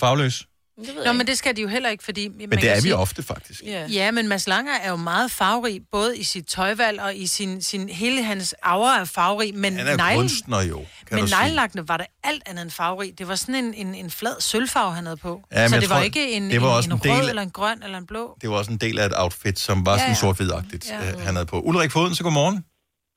fagløse? 0.86 1.04
Nå, 1.06 1.12
men 1.12 1.26
det 1.26 1.38
skal 1.38 1.56
de 1.56 1.62
jo 1.62 1.68
heller 1.68 1.88
ikke, 1.88 2.04
fordi... 2.04 2.28
Men 2.28 2.50
det 2.50 2.76
er 2.76 2.80
vi 2.82 2.92
ofte, 2.92 3.22
faktisk. 3.22 3.62
Ja. 3.66 3.86
ja, 3.86 4.10
men 4.10 4.28
Mads 4.28 4.46
Langer 4.46 4.72
er 4.82 4.90
jo 4.90 4.96
meget 4.96 5.30
farverig, 5.30 5.80
både 5.92 6.18
i 6.18 6.22
sit 6.22 6.46
tøjvalg 6.46 7.00
og 7.00 7.16
i 7.16 7.26
sin, 7.26 7.62
sin 7.62 7.88
hele 7.88 8.22
hans 8.22 8.54
aura 8.62 9.00
er 9.00 9.04
farverig, 9.04 9.54
men 9.54 9.76
Han 9.76 9.86
er 9.86 9.90
jo 9.92 9.96
neglen- 9.98 10.16
kunstner 10.16 10.60
jo, 10.62 10.76
kan 10.76 10.84
men 11.10 11.20
du 11.20 11.26
sige. 11.28 11.38
neglelakkene 11.40 11.88
var 11.88 11.96
det 11.96 12.06
alt 12.24 12.42
andet 12.46 12.62
end 12.62 12.70
farverig. 12.70 13.18
Det 13.18 13.28
var 13.28 13.34
sådan 13.34 13.54
en, 13.54 13.74
en, 13.74 13.94
en 13.94 14.10
flad 14.10 14.40
sølvfarve, 14.40 14.92
han 14.94 15.04
havde 15.04 15.16
på. 15.16 15.42
Ja, 15.52 15.68
så 15.68 15.80
det 15.80 15.88
var 15.90 15.96
tror, 15.96 16.02
ikke 16.04 16.32
en, 16.32 16.50
det 16.50 16.62
var 16.62 16.68
en, 16.70 16.76
også 16.76 16.90
en, 16.90 16.96
en 16.96 17.00
rød 17.10 17.20
del- 17.20 17.28
eller 17.28 17.42
en 17.42 17.50
grøn 17.50 17.82
eller 17.82 17.98
en 17.98 18.06
blå. 18.06 18.38
Det 18.40 18.50
var 18.50 18.56
også 18.56 18.70
en 18.70 18.78
del 18.78 18.98
af 18.98 19.06
et 19.06 19.12
outfit, 19.16 19.58
som 19.58 19.86
var 19.86 19.92
Ja, 19.92 19.98
sådan 19.98 20.10
ja. 20.10 20.14
sort-hvidagtigt, 20.20 20.90
Ja. 20.90 21.04
ja. 21.06 21.18
han 21.18 21.34
havde 21.34 21.46
på. 21.46 21.60
Ulrik 21.60 21.90
Foden, 21.90 22.14
så 22.14 22.22
godmorgen. 22.22 22.64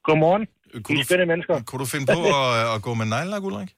Godmorgen. 0.03 0.47
Kunne 0.83 0.97
I 0.97 1.01
er 1.01 1.05
spændende 1.05 1.25
mennesker. 1.33 1.61
Kunne 1.61 1.79
du 1.79 1.85
finde 1.85 2.05
på 2.13 2.23
at, 2.53 2.75
at 2.75 2.81
gå 2.81 2.93
med 2.93 3.05
neglelak, 3.05 3.43
Ulrik? 3.43 3.69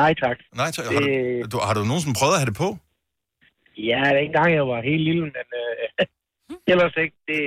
Nej, 0.00 0.14
tak. 0.22 0.36
Nej, 0.60 0.70
tak. 0.76 0.84
Har, 0.84 1.00
du, 1.00 1.08
du, 1.52 1.56
har 1.66 1.74
du 1.74 1.80
nogensinde 1.90 2.18
prøvet 2.20 2.34
at 2.34 2.40
have 2.40 2.50
det 2.52 2.58
på? 2.64 2.68
Ja, 3.90 4.00
det 4.04 4.16
er 4.16 4.24
ikke 4.24 4.34
engang, 4.34 4.54
jeg 4.60 4.66
var 4.72 4.80
helt 4.90 5.04
lille, 5.08 5.22
men 5.36 5.46
øh, 5.62 6.06
ellers 6.72 6.94
ikke. 7.04 7.16
Det, 7.30 7.40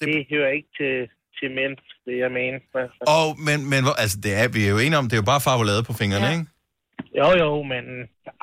det 0.00 0.26
hører 0.32 0.50
ikke 0.58 0.70
til, 0.78 0.94
til 1.38 1.48
mænd, 1.58 1.74
det 2.06 2.14
jeg 2.24 2.30
mener. 2.38 2.58
Og, 3.16 3.26
men, 3.46 3.58
men 3.72 3.80
altså, 4.02 4.16
det 4.24 4.32
er, 4.40 4.48
vi 4.56 4.60
er 4.66 4.70
jo 4.74 4.78
enige 4.78 4.98
om, 5.00 5.04
det 5.08 5.16
er 5.16 5.22
jo 5.24 5.32
bare 5.32 5.46
farvelade 5.48 5.82
på 5.88 5.92
fingrene, 6.00 6.26
ja. 6.26 6.32
ikke? 6.32 6.46
Jo, 7.20 7.28
jo, 7.42 7.50
men 7.72 7.84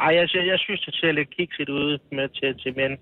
ej, 0.06 0.12
jeg, 0.18 0.26
jeg, 0.36 0.44
jeg 0.54 0.60
synes, 0.66 0.82
det 0.88 0.94
ser 1.00 1.12
lidt 1.12 1.32
kikset 1.38 1.70
ud 1.70 1.92
med 2.18 2.28
til, 2.38 2.50
til 2.62 2.72
mænd. 2.80 2.96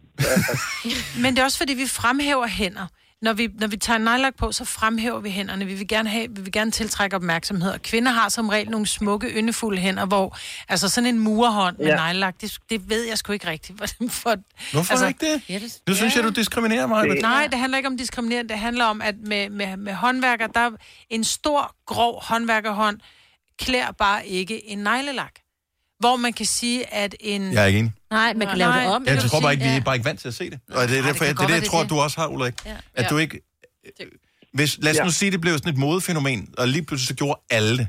Men 1.23 1.29
det 1.33 1.39
er 1.39 1.47
også 1.49 1.61
fordi, 1.63 1.73
vi 1.83 1.87
fremhæver 2.01 2.47
hænder. 2.47 2.87
Når 3.23 3.33
vi, 3.33 3.49
når 3.59 3.67
vi 3.67 3.77
tager 3.77 3.97
nejlak 3.97 4.35
på, 4.35 4.51
så 4.51 4.65
fremhæver 4.65 5.19
vi 5.19 5.29
hænderne. 5.29 5.65
Vi 5.65 5.73
vil 5.73 5.87
gerne, 5.87 6.09
have, 6.09 6.27
vi 6.29 6.41
vil 6.41 6.51
gerne 6.51 6.71
tiltrække 6.71 7.15
opmærksomhed. 7.15 7.71
Og 7.71 7.81
kvinder 7.81 8.11
har 8.11 8.29
som 8.29 8.49
regel 8.49 8.69
nogle 8.69 8.87
smukke, 8.87 9.27
yndefulde 9.27 9.81
hænder, 9.81 10.05
hvor 10.05 10.37
altså 10.69 10.89
sådan 10.89 11.07
en 11.07 11.19
murhånd 11.19 11.77
med 11.77 11.85
Ja. 11.85 11.91
ja. 11.91 11.97
nejlak, 11.97 12.35
det, 12.41 12.57
det 12.69 12.89
ved 12.89 13.07
jeg 13.07 13.17
sgu 13.17 13.33
ikke 13.33 13.47
rigtigt. 13.47 13.79
For, 13.79 13.87
for, 14.09 14.35
Hvorfor 14.71 14.91
altså, 14.91 15.07
ikke 15.07 15.33
det? 15.33 15.41
Ja, 15.49 15.59
det 15.59 15.79
Nu 15.87 15.95
synes 15.95 16.15
jeg, 16.15 16.23
du 16.23 16.29
diskriminerer 16.29 16.87
mig. 16.87 17.09
Det, 17.09 17.21
nej, 17.21 17.47
det 17.47 17.59
handler 17.59 17.77
ikke 17.77 17.87
om 17.89 17.97
diskriminering. 17.97 18.49
Det 18.49 18.59
handler 18.59 18.85
om, 18.85 19.01
at 19.01 19.15
med, 19.17 19.49
med, 19.49 19.77
med 19.77 19.93
håndværker, 19.93 20.47
der 20.47 20.59
er 20.59 20.71
en 21.09 21.23
stor, 21.23 21.75
grov 21.85 22.23
håndværkerhånd 22.23 22.99
klæder 23.59 23.91
bare 23.91 24.27
ikke 24.27 24.67
en 24.69 24.77
neglelak. 24.77 25.33
Hvor 26.03 26.15
man 26.15 26.33
kan 26.33 26.45
sige, 26.45 26.93
at 26.93 27.15
en... 27.19 27.53
Jeg 27.53 27.63
er 27.63 27.67
ikke 27.71 27.79
enig. 27.79 27.91
Nej, 28.11 28.33
man 28.33 28.47
kan 28.47 28.57
lave 28.57 28.71
det 28.71 28.87
om. 28.87 29.05
Jeg 29.07 29.19
tror 29.19 29.39
du 29.39 29.43
bare 29.43 29.53
ikke, 29.53 29.63
vi 29.63 29.69
er 29.69 29.81
bare 29.89 29.95
ikke 29.95 30.05
vant 30.05 30.19
til 30.19 30.27
at 30.27 30.33
se 30.33 30.45
det. 30.49 30.59
Og 30.69 30.73
det 30.73 30.81
er 30.81 30.87
det 30.87 31.03
derfor, 31.03 31.23
det, 31.23 31.29
er 31.29 31.33
det, 31.33 31.39
være, 31.39 31.51
jeg 31.51 31.61
det 31.61 31.69
tror, 31.69 31.81
det. 31.81 31.89
du 31.89 31.99
også 31.99 32.19
har, 32.21 32.27
Ulrik. 32.27 32.53
Ja. 32.65 32.75
At 32.95 33.09
du 33.09 33.17
ikke... 33.17 33.41
Hvis, 34.53 34.71
lad 34.81 34.91
os 34.91 35.05
nu 35.05 35.11
sige, 35.11 35.31
det 35.31 35.41
blev 35.41 35.53
sådan 35.57 35.73
et 35.73 35.79
modefænomen, 35.79 36.49
og 36.57 36.67
lige 36.67 36.85
pludselig 36.85 37.07
så 37.07 37.15
gjorde 37.15 37.39
alle 37.49 37.77
det, 37.77 37.87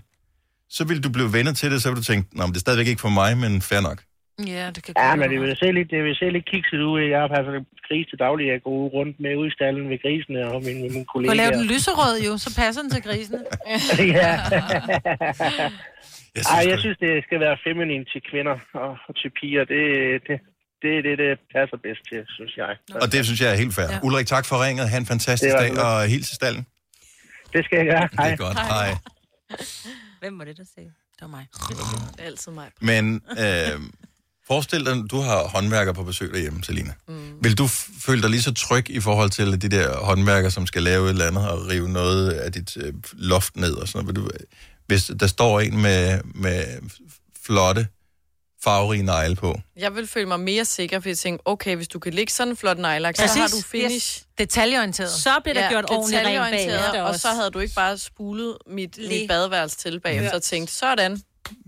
så 0.69 0.85
ville 0.85 1.03
du 1.03 1.09
blive 1.09 1.33
venner 1.33 1.53
til 1.53 1.71
det, 1.71 1.83
så 1.83 1.89
ville 1.89 2.01
du 2.01 2.05
tænke, 2.05 2.29
men 2.33 2.49
det 2.49 2.57
er 2.57 2.61
stadigvæk 2.61 2.87
ikke 2.87 3.01
for 3.01 3.09
mig, 3.09 3.39
men 3.39 3.63
fair 3.63 3.81
nok. 3.81 3.99
Ja, 4.47 4.71
det 4.75 4.83
kan 4.85 4.95
Ja, 4.97 5.15
men 5.15 5.31
det 5.31 5.41
vil 5.41 5.57
se 5.57 5.73
lidt, 5.73 5.91
det 5.91 6.05
vil 6.05 6.15
se 6.23 6.27
lidt 6.31 6.47
kikset 6.53 6.81
ud. 6.93 7.01
Jeg 7.15 7.21
har 7.21 7.29
passet 7.29 7.55
gris 7.89 8.07
til 8.11 8.19
daglig. 8.19 8.45
Jeg 8.55 8.61
går 8.65 8.89
rundt 8.97 9.21
med 9.21 9.37
ud 9.37 9.47
i 9.47 9.51
stallen 9.51 9.85
ved 9.91 9.99
grisene 10.05 10.41
og 10.53 10.63
mine, 10.67 10.81
mine 10.81 10.99
Du 10.99 11.05
kollegaer. 11.13 11.35
kan 11.35 11.37
lave 11.43 11.53
den 11.59 11.67
lyserød 11.73 12.17
jo, 12.27 12.33
så 12.39 12.49
passer 12.57 12.83
den 12.83 12.91
til 12.91 13.03
grisene. 13.03 13.41
ja. 14.19 14.33
Jeg 16.37 16.43
Ej, 16.57 16.63
jeg 16.73 16.79
synes, 16.85 16.99
det 17.07 17.13
skal 17.27 17.39
være 17.47 17.57
feminin 17.65 18.05
til 18.13 18.21
kvinder 18.31 18.57
og, 18.83 18.91
og 19.09 19.13
til 19.21 19.31
piger. 19.39 19.65
Det, 19.75 19.83
det, 20.27 20.37
det 20.83 20.91
er 20.99 21.03
det, 21.09 21.15
det 21.23 21.31
passer 21.55 21.79
bedst 21.87 22.03
til, 22.11 22.21
synes 22.37 22.53
jeg. 22.63 22.73
Og 23.03 23.07
det 23.13 23.21
synes 23.27 23.41
jeg 23.41 23.51
er 23.55 23.59
helt 23.63 23.75
fair. 23.75 23.89
Ja. 23.91 23.99
Ulrik, 24.07 24.27
tak 24.27 24.45
for 24.51 24.57
ringet. 24.65 24.85
Ha' 24.91 24.99
en 24.99 25.07
fantastisk 25.07 25.53
Det 25.53 25.61
dag, 25.61 25.85
og 25.85 26.07
hils 26.13 26.33
i 26.33 26.35
stallen. 26.35 26.67
Det 27.55 27.65
skal 27.65 27.77
jeg 27.79 27.87
gøre. 27.87 28.09
Det 28.13 28.33
er 28.33 28.37
godt. 28.37 28.59
Hej. 28.61 28.91
Hvem 30.23 30.39
var 30.39 30.45
det, 30.45 30.57
der 30.57 30.65
sagde? 30.75 30.91
Det 31.17 31.23
var 31.23 31.29
mig. 31.29 31.47
Det 32.17 32.21
er 32.23 32.27
altid 32.27 32.53
mig. 32.53 32.69
Men 32.81 33.23
øh, 33.31 33.81
forestil 34.47 34.87
dig, 34.87 35.11
du 35.11 35.19
har 35.21 35.49
håndværker 35.49 35.93
på 35.93 36.03
besøg 36.03 36.31
derhjemme, 36.33 36.65
Selina. 36.65 36.93
Mm. 37.09 37.45
Vil 37.45 37.59
du 37.59 37.67
føle 38.07 38.23
dig 38.23 38.31
lige 38.31 38.43
så 38.43 38.55
tryg 38.55 38.91
i 38.91 39.01
forhold 39.01 39.31
til 39.31 39.63
de 39.63 39.69
der 39.69 39.97
håndværker, 39.97 40.49
som 40.49 40.67
skal 40.67 40.83
lave 40.83 41.05
et 41.05 41.11
eller 41.11 41.27
andet 41.27 41.51
og 41.51 41.69
rive 41.71 41.89
noget 41.89 42.31
af 42.31 42.53
dit 42.53 42.77
øh, 42.77 42.93
loft 43.13 43.57
ned 43.57 43.75
og 43.75 43.89
sådan 43.89 44.05
noget? 44.05 44.17
Vil 44.17 44.25
du, 44.25 44.31
hvis 44.87 45.11
der 45.21 45.27
står 45.27 45.61
en 45.61 45.83
med, 45.83 46.21
med 46.35 46.65
flotte, 47.47 47.87
farverige 48.65 49.03
negle 49.03 49.37
på, 49.37 49.55
Jeg 49.77 49.95
vil 49.95 50.07
føle 50.07 50.27
mig 50.27 50.41
mere 50.41 50.65
sikker, 50.65 50.99
fordi 51.01 51.09
jeg 51.09 51.19
tænker, 51.19 51.43
okay, 51.45 51.77
hvis 51.77 51.89
du 51.89 51.99
kan 51.99 52.13
lægge 52.15 52.33
sådan 52.33 52.51
en 52.53 52.57
flot 52.57 52.79
nejlak, 52.79 53.17
så 53.17 53.23
Præcis. 53.23 53.41
har 53.41 53.49
du 53.49 53.57
finish. 53.71 53.95
Yes. 54.21 54.27
Detaljeorienteret. 54.39 55.11
Så 55.11 55.31
bliver 55.43 55.55
der 55.61 55.69
gjort 55.71 55.85
ordentligt 55.91 56.21
rent 56.27 56.27
bag. 56.27 56.35
detaljeorienteret, 56.53 56.95
Ja, 56.95 57.03
Og 57.03 57.15
så 57.15 57.29
havde 57.29 57.51
du 57.51 57.59
ikke 57.59 57.75
bare 57.75 57.99
spulet 57.99 58.53
mit, 58.67 58.97
Lige. 58.97 59.21
mit 59.21 59.29
badeværelse 59.29 59.77
til 59.77 60.01
bagefter 60.01 60.31
Ja. 60.31 60.37
og 60.37 60.43
tænkt, 60.43 60.71
sådan. 60.71 61.13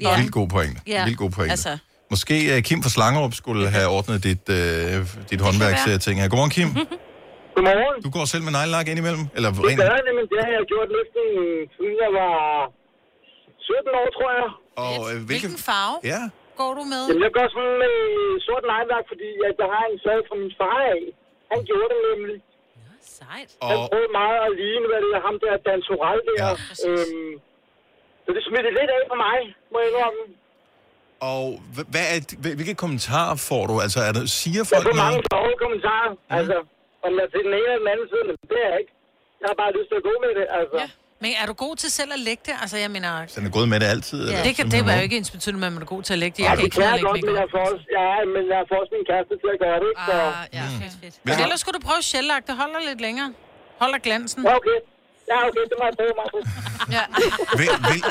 ja. 0.01 0.17
vildt 0.19 0.33
god 0.33 0.49
pointe. 0.49 0.81
Ja. 0.87 1.05
Vildt 1.05 1.19
god 1.19 1.31
pointe. 1.31 1.51
Altså, 1.51 1.79
Måske 2.11 2.37
uh, 2.57 2.63
Kim 2.63 2.83
fra 2.83 2.91
Slangerup 2.97 3.35
skulle 3.35 3.65
have 3.77 3.87
ordnet 3.97 4.25
dit, 4.29 4.45
uh, 4.49 4.57
dit 5.31 5.41
håndværksting 5.47 6.21
her. 6.21 6.29
Godmorgen, 6.29 6.51
Kim. 6.57 6.69
Godmorgen. 7.55 8.03
Du 8.07 8.11
går 8.17 8.25
selv 8.33 8.43
med 8.47 8.53
neglelak 8.59 8.87
indimellem? 8.93 9.25
Eller 9.37 9.51
Det 9.53 9.77
gør 9.83 9.93
jeg 9.99 10.05
nemlig. 10.09 10.27
Det 10.33 10.39
har 10.45 10.51
jeg 10.59 10.65
gjort 10.73 10.89
næsten 10.99 11.25
siden 11.75 11.95
jeg 12.05 12.11
var 12.21 12.35
17 13.71 14.01
år, 14.01 14.09
tror 14.17 14.31
jeg. 14.41 14.49
Og, 14.85 14.95
øh, 15.11 15.17
hvilken... 15.29 15.53
farve 15.71 15.97
Ja. 16.13 16.23
går 16.61 16.73
du 16.79 16.83
med? 16.93 17.03
Jamen, 17.09 17.23
jeg 17.27 17.33
går 17.39 17.47
sådan 17.55 17.77
med 17.85 17.95
sort 18.47 18.65
nejværk, 18.73 19.05
fordi 19.13 19.31
at 19.49 19.55
jeg 19.63 19.69
har 19.75 19.85
en 19.93 19.99
sag 20.07 20.19
fra 20.29 20.37
min 20.43 20.53
far 20.61 20.79
af. 20.95 21.01
Han 21.53 21.61
gjorde 21.69 21.89
det 21.95 22.01
nemlig. 22.13 22.39
Sejt. 23.21 23.51
Han 23.71 23.77
Og- 23.83 23.87
prøvede 23.91 24.13
meget 24.23 24.39
at 24.47 24.53
ligne, 24.63 24.87
hvad 24.91 25.01
det 25.05 25.11
er, 25.19 25.23
ham 25.29 25.37
der 25.43 25.53
Dan 25.67 25.81
Soral 25.89 26.19
der. 26.29 26.37
Ja, 26.45 26.51
øhm, 26.89 27.33
så 28.25 28.29
det 28.37 28.43
smittede 28.49 28.75
lidt 28.79 28.91
af 28.97 29.03
på 29.13 29.17
mig, 29.27 29.39
må 29.73 29.77
jeg 29.83 29.89
indrømme. 29.93 30.23
Og 31.33 31.43
hva- 31.75 31.89
hvad 31.95 32.07
er, 32.15 32.19
hvil- 32.43 32.57
hvilke 32.59 32.75
kommentarer 32.85 33.37
får 33.49 33.63
du? 33.71 33.75
Altså, 33.85 33.99
er 34.09 34.13
der, 34.17 34.23
siger 34.41 34.61
Jeg 34.63 34.69
folk 34.73 34.85
får 34.89 34.97
mange 35.05 35.21
sjove 35.33 35.53
kommentarer. 35.65 36.11
Altså, 36.39 36.57
om 37.07 37.11
jeg 37.17 37.25
er 37.27 37.31
til 37.35 37.41
den 37.47 37.55
ene 37.61 37.69
eller 37.75 37.83
den 37.85 37.91
anden 37.95 38.09
side, 38.13 38.25
men 38.29 38.35
det 38.51 38.59
er 38.65 38.69
jeg 38.73 38.79
ikke. 38.83 38.93
Jeg 39.41 39.47
har 39.51 39.57
bare 39.63 39.73
lyst 39.79 39.89
til 39.91 39.97
at 40.01 40.05
gå 40.11 40.15
med 40.25 40.31
det, 40.39 40.47
altså. 40.61 40.77
Ja. 40.83 40.89
Men 41.23 41.31
er 41.43 41.47
du 41.51 41.55
god 41.67 41.75
til 41.83 41.91
selv 41.99 42.11
at 42.19 42.21
lægge 42.29 42.43
det? 42.49 42.55
Altså, 42.63 42.77
jeg 42.85 42.91
mener... 42.97 43.11
Så 43.33 43.37
den 43.41 43.47
er 43.51 43.55
gået 43.59 43.69
med 43.73 43.79
det 43.83 43.89
altid? 43.95 44.19
Ja. 44.19 44.25
eller? 44.29 44.43
Det, 44.47 44.53
kan, 44.57 44.65
det 44.75 44.81
var 44.87 44.95
jo 44.99 45.03
ikke 45.07 45.17
ens 45.21 45.31
betydende, 45.37 45.67
at 45.67 45.73
man 45.77 45.83
er 45.87 45.91
god 45.95 46.03
til 46.09 46.13
at 46.17 46.21
lægge 46.25 46.35
det. 46.37 46.43
Ja, 46.43 46.49
Jeg 46.49 46.57
kan 46.57 46.59
det 46.59 46.65
ikke 46.65 46.75
kan 46.75 46.85
jeg 46.85 46.95
at 46.95 47.07
godt, 47.09 47.25
men 47.29 47.35
jeg 47.43 47.49
får 47.55 47.63
også, 47.73 47.85
ja, 47.99 48.09
men 48.35 48.43
jeg 48.55 48.61
får 48.71 48.77
også 48.83 48.93
min 48.97 49.05
kæreste 49.11 49.35
til 49.43 49.51
at 49.57 49.61
gøre 49.65 49.79
det, 49.83 49.89
ikke? 49.93 50.03
Så... 50.11 50.17
Ah, 50.17 50.59
ja, 50.59 50.65
fedt, 50.83 50.95
fedt. 51.03 51.15
Men 51.29 51.35
ellers 51.45 51.59
skulle 51.63 51.77
du 51.79 51.83
prøve 51.89 52.03
shellac. 52.13 52.41
Det 52.49 52.55
holder 52.63 52.81
lidt 52.91 53.01
længere. 53.07 53.29
Holder 53.83 53.99
glansen. 54.07 54.41
Ja, 54.49 54.55
okay. 54.61 54.79
Ja, 55.33 55.39
okay, 55.49 55.65
det 55.71 55.77
må 55.81 55.85
jeg 55.91 55.95
prøve 56.01 56.15
mig. 56.21 56.27
Ja. 56.97 57.05
Hvil, 57.59 58.03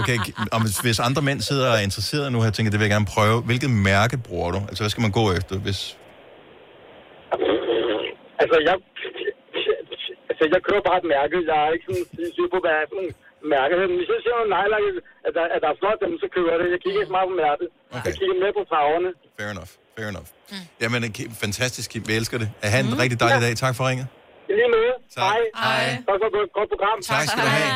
okay, 0.00 0.18
og 0.54 0.58
hvis, 0.62 0.76
hvis 0.84 0.98
andre 1.08 1.22
mænd 1.28 1.40
sidder 1.40 1.66
og 1.70 1.74
er 1.78 1.82
interesserede 1.88 2.30
nu 2.34 2.38
her, 2.44 2.50
tænker 2.50 2.70
det 2.70 2.78
vil 2.80 2.84
jeg 2.88 2.94
gerne 2.96 3.06
prøve. 3.16 3.36
Hvilket 3.48 3.70
mærke 3.70 4.16
bruger 4.28 4.50
du? 4.56 4.60
Altså, 4.68 4.80
hvad 4.84 4.90
skal 4.90 5.02
man 5.06 5.10
gå 5.20 5.24
efter, 5.38 5.54
hvis... 5.66 5.80
Altså, 8.42 8.56
jeg, 8.68 8.76
altså, 10.42 10.44
jeg 10.54 10.62
kører 10.68 10.82
bare 10.88 10.98
et 11.02 11.08
mærke. 11.16 11.36
Jeg 11.50 11.56
er 11.64 11.70
ikke 11.74 11.86
sådan 11.88 12.04
syg 12.36 12.48
på, 12.54 12.58
hvad 12.64 12.74
er 12.80 12.84
sådan 12.92 13.12
mærke. 13.54 13.72
Hvis 14.00 14.08
jeg 14.14 14.20
ser 14.24 14.34
noget 14.38 14.50
nejlak, 14.56 14.82
at 15.26 15.32
der, 15.36 15.44
at 15.54 15.60
der 15.64 15.68
er 15.72 15.76
flot, 15.80 15.98
så 16.22 16.26
kører 16.34 16.50
jeg 16.52 16.58
det. 16.62 16.68
Jeg 16.74 16.80
kigger 16.84 16.98
ikke 17.00 17.10
så 17.12 17.16
meget 17.18 17.28
på 17.32 17.36
mærket. 17.46 17.66
Okay. 17.96 18.06
Jeg 18.08 18.12
kigger 18.20 18.36
med 18.44 18.50
på 18.58 18.62
farverne. 18.72 19.10
Fair 19.38 19.50
enough, 19.54 19.70
fair 19.96 20.08
enough. 20.12 20.28
Mm. 20.52 20.64
Jamen, 20.82 21.00
Kim, 21.16 21.30
fantastisk, 21.44 21.86
Kim. 21.92 22.02
Vi 22.08 22.14
elsker 22.20 22.36
det. 22.42 22.48
Ha' 22.72 22.80
en 22.80 22.86
mm. 22.90 23.02
rigtig 23.02 23.18
dejlig 23.24 23.40
dag. 23.46 23.54
Tak 23.64 23.72
for 23.78 23.82
ringet. 23.90 24.06
I 24.50 24.52
lige 24.58 24.70
måde. 24.76 24.94
Tak. 25.16 25.24
Hej. 25.30 25.40
Hej. 25.64 25.84
Tak 26.08 26.16
for 26.20 26.26
et 26.30 26.34
godt, 26.36 26.50
godt 26.58 26.68
program. 26.74 26.96
Tak 27.12 27.24
skal 27.32 27.42
du 27.46 27.52
have. 27.58 27.72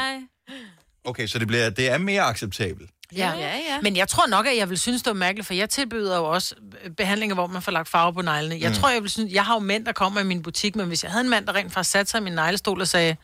Okay, 1.10 1.26
så 1.32 1.36
det, 1.42 1.46
bliver, 1.52 1.66
det 1.78 1.86
er 1.94 1.98
mere 2.10 2.22
acceptabelt. 2.32 2.88
Ja. 3.16 3.32
ja, 3.32 3.56
ja. 3.56 3.80
Men 3.82 3.96
jeg 3.96 4.08
tror 4.08 4.26
nok, 4.26 4.46
at 4.46 4.56
jeg 4.56 4.70
vil 4.70 4.78
synes, 4.78 5.02
det 5.02 5.10
var 5.10 5.14
mærkeligt, 5.16 5.46
for 5.46 5.54
jeg 5.54 5.70
tilbyder 5.70 6.16
jo 6.16 6.24
også 6.24 6.54
behandlinger, 6.96 7.34
hvor 7.34 7.46
man 7.46 7.62
får 7.62 7.72
lagt 7.72 7.88
farve 7.88 8.14
på 8.14 8.22
neglene. 8.22 8.58
Jeg 8.60 8.70
Mm. 8.70 8.74
tror, 8.76 8.88
jeg 8.90 9.02
vil 9.02 9.10
synes, 9.10 9.32
jeg 9.32 9.44
har 9.44 9.54
jo 9.54 9.60
mænd, 9.60 9.84
der 9.86 9.92
kommer 9.92 10.20
i 10.20 10.24
min 10.24 10.42
butik, 10.42 10.76
men 10.76 10.86
hvis 10.88 11.02
jeg 11.04 11.10
havde 11.12 11.24
en 11.24 11.30
mand, 11.30 11.46
der 11.46 11.54
rent 11.54 11.72
faktisk 11.72 11.92
satte 11.92 12.10
sig 12.10 12.18
i 12.18 12.22
min 12.24 12.32
neglestol 12.32 12.80
og 12.80 12.88
sagde, 12.88 13.16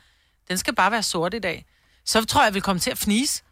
den 0.48 0.58
skal 0.58 0.74
bare 0.74 0.90
være 0.92 1.02
sort 1.02 1.34
i 1.34 1.38
dag, 1.38 1.64
så 2.06 2.24
tror 2.24 2.40
jeg, 2.40 2.46
jeg 2.46 2.54
ville 2.54 2.62
komme 2.62 2.80
til 2.80 2.90
at 2.90 2.98
fnise. 2.98 3.42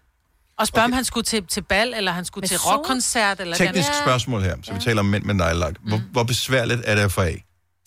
Og 0.59 0.67
spørge, 0.67 0.85
okay. 0.85 0.89
om 0.89 0.93
han 0.93 1.05
skulle 1.05 1.25
til, 1.25 1.47
til 1.47 1.61
bal, 1.63 1.95
eller 1.95 2.13
han 2.13 2.25
skulle 2.25 2.43
Med 2.43 2.49
til 2.49 2.59
rockkoncert. 2.59 3.41
Eller 3.41 3.57
Teknisk 3.57 3.89
den. 3.89 3.97
spørgsmål 4.03 4.43
her, 4.43 4.57
så 4.63 4.73
vi 4.75 4.81
taler 4.81 5.01
om 5.01 5.07
mænd 5.07 5.25
med 5.25 5.35
nejlagt. 5.35 5.77
Hvor, 5.83 6.01
hvor 6.13 6.23
besværligt 6.23 6.81
er 6.85 6.95
det 6.95 7.03
at 7.03 7.13
få 7.13 7.21
af? 7.21 7.45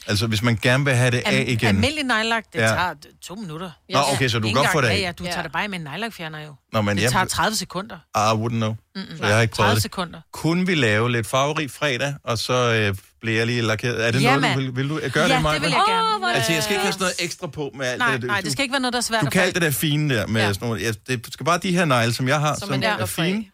Altså, 0.07 0.27
hvis 0.27 0.41
man 0.41 0.59
gerne 0.61 0.85
vil 0.85 0.93
have 0.93 1.11
det 1.11 1.17
af 1.25 1.31
Al- 1.39 1.49
igen. 1.49 1.67
Almindelig 1.67 2.03
nejlak, 2.03 2.43
det 2.53 2.59
Ja. 2.59 2.67
tager 2.67 2.93
to 3.21 3.35
minutter. 3.35 3.71
Nå, 3.89 3.99
okay, 4.13 4.27
så 4.27 4.39
du 4.39 4.47
kan 4.47 4.55
godt 4.55 4.71
få 4.71 4.81
det 4.81 4.87
af. 4.87 4.93
Ja, 4.93 4.99
ja, 4.99 5.11
du 5.11 5.23
tager 5.23 5.41
det 5.41 5.51
bare 5.51 5.67
med 5.67 5.77
en 5.79 5.83
nejlakfjerner 5.83 6.39
jo. 6.45 6.55
Nå, 6.73 6.81
men 6.81 6.97
det 6.97 7.03
jeg- 7.03 7.11
tager 7.11 7.25
30 7.25 7.55
sekunder. 7.55 7.95
I 8.15 8.19
wouldn't 8.43 8.49
know. 8.49 8.75
Mm-mm. 8.95 9.17
Så 9.17 9.25
jeg 9.25 9.35
har 9.35 9.41
ikke 9.41 9.53
prøvet 9.53 9.67
30 9.67 9.75
det. 9.75 9.81
sekunder. 9.83 10.19
Kunne 10.33 10.65
vi 10.67 10.75
lave 10.75 11.11
lidt 11.11 11.27
farverig 11.27 11.71
fredag, 11.71 12.15
og 12.23 12.37
så 12.37 12.53
øh, 12.73 12.95
bliver 13.21 13.37
jeg 13.37 13.47
lige 13.47 13.61
lakeret? 13.61 14.07
Er 14.07 14.11
det 14.11 14.21
Ja, 14.21 14.35
noget, 14.35 14.55
du 14.55 14.59
vil, 14.61 14.75
vil 14.75 14.89
du 14.89 14.99
gøre 15.13 15.27
Ja, 15.27 15.33
det, 15.35 15.43
Maja? 15.43 15.53
det 15.55 15.61
vil 15.61 15.69
jeg 15.71 15.81
gerne. 15.87 16.25
Er 16.25 16.29
det 16.29 16.35
Altså, 16.35 16.53
jeg 16.53 16.63
skal 16.63 16.73
ikke 16.73 16.81
have 16.83 16.93
sådan 16.93 17.03
noget 17.03 17.15
ekstra 17.19 17.47
på 17.47 17.71
med 17.75 17.85
alt 17.87 17.99
Nej, 17.99 18.11
det 18.11 18.21
der. 18.21 18.27
nej, 18.27 18.41
det 18.41 18.51
skal 18.51 18.63
ikke 18.63 18.73
være 18.73 18.81
noget, 18.81 18.93
der 18.93 18.99
er 18.99 19.03
svært 19.03 19.23
Du 19.25 19.29
kan 19.29 19.41
alt 19.41 19.53
det 19.55 19.61
der 19.61 19.71
fine 19.71 20.15
der 20.15 20.27
med 20.27 20.41
Ja. 20.41 20.53
sådan 20.53 20.67
nogle... 20.67 20.81
Ja, 20.83 20.91
det 21.07 21.27
skal 21.33 21.45
bare 21.45 21.57
de 21.57 21.71
her 21.71 21.85
negle, 21.85 22.13
som 22.13 22.27
jeg 22.27 22.39
har, 22.39 22.55
Som 22.55 22.67
som, 22.69 22.83
er 22.83 23.05
fine. 23.05 23.45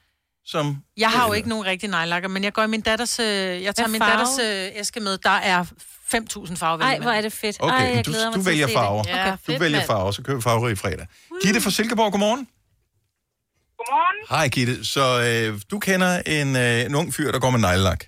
Som, 0.46 0.78
Jeg 0.98 1.10
har 1.10 1.28
jo 1.28 1.34
ikke 1.34 1.50
nogen 1.50 1.66
rigtig 1.66 1.90
nejlakker, 1.90 2.30
men 2.30 2.44
jeg 2.44 2.54
går 2.54 2.64
i 2.64 2.68
min 2.68 2.82
datters... 2.82 3.20
Øh, 3.20 3.26
jeg 3.64 3.76
tager 3.76 3.88
min 3.88 4.02
datters 4.02 4.40
øh, 4.44 4.70
æske 4.80 5.00
med. 5.00 5.18
Der 5.18 5.30
er 5.30 5.66
5.000 6.16 6.56
farver. 6.64 6.84
Ej, 6.84 6.98
hvor 7.06 7.12
er 7.12 7.22
det 7.28 7.34
fedt. 7.34 7.58
Okay, 7.60 7.74
Ej, 7.74 7.96
jeg 7.96 8.06
du, 8.06 8.12
glæder 8.12 8.30
mig 8.30 8.36
du 8.38 8.44
til 8.44 8.50
at 8.50 8.52
vælger 8.52 8.68
se 8.68 8.74
farver. 8.74 9.04
Det. 9.04 9.10
Ja, 9.10 9.36
du 9.48 9.60
vælger 9.64 9.82
farver, 9.92 10.12
så 10.18 10.22
køber 10.26 10.40
vi 10.42 10.46
farverig 10.50 10.78
fredag. 10.84 11.08
Gitte 11.44 11.60
fra 11.66 11.72
Silkeborg, 11.78 12.12
godmorgen. 12.14 12.44
Godmorgen. 13.80 14.18
Hej 14.34 14.46
Gitte. 14.56 14.76
Så 14.94 15.04
øh, 15.28 15.50
du 15.72 15.78
kender 15.88 16.12
en, 16.38 16.50
øh, 16.66 16.88
en 16.88 16.94
ung 17.00 17.08
fyr, 17.16 17.30
der 17.36 17.40
går 17.44 17.52
med 17.56 17.62
neglelak. 17.68 18.02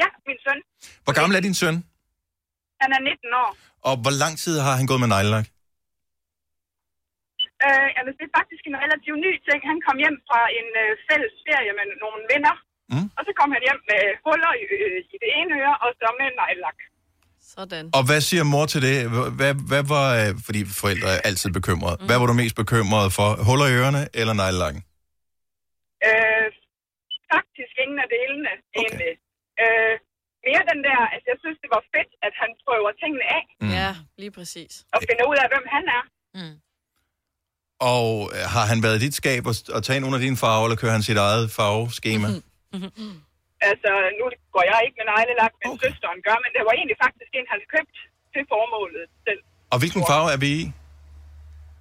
Ja, 0.00 0.08
min 0.28 0.38
søn. 0.44 0.58
Hvor 1.04 1.14
gammel 1.18 1.34
er 1.38 1.42
din 1.48 1.56
søn? 1.62 1.76
Han 2.82 2.90
er 2.96 3.00
19 3.00 3.40
år. 3.42 3.50
Og 3.88 3.94
hvor 4.02 4.14
lang 4.22 4.34
tid 4.44 4.54
har 4.66 4.74
han 4.80 4.86
gået 4.90 5.00
med 5.04 5.10
neglelak? 5.16 5.46
Øh, 7.66 7.88
altså, 7.98 8.12
det 8.18 8.24
er 8.28 8.34
faktisk 8.40 8.62
en 8.70 8.78
relativt 8.84 9.18
ny 9.26 9.32
ting. 9.48 9.60
Han 9.70 9.78
kom 9.86 9.96
hjem 10.04 10.16
fra 10.28 10.40
en 10.58 10.68
øh, 10.82 10.90
fælles 11.06 11.34
ferie 11.46 11.72
med 11.78 11.86
nogle 12.04 12.20
venner. 12.32 12.54
Mm. 12.92 13.06
Og 13.16 13.22
så 13.26 13.32
kom 13.38 13.48
han 13.54 13.62
hjem 13.66 13.80
med 13.90 14.02
huller 14.24 14.52
i, 14.62 14.64
øh, 14.86 14.98
i 15.14 15.16
det 15.22 15.30
ene 15.38 15.52
øre, 15.62 15.74
og 15.84 15.90
så 16.00 16.06
med 16.20 16.28
nejlak. 16.40 16.78
Sådan. 17.56 17.84
Og 17.98 18.02
hvad 18.08 18.20
siger 18.28 18.44
mor 18.54 18.66
til 18.72 18.80
det? 18.88 18.96
Hvad, 19.38 19.54
hvad 19.70 19.84
var, 19.94 20.06
øh, 20.20 20.30
fordi 20.46 20.60
forældre 20.82 21.08
er 21.16 21.20
altid 21.28 21.50
bekymrede. 21.58 21.96
Mm. 22.00 22.06
Hvad 22.08 22.18
var 22.20 22.26
du 22.30 22.34
mest 22.42 22.56
bekymret 22.62 23.08
for? 23.18 23.28
Huller 23.48 23.66
i 23.72 23.74
ørerne 23.80 24.02
eller 24.20 24.34
neglelakken? 24.42 24.80
Øh, 26.08 26.46
faktisk 27.34 27.72
ingen 27.84 27.98
af 28.04 28.08
delene, 28.16 28.52
okay. 28.60 28.78
egentlig. 28.80 29.12
Øh, 29.62 29.94
mere 30.46 30.62
den 30.72 30.80
der, 30.88 31.00
altså 31.14 31.26
jeg 31.32 31.38
synes, 31.44 31.58
det 31.64 31.70
var 31.76 31.82
fedt, 31.94 32.10
at 32.26 32.34
han 32.42 32.50
prøver 32.64 32.90
tingene 33.02 33.26
af, 33.38 33.42
Mm. 33.62 33.70
Ja, 33.80 33.90
lige 34.22 34.32
præcis. 34.38 34.72
og 34.94 34.98
finder 35.08 35.24
ud 35.30 35.36
af, 35.42 35.46
hvem 35.52 35.66
han 35.76 35.84
er. 35.98 36.02
Og 37.94 38.30
øh, 38.34 38.44
har 38.54 38.64
han 38.66 38.82
været 38.82 38.96
i 38.96 39.04
dit 39.06 39.14
skab 39.14 39.46
og, 39.46 39.54
og 39.76 39.80
tage 39.84 40.00
nogle 40.00 40.16
af 40.16 40.22
dine 40.26 40.36
farver, 40.36 40.64
eller 40.66 40.76
kører 40.76 40.92
han 40.92 41.02
sit 41.02 41.16
eget 41.16 41.50
farveskema? 41.50 42.28
Mm-hmm. 42.28 43.14
Altså, 43.70 43.90
nu 44.18 44.24
går 44.54 44.64
jeg 44.70 44.78
ikke 44.86 44.96
med 45.00 45.06
neglelak, 45.14 45.52
men 45.60 45.66
okay. 45.72 45.80
søsteren 45.82 46.18
gør, 46.26 46.36
men 46.44 46.50
det 46.54 46.62
var 46.66 46.72
egentlig 46.78 46.98
faktisk 47.04 47.30
en, 47.38 47.46
han 47.52 47.60
købt 47.74 47.96
til 48.32 48.42
formålet 48.52 49.04
selv. 49.26 49.40
Og 49.72 49.76
hvilken 49.82 50.02
farve 50.10 50.28
er 50.34 50.40
vi 50.44 50.50
i? 50.60 50.62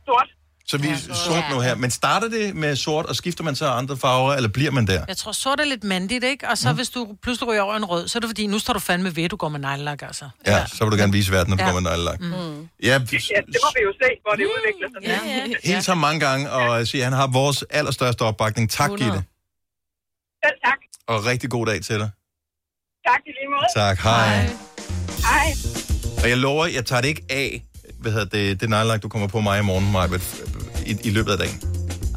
Sort. 0.08 0.30
Så 0.72 0.78
vi 0.78 0.88
er 0.88 0.96
sort 1.26 1.44
nu 1.54 1.60
her. 1.60 1.76
Men 1.76 1.92
starter 1.92 2.30
det 2.30 2.56
med 2.56 2.76
sort, 2.76 3.06
og 3.06 3.16
skifter 3.16 3.44
man 3.44 3.56
så 3.56 3.66
andre 3.68 3.98
farver, 3.98 4.34
eller 4.34 4.50
bliver 4.50 4.72
man 4.72 4.88
der? 4.88 5.06
Jeg 5.08 5.18
tror, 5.18 5.32
sort 5.32 5.60
er 5.60 5.66
lidt 5.66 5.84
mandigt, 5.84 6.24
ikke? 6.24 6.48
Og 6.50 6.58
så 6.58 6.70
mm. 6.70 6.76
hvis 6.76 6.90
du 6.90 7.16
pludselig 7.24 7.48
ryger 7.50 7.62
over 7.62 7.76
en 7.76 7.86
rød, 7.86 8.08
så 8.08 8.18
er 8.18 8.20
det 8.20 8.30
fordi, 8.30 8.48
nu 8.48 8.60
står 8.60 8.74
du 8.74 8.80
fandme 8.80 9.16
ved, 9.16 9.24
at 9.24 9.32
du 9.32 9.36
går 9.36 9.50
med 9.50 9.60
nejlak, 9.60 10.02
altså. 10.02 10.30
Ja, 10.48 10.66
så 10.68 10.84
vil 10.86 10.92
du 10.92 10.98
gerne 10.98 11.12
vise 11.12 11.32
verden, 11.32 11.50
når 11.50 11.58
du 11.58 11.64
Ja. 11.64 11.72
går 11.72 11.80
med 11.80 11.90
neglelak. 11.90 12.20
Mm. 12.20 12.70
Ja, 12.84 12.88
Ja, 12.88 12.98
det 13.54 13.60
må 13.66 13.70
vi 13.78 13.82
jo 13.88 13.94
se, 14.02 14.10
hvor 14.26 14.34
det 14.40 14.46
udvikler 14.46 14.88
sig. 14.94 15.00
Ja, 15.04 15.20
ja. 15.26 15.56
helt 15.64 15.84
så 15.84 15.96
mange 15.96 16.20
gange, 16.20 16.52
og 16.52 16.88
sige, 16.88 17.02
at 17.02 17.06
han 17.10 17.14
har 17.14 17.28
vores 17.28 17.64
allerstørste 17.70 18.22
opbakning. 18.22 18.70
Tak, 18.70 18.90
100. 18.90 19.12
Gitte. 19.12 19.28
Selv 20.46 20.58
tak. 20.66 20.80
Og 21.12 21.26
rigtig 21.26 21.50
god 21.50 21.66
dag 21.66 21.82
til 21.82 21.96
dig. 22.00 22.10
Tak 23.08 23.20
i 23.26 23.30
lige 23.30 23.50
måde. 23.56 23.68
Tak, 23.76 23.98
hej. 24.00 24.46
Hej. 25.30 25.54
Og 26.24 26.30
jeg 26.30 26.38
lover, 26.38 26.66
jeg 26.66 26.86
tager 26.86 27.02
det 27.02 27.08
ikke 27.10 27.24
af, 27.30 27.64
hvad 28.00 28.12
hedder 28.12 28.26
det, 28.26 28.62
det 28.62 28.70
neglelak, 28.70 29.04
du 29.04 29.10
kommer 29.10 29.28
på 29.28 29.40
mig 29.42 29.60
i 29.60 29.64
morgen, 29.64 29.92
Maja, 29.92 30.08
i, 30.86 30.98
i 31.04 31.10
løbet 31.10 31.32
af 31.32 31.38
dagen. 31.38 31.62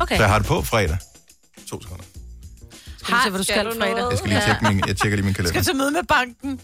Okay. 0.00 0.16
Så 0.16 0.22
jeg 0.22 0.30
har 0.30 0.38
det 0.38 0.46
på 0.46 0.62
fredag. 0.62 0.98
To 1.70 1.82
sekunder. 1.82 2.04
Skal 3.02 3.14
du 3.14 3.20
se, 3.24 3.30
hvad 3.30 3.38
du 3.38 3.44
skal, 3.44 3.66
fredag? 3.78 4.10
Jeg 4.10 4.18
skal 4.18 4.30
lige 4.30 4.40
tjekke 4.46 4.64
min, 4.68 4.82
jeg 4.88 4.96
tjekker 4.96 5.16
lige 5.16 5.24
min 5.24 5.34
Skal 5.34 5.44
kalender. 5.44 5.62
til 5.62 5.76
møde 5.76 5.90
med 5.90 6.02
banken. 6.08 6.60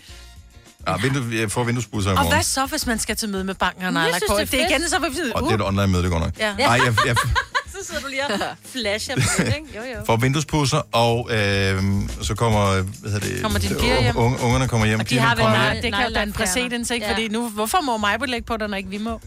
Ah, 0.86 1.02
vindue, 1.02 1.24
jeg 1.40 1.50
får 1.50 1.64
vinduesbusser 1.64 2.10
i 2.10 2.14
Og 2.14 2.16
morgen. 2.16 2.32
hvad 2.34 2.42
så, 2.42 2.66
hvis 2.66 2.86
man 2.86 2.98
skal 2.98 3.16
til 3.16 3.28
møde 3.28 3.44
med 3.44 3.54
banken 3.54 3.80
og 3.82 3.84
Jeg 3.84 3.92
nejlak 3.92 4.14
synes, 4.20 4.30
på? 4.30 4.36
det 4.36 4.42
er 4.42 4.46
Det 4.50 4.60
er 4.62 4.76
igen, 4.78 4.88
så 4.88 4.98
vil 4.98 5.10
vi 5.10 5.16
sådan, 5.16 5.32
Og 5.36 5.42
det 5.42 5.50
er 5.50 5.54
et 5.54 5.62
online 5.62 5.86
møde, 5.86 6.02
det 6.02 6.10
går 6.10 6.18
nok. 6.18 6.38
Ja. 6.38 6.56
Nej, 6.56 6.66
jeg, 6.84 6.94
jeg 7.06 7.16
Så 7.80 7.86
sidder 7.86 8.00
du 8.00 8.08
lige 8.08 8.26
og 8.26 8.30
flasher 8.72 9.14
på 9.14 9.20
det, 9.38 9.46
ikke? 9.46 9.68
Jo, 9.76 9.80
jo. 9.98 10.04
får 10.06 10.16
vinduespusser, 10.16 10.82
og 10.92 11.28
øh, 11.32 11.82
så 12.22 12.34
kommer, 12.34 12.72
hvad 12.82 13.10
hedder 13.10 13.26
det, 13.28 13.42
Kommer 13.42 13.58
dine 13.58 13.74
piger 13.80 14.00
hjem? 14.00 14.16
Unge, 14.16 14.38
ungerne 14.40 14.68
kommer 14.68 14.86
hjem. 14.86 15.00
Og 15.00 15.10
de 15.10 15.18
har 15.18 15.34
vel 15.34 15.44
nej, 15.44 15.80
det 15.82 15.94
kan 15.94 16.08
jo 16.08 16.14
danne 16.14 16.32
præcedens, 16.32 16.90
ikke? 16.90 17.06
Ja. 17.06 17.12
Fordi 17.12 17.28
nu, 17.28 17.48
hvorfor 17.48 17.80
må 17.80 17.96
mig 17.96 18.18
lægge 18.28 18.46
på 18.46 18.56
det, 18.56 18.70
når 18.70 18.76
ikke 18.76 18.90
vi 18.90 18.98
må? 18.98 19.20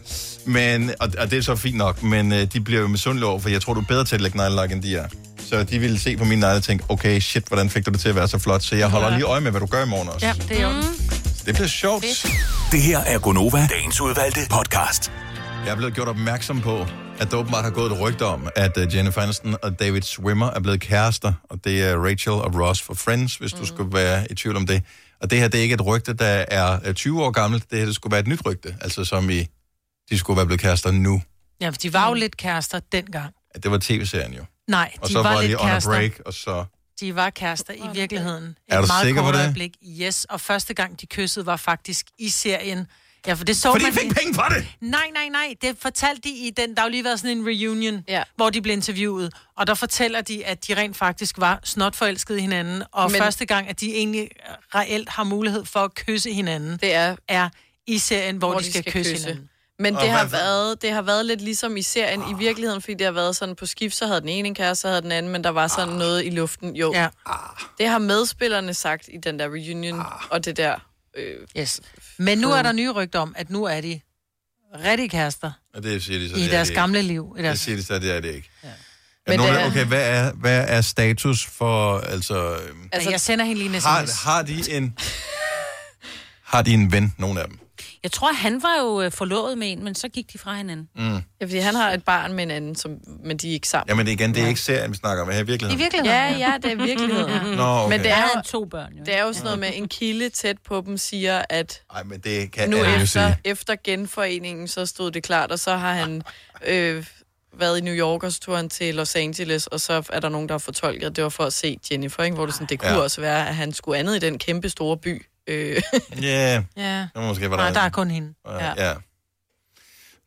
Men, 0.44 0.90
og, 1.00 1.08
og 1.18 1.30
det 1.30 1.38
er 1.38 1.42
så 1.42 1.56
fint 1.56 1.76
nok, 1.76 2.02
men 2.02 2.32
øh, 2.32 2.46
de 2.52 2.60
bliver 2.60 2.80
jo 2.80 2.86
misundelige 2.88 3.26
over, 3.28 3.40
for 3.40 3.48
jeg 3.48 3.62
tror, 3.62 3.74
du 3.74 3.80
er 3.80 3.84
bedre 3.84 4.04
til 4.04 4.14
at 4.14 4.20
lægge 4.20 4.36
neglelak, 4.36 4.72
end 4.72 4.82
de 4.82 4.96
er. 4.96 5.06
Så 5.50 5.62
de 5.64 5.78
ville 5.78 5.98
se 5.98 6.16
på 6.16 6.24
mine 6.24 6.40
negle 6.40 6.56
og 6.56 6.62
tænke, 6.62 6.84
okay, 6.88 7.20
shit, 7.20 7.44
hvordan 7.48 7.70
fik 7.70 7.86
du 7.86 7.90
det 7.90 8.00
til 8.00 8.08
at 8.08 8.14
være 8.16 8.28
så 8.28 8.38
flot? 8.38 8.62
Så 8.62 8.76
jeg 8.76 8.88
holder 8.88 9.08
Ja. 9.08 9.14
lige 9.14 9.24
øje 9.26 9.40
med, 9.40 9.50
hvad 9.50 9.60
du 9.60 9.66
gør 9.66 9.84
i 9.84 9.88
morgen 9.88 10.08
også. 10.08 10.26
Ja, 10.26 10.32
det 10.48 10.58
er 10.60 10.62
jo. 10.62 10.70
Mm. 10.70 10.82
Det 11.46 11.54
bliver 11.54 11.68
sjovt. 11.68 12.04
Det 12.72 12.82
her 12.82 12.98
er 12.98 13.18
Gonova, 13.18 13.66
dagens 13.70 14.00
udvalgte 14.00 14.40
podcast. 14.50 15.12
Jeg 15.64 15.72
er 15.72 15.76
blevet 15.76 15.94
gjort 15.94 16.08
opmærksom 16.08 16.60
på, 16.60 16.86
at 17.20 17.30
der 17.30 17.36
åbenbart 17.36 17.64
har 17.64 17.70
gået 17.70 17.92
et 17.92 18.00
rygte 18.00 18.26
om, 18.26 18.48
at 18.56 18.76
uh, 18.76 18.94
Jennifer 18.96 19.20
Aniston 19.20 19.56
og 19.62 19.80
David 19.80 20.02
Swimmer 20.02 20.50
er 20.50 20.60
blevet 20.60 20.80
kærester, 20.80 21.32
og 21.50 21.64
det 21.64 21.82
er 21.82 21.96
Rachel 21.96 22.32
og 22.32 22.54
Ross 22.60 22.82
for 22.82 22.94
Friends, 22.94 23.36
hvis 23.36 23.54
mm. 23.54 23.60
du 23.60 23.66
skulle 23.66 23.94
være 23.94 24.32
i 24.32 24.34
tvivl 24.34 24.56
om 24.56 24.66
det. 24.66 24.82
Og 25.20 25.30
det 25.30 25.38
her, 25.38 25.48
det 25.48 25.58
er 25.58 25.62
ikke 25.62 25.74
et 25.74 25.86
rygte, 25.86 26.12
der 26.12 26.44
er 26.48 26.78
øh, 26.84 26.94
20 26.94 27.24
år 27.24 27.30
gammelt, 27.30 27.70
det 27.70 27.78
her 27.78 27.86
det 27.86 27.94
skulle 27.94 28.10
være 28.10 28.20
et 28.20 28.26
nyt 28.26 28.46
rygte, 28.46 28.76
altså 28.80 29.04
som 29.04 29.30
i, 29.30 29.46
de 30.10 30.18
skulle 30.18 30.36
være 30.36 30.46
blevet 30.46 30.60
kærester 30.60 30.90
nu. 30.90 31.22
Ja, 31.60 31.68
for 31.68 31.76
de 31.76 31.92
var 31.92 32.08
jo 32.08 32.14
lidt 32.14 32.36
kærester 32.36 32.80
dengang. 32.92 33.34
Det 33.62 33.70
var 33.70 33.78
tv-serien 33.82 34.34
jo. 34.34 34.44
Nej, 34.68 34.92
Og 35.00 35.08
de 35.08 35.12
så 35.12 35.22
var, 35.22 35.34
var 35.34 35.42
lidt 35.42 35.60
on 35.60 35.66
a 35.66 35.70
kærester. 35.70 35.90
break, 35.90 36.20
og 36.26 36.34
så... 36.34 36.64
De 37.00 37.14
var 37.14 37.30
kærester 37.30 37.72
i 37.74 37.94
virkeligheden. 37.94 38.58
Er 38.68 38.80
du 38.80 38.86
meget 38.86 39.04
sikker 39.06 39.22
på 39.22 39.32
det? 39.32 39.38
Øjeblik. 39.38 39.76
Yes, 40.00 40.24
og 40.24 40.40
første 40.40 40.74
gang 40.74 41.00
de 41.00 41.06
kyssede 41.06 41.46
var 41.46 41.56
faktisk 41.56 42.06
i 42.18 42.28
serien. 42.28 42.86
Ja, 43.26 43.32
for 43.32 43.44
det 43.44 43.56
så 43.56 43.72
Fordi 43.72 43.84
man 43.84 43.92
de 43.92 43.98
fik 43.98 44.14
penge 44.14 44.34
for 44.34 44.42
det! 44.42 44.66
Nej, 44.80 45.10
nej, 45.14 45.28
nej. 45.28 45.54
Det 45.62 45.76
fortalte 45.80 46.22
de 46.22 46.28
i 46.30 46.50
den... 46.50 46.74
Der 46.74 46.80
har 46.80 46.88
jo 46.88 46.90
lige 46.90 47.04
været 47.04 47.20
sådan 47.20 47.38
en 47.38 47.46
reunion, 47.46 48.04
ja. 48.08 48.22
hvor 48.36 48.50
de 48.50 48.62
blev 48.62 48.72
interviewet. 48.72 49.32
Og 49.56 49.66
der 49.66 49.74
fortæller 49.74 50.20
de, 50.20 50.44
at 50.46 50.66
de 50.68 50.74
rent 50.76 50.96
faktisk 50.96 51.38
var 51.38 51.60
snot 51.64 51.96
forelskede 51.96 52.38
i 52.38 52.40
hinanden. 52.40 52.82
Og 52.92 53.10
Men- 53.10 53.20
første 53.20 53.46
gang, 53.46 53.68
at 53.68 53.80
de 53.80 53.94
egentlig 53.94 54.30
reelt 54.74 55.08
har 55.08 55.24
mulighed 55.24 55.64
for 55.64 55.80
at 55.80 55.94
kysse 55.94 56.32
hinanden, 56.32 56.78
det 56.82 56.94
er, 56.94 57.16
er 57.28 57.48
i 57.86 57.98
serien, 57.98 58.36
hvor, 58.36 58.50
hvor 58.50 58.58
de 58.58 58.70
skal, 58.70 58.82
skal 58.82 58.92
kysse, 58.92 59.12
kysse 59.12 59.26
hinanden. 59.26 59.50
Men 59.78 59.94
det 59.94 60.10
har, 60.10 60.24
været, 60.24 60.82
det 60.82 60.90
har 60.92 61.02
været 61.02 61.26
lidt 61.26 61.40
ligesom 61.40 61.76
i 61.76 61.82
serien 61.82 62.22
i 62.30 62.34
virkeligheden, 62.38 62.82
fordi 62.82 62.94
det 62.94 63.04
har 63.04 63.12
været 63.12 63.36
sådan 63.36 63.56
på 63.56 63.66
skift, 63.66 63.96
så 63.96 64.06
havde 64.06 64.20
den 64.20 64.28
ene 64.28 64.48
en 64.48 64.54
kæreste, 64.54 64.82
så 64.82 64.88
havde 64.88 65.02
den 65.02 65.12
anden, 65.12 65.32
men 65.32 65.44
der 65.44 65.50
var 65.50 65.66
sådan 65.68 65.94
noget 65.94 66.24
i 66.26 66.30
luften. 66.30 66.76
Jo, 66.76 66.92
ja. 66.94 67.08
det 67.78 67.88
har 67.88 67.98
medspillerne 67.98 68.74
sagt 68.74 69.08
i 69.12 69.16
den 69.16 69.38
der 69.38 69.46
reunion, 69.46 70.02
og 70.30 70.44
det 70.44 70.56
der... 70.56 70.76
Øh, 71.16 71.36
yes. 71.58 71.80
Men 72.18 72.38
nu 72.38 72.50
er 72.52 72.62
der 72.62 72.72
nye 72.72 72.90
rygter 72.90 73.18
om, 73.18 73.34
at 73.38 73.50
nu 73.50 73.64
er 73.64 73.80
de 73.80 74.00
rigtig 74.84 75.10
kærester 75.10 75.52
Og 75.74 75.82
det 75.82 76.02
siger 76.04 76.18
de 76.18 76.28
så, 76.30 76.36
i 76.36 76.38
det 76.38 76.46
er 76.46 76.50
deres 76.50 76.68
det 76.68 76.70
ikke. 76.72 76.80
gamle 76.80 77.02
liv. 77.02 77.32
I 77.34 77.36
Det 77.38 77.44
deres... 77.44 77.60
siger 77.60 77.76
de 77.76 77.82
så, 77.82 77.98
det 77.98 78.16
er 78.16 78.20
det 78.20 78.34
ikke. 78.34 78.50
Ja. 78.64 78.68
Men 78.68 78.74
Men 79.26 79.46
det 79.46 79.52
nogen, 79.54 79.64
er- 79.66 79.70
okay, 79.70 79.84
hvad 79.84 80.08
er, 80.10 80.32
hvad 80.32 80.64
er 80.68 80.80
status 80.80 81.46
for, 81.46 81.98
altså... 81.98 82.56
øhm, 82.56 82.88
Altså, 82.92 83.10
jeg 83.10 83.20
sender 83.20 83.44
hende 83.44 83.58
lige 83.62 83.74
en 83.74 83.80
sms. 83.80 83.84
Har, 83.84 84.24
har 84.30 84.42
de 84.42 84.76
en... 84.76 84.96
Har 86.54 86.62
de 86.62 86.74
en 86.74 86.92
ven, 86.92 87.14
nogle 87.18 87.40
af 87.40 87.46
dem? 87.48 87.58
Jeg 88.02 88.12
tror, 88.12 88.32
han 88.32 88.62
var 88.62 88.80
jo 88.82 89.00
øh, 89.02 89.12
forlovet 89.12 89.58
med 89.58 89.72
en, 89.72 89.84
men 89.84 89.94
så 89.94 90.08
gik 90.08 90.32
de 90.32 90.38
fra 90.38 90.56
hinanden. 90.56 90.88
Mm. 90.96 91.14
Ja, 91.14 91.44
fordi 91.46 91.58
han 91.58 91.74
har 91.74 91.92
et 91.92 92.04
barn 92.04 92.32
med 92.32 92.42
en 92.44 92.50
anden, 92.50 92.76
som, 92.76 92.92
men 93.24 93.36
de 93.36 93.48
er 93.48 93.52
ikke 93.52 93.68
sammen. 93.68 93.88
Jamen 93.88 94.08
igen, 94.08 94.34
det 94.34 94.42
er 94.42 94.46
ikke 94.48 94.60
serien, 94.60 94.90
vi 94.90 94.96
snakker 94.96 95.22
om 95.24 95.30
her 95.30 95.38
i 95.38 95.46
virkeligheden. 95.46 96.04
Ja, 96.04 96.36
ja, 96.38 96.52
det 96.62 96.72
er 96.72 96.76
virkeligheden. 96.76 97.42
Nå, 97.56 97.62
okay. 97.62 97.90
Men 97.90 98.00
det 98.00 98.08
Der 98.08 98.14
er, 98.14 98.28
jo, 98.36 98.42
to 98.44 98.64
børn, 98.64 98.92
jo. 98.92 99.04
det 99.04 99.16
er 99.18 99.22
jo 99.22 99.32
sådan 99.32 99.44
noget 99.44 99.58
med, 99.58 99.70
en 99.74 99.88
kilde 99.88 100.28
tæt 100.28 100.56
på 100.68 100.82
dem 100.86 100.96
siger, 100.98 101.42
at 101.50 101.82
Nej, 101.92 102.02
men 102.02 102.20
det 102.20 102.52
kan 102.52 102.70
nu 102.70 102.76
efter, 102.76 103.06
sige. 103.06 103.36
efter 103.44 103.76
genforeningen, 103.84 104.68
så 104.68 104.86
stod 104.86 105.10
det 105.10 105.22
klart, 105.22 105.52
og 105.52 105.58
så 105.58 105.76
har 105.76 105.92
han 105.94 106.22
øh, 106.66 107.06
været 107.58 107.78
i 107.78 107.80
New 107.80 107.94
York, 107.94 108.22
og 108.22 108.32
så 108.32 108.40
tog 108.40 108.56
han 108.56 108.68
til 108.68 108.94
Los 108.94 109.16
Angeles, 109.16 109.66
og 109.66 109.80
så 109.80 110.02
er 110.12 110.20
der 110.20 110.28
nogen, 110.28 110.48
der 110.48 110.54
har 110.54 110.58
fortolket, 110.58 111.06
at 111.06 111.16
det 111.16 111.24
var 111.24 111.30
for 111.30 111.44
at 111.44 111.52
se 111.52 111.78
Jennifer, 111.90 112.22
ikke? 112.22 112.34
hvor 112.34 112.46
det, 112.46 112.54
sådan, 112.54 112.66
det 112.68 112.78
kunne 112.78 112.90
Ja. 112.90 112.96
ja. 112.96 113.02
også 113.02 113.20
være, 113.20 113.48
at 113.48 113.54
han 113.56 113.72
skulle 113.72 113.98
andet 113.98 114.16
i 114.16 114.18
den 114.18 114.38
kæmpe 114.38 114.68
store 114.68 114.96
by. 114.96 115.26
Øh. 115.46 115.82
Ja, 116.22 116.62
Ja. 116.76 116.98
det 117.00 117.10
må 117.16 117.22
måske 117.22 117.50
være 117.50 117.56
Nej, 117.58 117.70
der 117.70 117.80
er 117.80 117.88
kun 117.90 118.10
hende. 118.10 118.34
Ja. 118.48 118.88
ja. 118.88 118.94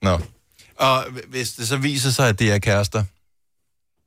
Nå. 0.01 0.19
Og 0.75 1.03
hvis 1.27 1.51
det 1.51 1.67
så 1.67 1.77
viser 1.77 2.09
sig, 2.09 2.29
at 2.29 2.39
det 2.39 2.51
er 2.51 2.59
kærester, 2.59 3.03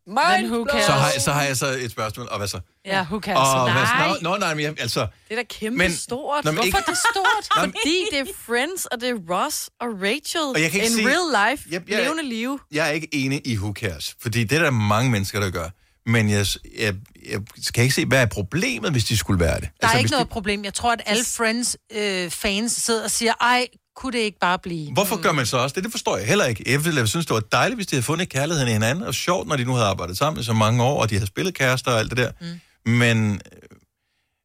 Men 0.07 0.53
who 0.53 0.67
cares? 0.71 0.85
så 0.85 0.93
har, 0.93 1.11
så 1.21 1.33
har 1.33 1.43
jeg 1.43 1.57
så 1.57 1.67
et 1.67 1.91
spørgsmål. 1.91 2.29
Og 2.31 2.39
hvad 2.39 2.49
så? 2.49 2.61
Ja, 2.85 3.03
who 3.03 3.21
cares? 3.21 3.39
Og 3.55 3.73
hvad, 3.73 3.83
Nej. 3.83 4.09
nå, 4.23 4.31
nå, 4.31 4.37
nej, 4.37 4.55
men 4.55 4.65
jeg, 4.65 4.75
altså... 4.81 5.01
Det 5.01 5.09
er 5.31 5.37
da 5.37 5.43
kæmpe 5.43 5.79
Men- 5.79 5.93
stort. 5.97 6.45
Nå, 6.45 6.51
men 6.51 6.55
Hvorfor 6.55 6.67
ikke- 6.67 6.79
er 6.79 6.83
det 6.93 6.99
stort? 7.13 7.59
Fordi 7.65 8.05
det 8.11 8.19
er 8.21 8.25
Friends, 8.47 8.87
og 8.87 9.01
det 9.01 9.09
er 9.09 9.15
Ross 9.35 9.71
og 9.81 9.87
Rachel. 10.03 10.41
Og 10.55 10.61
jeg 10.63 10.71
kan 10.71 10.81
ikke 10.81 10.93
In 10.93 10.97
sige- 10.97 11.09
real 11.09 11.51
life, 11.51 11.69
Yep, 11.75 11.89
jeg- 11.89 12.03
levende 12.03 12.23
liv. 12.29 12.61
Jeg 12.73 12.89
er 12.89 12.93
ikke 12.93 13.09
enig 13.15 13.47
i 13.47 13.57
who 13.57 13.73
cares, 13.73 14.17
fordi 14.23 14.45
det 14.45 14.59
er 14.59 14.63
der 14.63 14.71
mange 14.71 15.11
mennesker, 15.11 15.41
der 15.41 15.51
gør. 15.51 15.69
Men 16.11 16.31
jeg, 16.31 16.47
jeg, 16.79 16.95
jeg 17.31 17.41
skal 17.63 17.83
ikke 17.83 17.95
se, 17.95 18.07
hvad 18.07 18.23
er 18.23 18.27
problemet, 18.27 18.93
hvis 18.93 19.05
de 19.05 19.17
skulle 19.17 19.41
være 19.41 19.61
det. 19.61 19.69
Der 19.81 19.87
er 19.87 19.91
altså, 19.91 19.99
ikke 19.99 20.11
noget 20.11 20.29
problem. 20.29 20.65
Jeg 20.65 20.75
tror, 20.75 20.93
at 20.93 21.03
alle 21.07 21.25
Friends-fans 21.25 22.73
sidder 22.73 23.05
og 23.05 23.11
siger, 23.11 23.33
ej, 23.41 23.67
kunne 23.97 24.13
det 24.13 24.19
ikke 24.19 24.39
bare 24.39 24.59
blive? 24.59 24.93
Hvorfor 24.93 25.23
gør 25.23 25.33
man 25.33 25.47
så 25.47 25.57
også 25.57 25.75
det? 25.75 25.85
Det 25.85 25.91
forstår 25.91 26.17
jeg 26.17 26.27
heller 26.27 26.45
ikke. 26.45 26.65
Jeg 26.67 26.85
ville 26.85 27.07
synes, 27.07 27.27
det 27.27 27.35
var 27.35 27.41
dejligt, 27.41 27.77
hvis 27.77 27.87
de 27.87 27.97
havde 27.97 28.03
fundet 28.03 28.29
kærligheden 28.29 28.69
i 28.69 28.73
hinanden, 28.73 29.05
og 29.05 29.15
sjovt, 29.15 29.49
når 29.49 29.57
de 29.57 29.65
nu 29.65 29.73
havde 29.73 29.87
arbejdet 29.87 30.19
sammen 30.19 30.41
i 30.41 30.45
så 30.45 30.53
mange 30.53 30.83
år, 30.83 31.03
og 31.03 31.11
de 31.11 31.15
havde 31.15 31.27
spillet 31.27 31.55
kærester 31.55 31.91
og 31.91 31.99
alt 31.99 32.11
det 32.11 32.19
der. 32.19 32.31
Mm. 32.41 32.93
Men, 32.93 33.33
øh, 33.35 33.41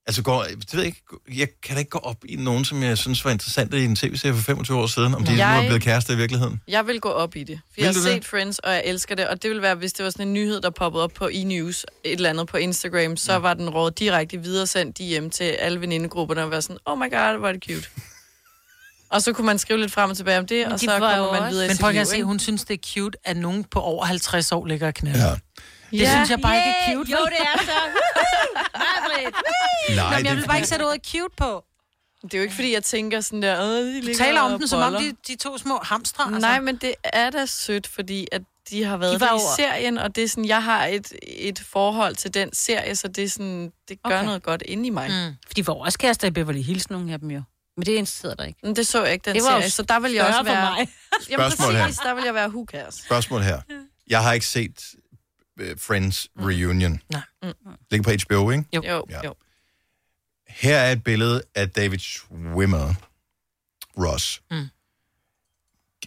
altså, 0.08 0.22
går, 0.24 0.43
det 0.43 0.74
ved 0.74 0.80
jeg, 0.80 0.86
ikke, 0.86 1.01
jeg 1.36 1.47
kan 1.64 1.76
da 1.76 1.80
ikke 1.80 1.89
gå 1.89 1.99
op 1.99 2.18
i 2.26 2.36
nogen, 2.36 2.66
som 2.66 2.84
jeg 2.84 2.97
synes 2.97 3.26
var 3.26 3.32
interessant 3.32 3.74
i 3.74 3.86
en 3.86 3.95
tv-serie 3.95 4.34
for 4.36 4.41
25 4.41 4.78
år 4.78 4.88
siden, 4.88 5.16
om 5.16 5.24
de 5.26 5.32
Jeg- 5.38 5.56
nu 5.56 5.62
er 5.62 5.66
blevet 5.68 5.82
kærester 5.84 6.14
i 6.14 6.18
virkeligheden. 6.18 6.62
Jeg 6.68 6.88
vil 6.88 6.99
gå 6.99 7.10
op 7.10 7.36
i 7.36 7.43
det. 7.43 7.60
For 7.70 7.76
Vil 7.76 7.82
jeg 7.84 7.88
har 7.88 7.93
du 7.93 7.99
det? 8.03 8.08
set 8.14 8.26
Friends, 8.26 8.60
og 8.60 8.72
jeg 8.74 8.82
elsker 8.86 9.16
det. 9.16 9.28
Og 9.28 9.41
det 9.43 9.49
ville 9.49 9.62
være, 9.62 9.76
hvis 9.76 9.93
det 9.93 10.03
var 10.03 10.10
sådan 10.10 10.28
en 10.28 10.34
nyhed, 10.34 10.62
der 10.62 10.70
poppede 10.70 11.03
op 11.03 11.12
på 11.14 11.30
e-news, 11.34 11.84
et 12.03 12.12
eller 12.12 12.30
andet 12.30 12.47
på 12.47 12.58
Instagram, 12.58 13.18
så 13.18 13.36
var 13.36 13.53
den 13.53 13.70
råd 13.70 13.91
direkte 13.91 14.38
videre 14.38 14.68
sendt 14.68 14.97
hjem 14.97 15.30
til 15.30 15.43
alle 15.43 15.82
venindegrupperne 15.82 16.43
og 16.43 16.51
være 16.51 16.62
sådan, 16.62 16.78
oh 16.86 16.97
my 16.99 17.12
god, 17.12 17.38
hvor 17.39 17.47
er 17.47 17.51
det 17.51 17.64
cute. 17.64 17.88
og 19.10 19.22
så 19.22 19.34
kunne 19.34 19.45
man 19.45 19.60
skrive 19.60 19.80
lidt 19.80 19.91
frem 19.91 20.10
og 20.10 20.18
tilbage 20.18 20.39
om 20.39 20.45
det, 20.47 20.66
og 20.66 20.72
de 20.72 20.86
så 20.86 20.91
var 20.99 21.16
kommer 21.16 21.41
man 21.41 21.51
videre 21.51 21.68
Men 21.68 21.78
prøv 21.78 21.89
at 21.95 22.08
se, 22.08 22.24
hun 22.24 22.39
synes, 22.39 22.64
det 22.66 22.74
er 22.74 22.88
cute, 22.93 23.18
at 23.24 23.38
nogen 23.38 23.64
på 23.64 23.80
over 23.82 24.06
50 24.06 24.51
år 24.51 24.66
ligger 24.66 24.88
og 24.88 24.93
knalder. 24.93 25.26
Ja. 25.30 25.36
Det 25.91 26.01
Ja. 26.01 26.12
synes 26.16 26.30
jeg 26.30 26.39
bare 26.41 26.56
ikke 26.56 26.70
er 26.70 26.95
cute. 26.95 27.12
Jo, 27.12 27.18
det 27.26 27.38
er 27.39 27.64
så. 27.66 27.72
Nej, 29.24 29.95
Nej, 29.95 30.09
Nå, 30.11 30.18
men 30.18 30.26
jeg 30.26 30.36
vil 30.38 30.47
bare 30.47 30.57
ikke 30.57 30.68
sætte 30.68 30.84
ordet 30.84 31.01
cute 31.05 31.36
på. 31.38 31.63
Det 32.22 32.34
er 32.34 32.38
jo 32.38 32.43
ikke, 32.43 32.55
fordi 32.55 32.74
jeg 32.74 32.84
tænker 32.84 33.22
sådan 33.22 33.41
der, 33.41 33.63
øh, 33.63 33.86
de 33.86 34.07
Du 34.07 34.18
taler 34.18 34.41
om 34.41 34.59
dem, 34.59 34.68
som 34.68 34.80
om 34.82 34.93
boller." 34.93 34.99
de, 34.99 35.16
de 35.28 35.36
to 35.36 35.57
små 35.57 35.80
hamstre. 35.84 36.24
Altså. 36.24 36.39
Nej, 36.39 36.59
men 36.59 36.76
det 36.78 36.93
er 37.03 37.30
da 37.30 37.45
sødt, 37.45 37.88
fordi 37.88 38.28
at 38.32 38.41
de 38.70 38.84
har 38.84 38.97
været 38.97 39.13
De 39.13 39.20
var 39.26 39.36
i 39.36 39.39
serien, 39.57 39.97
og 39.97 40.16
det 40.16 40.24
er 40.24 40.28
sådan, 40.28 40.45
jeg 40.45 40.63
har 40.63 40.86
et, 40.86 41.13
et 41.24 41.59
forhold 41.59 42.16
til 42.16 42.34
den 42.34 42.49
serie, 42.53 42.95
så 42.95 43.07
det 43.07 43.24
er 43.24 43.30
sådan, 43.30 43.72
det 43.89 44.03
gør 44.03 44.16
Okay. 44.16 44.26
noget 44.26 44.43
godt 44.43 44.61
inde 44.66 44.88
i 44.88 44.89
mig. 44.89 45.09
Mm. 45.09 45.36
For 45.47 45.53
de 45.53 45.68
var 45.68 45.74
også 45.74 45.97
kærester 45.97 46.28
i 46.28 46.32
Beverly 46.32 46.61
Hills, 46.61 46.89
nogle 46.89 47.13
af 47.13 47.20
dem 47.20 47.32
jo. 47.32 47.41
Men 47.78 47.86
det 47.86 47.91
interesserede 47.91 48.36
dig 48.39 48.47
ikke. 48.47 48.59
Men 48.63 48.76
det 48.76 48.88
så 48.88 49.03
jeg 49.03 49.13
ikke, 49.13 49.26
den 49.26 49.36
Det 49.36 49.43
var 49.43 49.49
serie, 49.59 49.70
så 49.70 49.84
der 49.84 49.99
vil 49.99 50.11
jeg 50.11 50.24
også 50.26 50.34
større 50.34 50.45
for 50.45 50.53
være... 50.53 50.76
mig. 50.76 50.88
Jamen 51.30 51.51
Spørgsmål 51.51 51.76
præcis, 51.82 51.97
der 51.97 52.13
vil 52.13 52.24
jeg 52.24 52.34
være 52.34 52.66
cares. 52.72 52.95
Spørgsmål 52.95 53.41
her. 53.41 53.59
Jeg 54.07 54.24
har 54.24 54.34
ikke 54.34 54.45
set 54.47 54.80
uh, 55.62 55.68
Friends 55.80 56.28
Reunion. 56.39 57.01
Nej. 57.12 57.22
Mm. 57.43 57.53
Ligger 57.91 58.03
på 58.03 58.12
HBO, 58.26 58.51
ikke? 58.51 58.66
Jo, 58.74 58.82
jo. 58.86 59.06
Ja. 59.10 59.22
jo. 59.26 59.36
Her 60.47 60.78
er 60.78 60.91
et 60.91 61.03
billede 61.03 61.41
af 61.56 61.70
David 61.70 61.99
Schwimmer. 61.99 62.93
Ross. 63.97 64.41
Mm. 64.51 64.68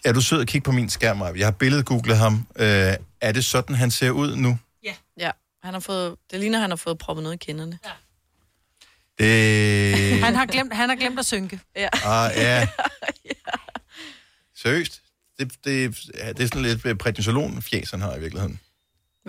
Er 0.04 0.12
du 0.12 0.20
sød 0.20 0.40
at 0.40 0.46
kigge 0.48 0.64
på 0.64 0.72
min 0.72 0.88
skærm? 0.88 1.36
Jeg 1.36 1.46
har 1.46 1.50
billedgooglet 1.52 2.16
ham. 2.16 2.46
Øh, 2.56 2.94
er 3.20 3.32
det 3.32 3.44
sådan, 3.44 3.76
han 3.76 3.90
ser 3.90 4.10
ud 4.10 4.36
nu? 4.36 4.58
Ja, 5.18 5.30
han 5.62 5.74
har 5.74 5.80
fået, 5.80 6.16
det 6.30 6.40
ligner, 6.40 6.58
han 6.58 6.70
har 6.70 6.76
fået 6.76 6.98
proppet 6.98 7.22
noget 7.22 7.34
i 7.34 7.44
kinderne. 7.46 7.78
Ja. 7.84 7.90
Det... 9.18 10.20
Han 10.24 10.34
har 10.34 10.46
glemt, 10.46 10.72
han 10.72 10.88
har 10.88 10.96
glemt 10.96 11.18
at 11.18 11.26
synke. 11.26 11.60
Ja. 11.76 11.88
Ah, 12.04 12.32
ja. 12.36 12.68
Seriøst? 14.62 15.02
Det, 15.38 15.52
det, 15.64 15.98
det 16.36 16.40
er 16.40 16.46
sådan 16.46 16.62
lidt 16.62 16.86
øh, 16.86 16.96
prednisolon-fjes, 16.96 17.90
han 17.90 18.00
har 18.00 18.16
i 18.16 18.20
virkeligheden. 18.20 18.60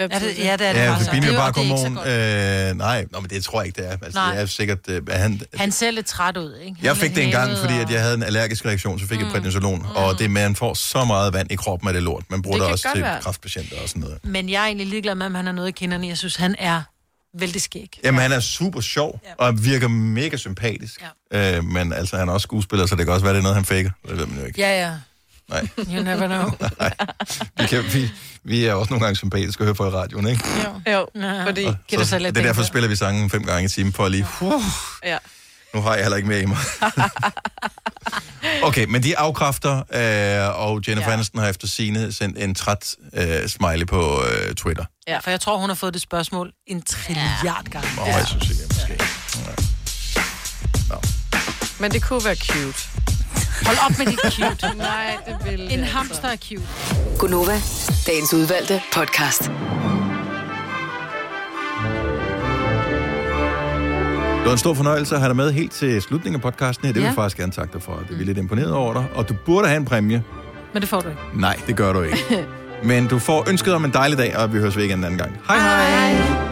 Hvad 0.08 0.16
Er 0.16 0.20
det, 0.20 0.38
ja, 0.38 0.43
det 0.58 0.68
er 0.68 0.74
det. 0.74 0.80
Ja, 0.80 0.95
Det 1.22 1.30
er- 1.30 1.38
bare 1.38 1.52
godt. 1.52 2.70
Øh, 2.72 2.78
nej, 2.78 3.06
nå, 3.12 3.20
men 3.20 3.30
det 3.30 3.43
tror 3.43 3.62
jeg 3.62 3.68
ikke, 3.68 3.82
det 3.82 3.88
er. 3.91 3.91
Altså, 3.91 4.12
Nej. 4.20 4.34
det 4.34 4.41
er 4.41 4.45
sikkert, 4.45 4.78
øh, 4.89 5.02
han, 5.12 5.41
Han 5.56 5.72
ser 5.72 5.91
lidt 5.91 6.06
træt 6.06 6.38
ud, 6.38 6.56
ikke? 6.56 6.76
Han 6.78 6.86
jeg 6.86 6.97
fik 6.97 7.16
det 7.16 7.24
en 7.24 7.32
gang, 7.32 7.45
hævet 7.47 7.60
fordi 7.60 7.74
og- 7.74 7.80
at 7.82 7.91
jeg 7.91 8.02
havde 8.02 8.16
en 8.16 8.24
allergisk 8.24 8.66
reaktion, 8.66 9.00
så 9.00 9.08
fik 9.08 9.18
jeg 9.18 9.26
Mm. 9.26 9.32
prednisolon. 9.32 9.86
Og 9.95 10.20
det, 10.20 10.32
man 10.32 10.56
får 10.56 10.74
så 10.74 11.06
meget 11.06 11.34
vand 11.34 11.52
i 11.52 11.56
kroppen 11.56 11.88
af 11.88 11.93
det 11.93 12.04
lort. 12.04 12.24
Man 12.30 12.41
bruger 12.41 12.58
Det 12.58 12.66
det, 12.66 12.72
også 12.72 12.88
til 12.93 13.04
være. 13.04 13.22
kraftpatienter 13.22 13.76
og 13.84 13.89
sådan 13.89 14.02
noget. 14.02 14.18
Men 14.24 14.50
jeg 14.50 14.62
er 14.62 14.66
egentlig 14.66 14.88
ligeglad 14.88 15.16
med, 15.16 15.26
om 15.26 15.36
han 15.36 15.45
har 15.45 15.54
noget 15.54 15.68
i 15.68 15.72
kinderne. 15.72 16.08
Jeg 16.08 16.18
synes, 16.18 16.36
han 16.36 16.56
er 16.60 16.82
vældig 17.39 17.62
skæg. 17.62 18.00
Jamen, 18.04 18.22
han 18.22 18.32
er 18.32 18.39
super 18.39 18.82
sjov, 18.82 19.22
og 19.38 19.66
virker 19.66 19.88
mega 19.88 20.38
sympatisk. 20.38 21.04
Ja. 21.34 21.58
Øh, 21.58 21.64
men 21.64 21.93
altså, 21.93 22.18
han 22.18 22.30
er 22.30 22.34
også 22.34 22.43
skuespiller, 22.45 22.86
så 22.86 22.95
det 22.95 23.06
kan 23.06 23.14
også 23.14 23.26
være, 23.26 23.34
det 23.34 23.39
er 23.39 23.43
noget, 23.43 23.56
han 23.56 23.66
faker. 23.66 23.89
Det 24.08 24.18
ved 24.18 24.26
man 24.26 24.39
jo 24.39 24.45
ikke. 24.45 24.62
Ja, 24.62 24.82
ja. 24.88 24.93
Nej. 25.50 25.68
You 25.78 26.04
never 26.04 26.28
know. 26.28 26.50
Vi, 27.60 27.66
kan, 27.68 27.84
vi, 27.93 28.12
vi 28.43 28.66
er 28.66 28.74
også 28.74 28.93
nogle 28.93 29.06
gange 29.06 29.16
sympatiske 29.18 29.62
at 29.62 29.66
høre 29.66 29.76
på 29.76 29.86
i 29.86 29.89
radioen, 29.89 30.28
ikke? 30.28 30.43
Jo, 30.88 30.91
jo 30.93 31.08
fordi... 31.45 31.66
Og 31.97 32.06
så, 32.06 32.20
det 32.20 32.28
er 32.28 32.32
derfor, 32.32 32.64
spiller 32.64 32.89
vi 32.89 32.95
sangen 32.95 33.30
fem 33.30 33.43
gange 33.43 33.66
i 33.66 33.68
timen, 33.68 33.93
for 33.93 34.06
at 34.06 34.12
lige... 34.12 34.28
Uh, 34.41 34.64
Ja. 35.04 35.18
nu 35.74 35.82
har 35.82 35.93
jeg 35.93 36.04
heller 36.04 36.18
ikke 36.18 36.30
mere 36.30 36.41
i 36.41 36.45
mig. 36.45 36.58
okay, 38.68 38.86
men 38.86 39.04
de 39.04 39.18
afkræfter, 39.18 39.76
øh, 39.78 40.62
og 40.62 40.82
Jennifer 40.88 41.10
ja. 41.10 41.14
Aniston 41.14 41.41
har 41.41 41.50
efter 41.50 41.68
sine 41.68 42.12
sendt 42.14 42.38
en 42.38 42.56
træt 42.56 42.95
øh, 43.14 43.47
smiley 43.47 43.88
på 43.88 44.24
øh, 44.24 44.56
Twitter. 44.56 44.86
Ja. 45.08 45.20
For 45.20 45.30
jeg 45.30 45.41
tror, 45.41 45.58
hun 45.58 45.70
har 45.70 45.76
fået 45.76 45.93
det 45.93 46.02
spørgsmål 46.02 46.52
en 46.68 46.82
trilliard 46.82 47.66
gange. 47.72 47.89
Åh, 47.97 48.08
oh, 48.08 48.10
jeg 48.10 48.28
synes 48.28 48.50
ikke, 48.50 48.64
måske. 48.68 49.04
Men 51.80 51.91
det 51.91 52.04
kunne 52.04 52.26
være 52.26 52.36
cute. 52.36 52.99
Hold 53.66 53.78
op 53.89 53.97
med 53.97 54.05
dit 54.05 54.20
cute. 54.34 54.78
Nej, 54.78 55.18
det 55.28 55.38
vil 55.51 55.62
En 55.62 55.70
det 55.70 55.74
altså. 55.80 55.95
hamster 55.97 56.28
er 56.28 56.36
cute. 56.38 56.62
Gunova, 57.20 57.62
dagens 58.07 58.34
udvalgte 58.34 58.82
podcast. 58.93 59.41
Det 64.39 64.45
var 64.45 64.51
en 64.51 64.57
stor 64.57 64.74
fornøjelse 64.74 65.16
at 65.16 65.22
have 65.22 65.28
dig 65.30 65.36
med 65.36 65.51
helt 65.51 65.72
til 65.72 66.01
slutningen 66.01 66.36
af 66.36 66.41
podcasten 66.51 66.86
her. 66.86 66.93
Det 66.93 66.95
vil 66.95 67.01
Ja. 67.03 67.07
jeg 67.10 67.16
faktisk 67.16 67.38
gerne 67.38 67.51
takke 67.51 67.74
dig 67.74 67.82
for. 67.82 67.99
Det 68.07 68.14
er 68.14 68.18
vi 68.18 68.24
lidt 68.24 68.38
imponeret 68.38 68.72
over 68.74 68.93
dig. 68.93 69.05
Og 69.16 69.30
du 69.30 69.34
burde 69.45 69.68
have 69.68 69.78
en 69.78 69.86
præmie. 69.86 70.24
Men 70.74 70.82
det 70.82 70.89
får 70.89 71.01
du 71.01 71.10
ikke. 71.10 71.22
Nej, 71.34 71.55
det 71.68 71.76
gør 71.76 71.93
du 71.93 72.01
ikke. 72.01 72.18
Men 72.84 73.07
du 73.07 73.20
får 73.20 73.49
ønsket 73.49 73.74
om 73.74 73.86
en 73.86 73.93
dejlig 73.93 74.18
dag, 74.18 74.38
og 74.38 74.53
vi 74.53 74.60
høres 74.60 74.78
ved 74.78 74.84
igen 74.84 74.97
en 74.97 75.03
anden 75.03 75.18
gang. 75.20 75.38
Hej 75.47 75.57
hej! 75.60 76.14
hej. 76.14 76.49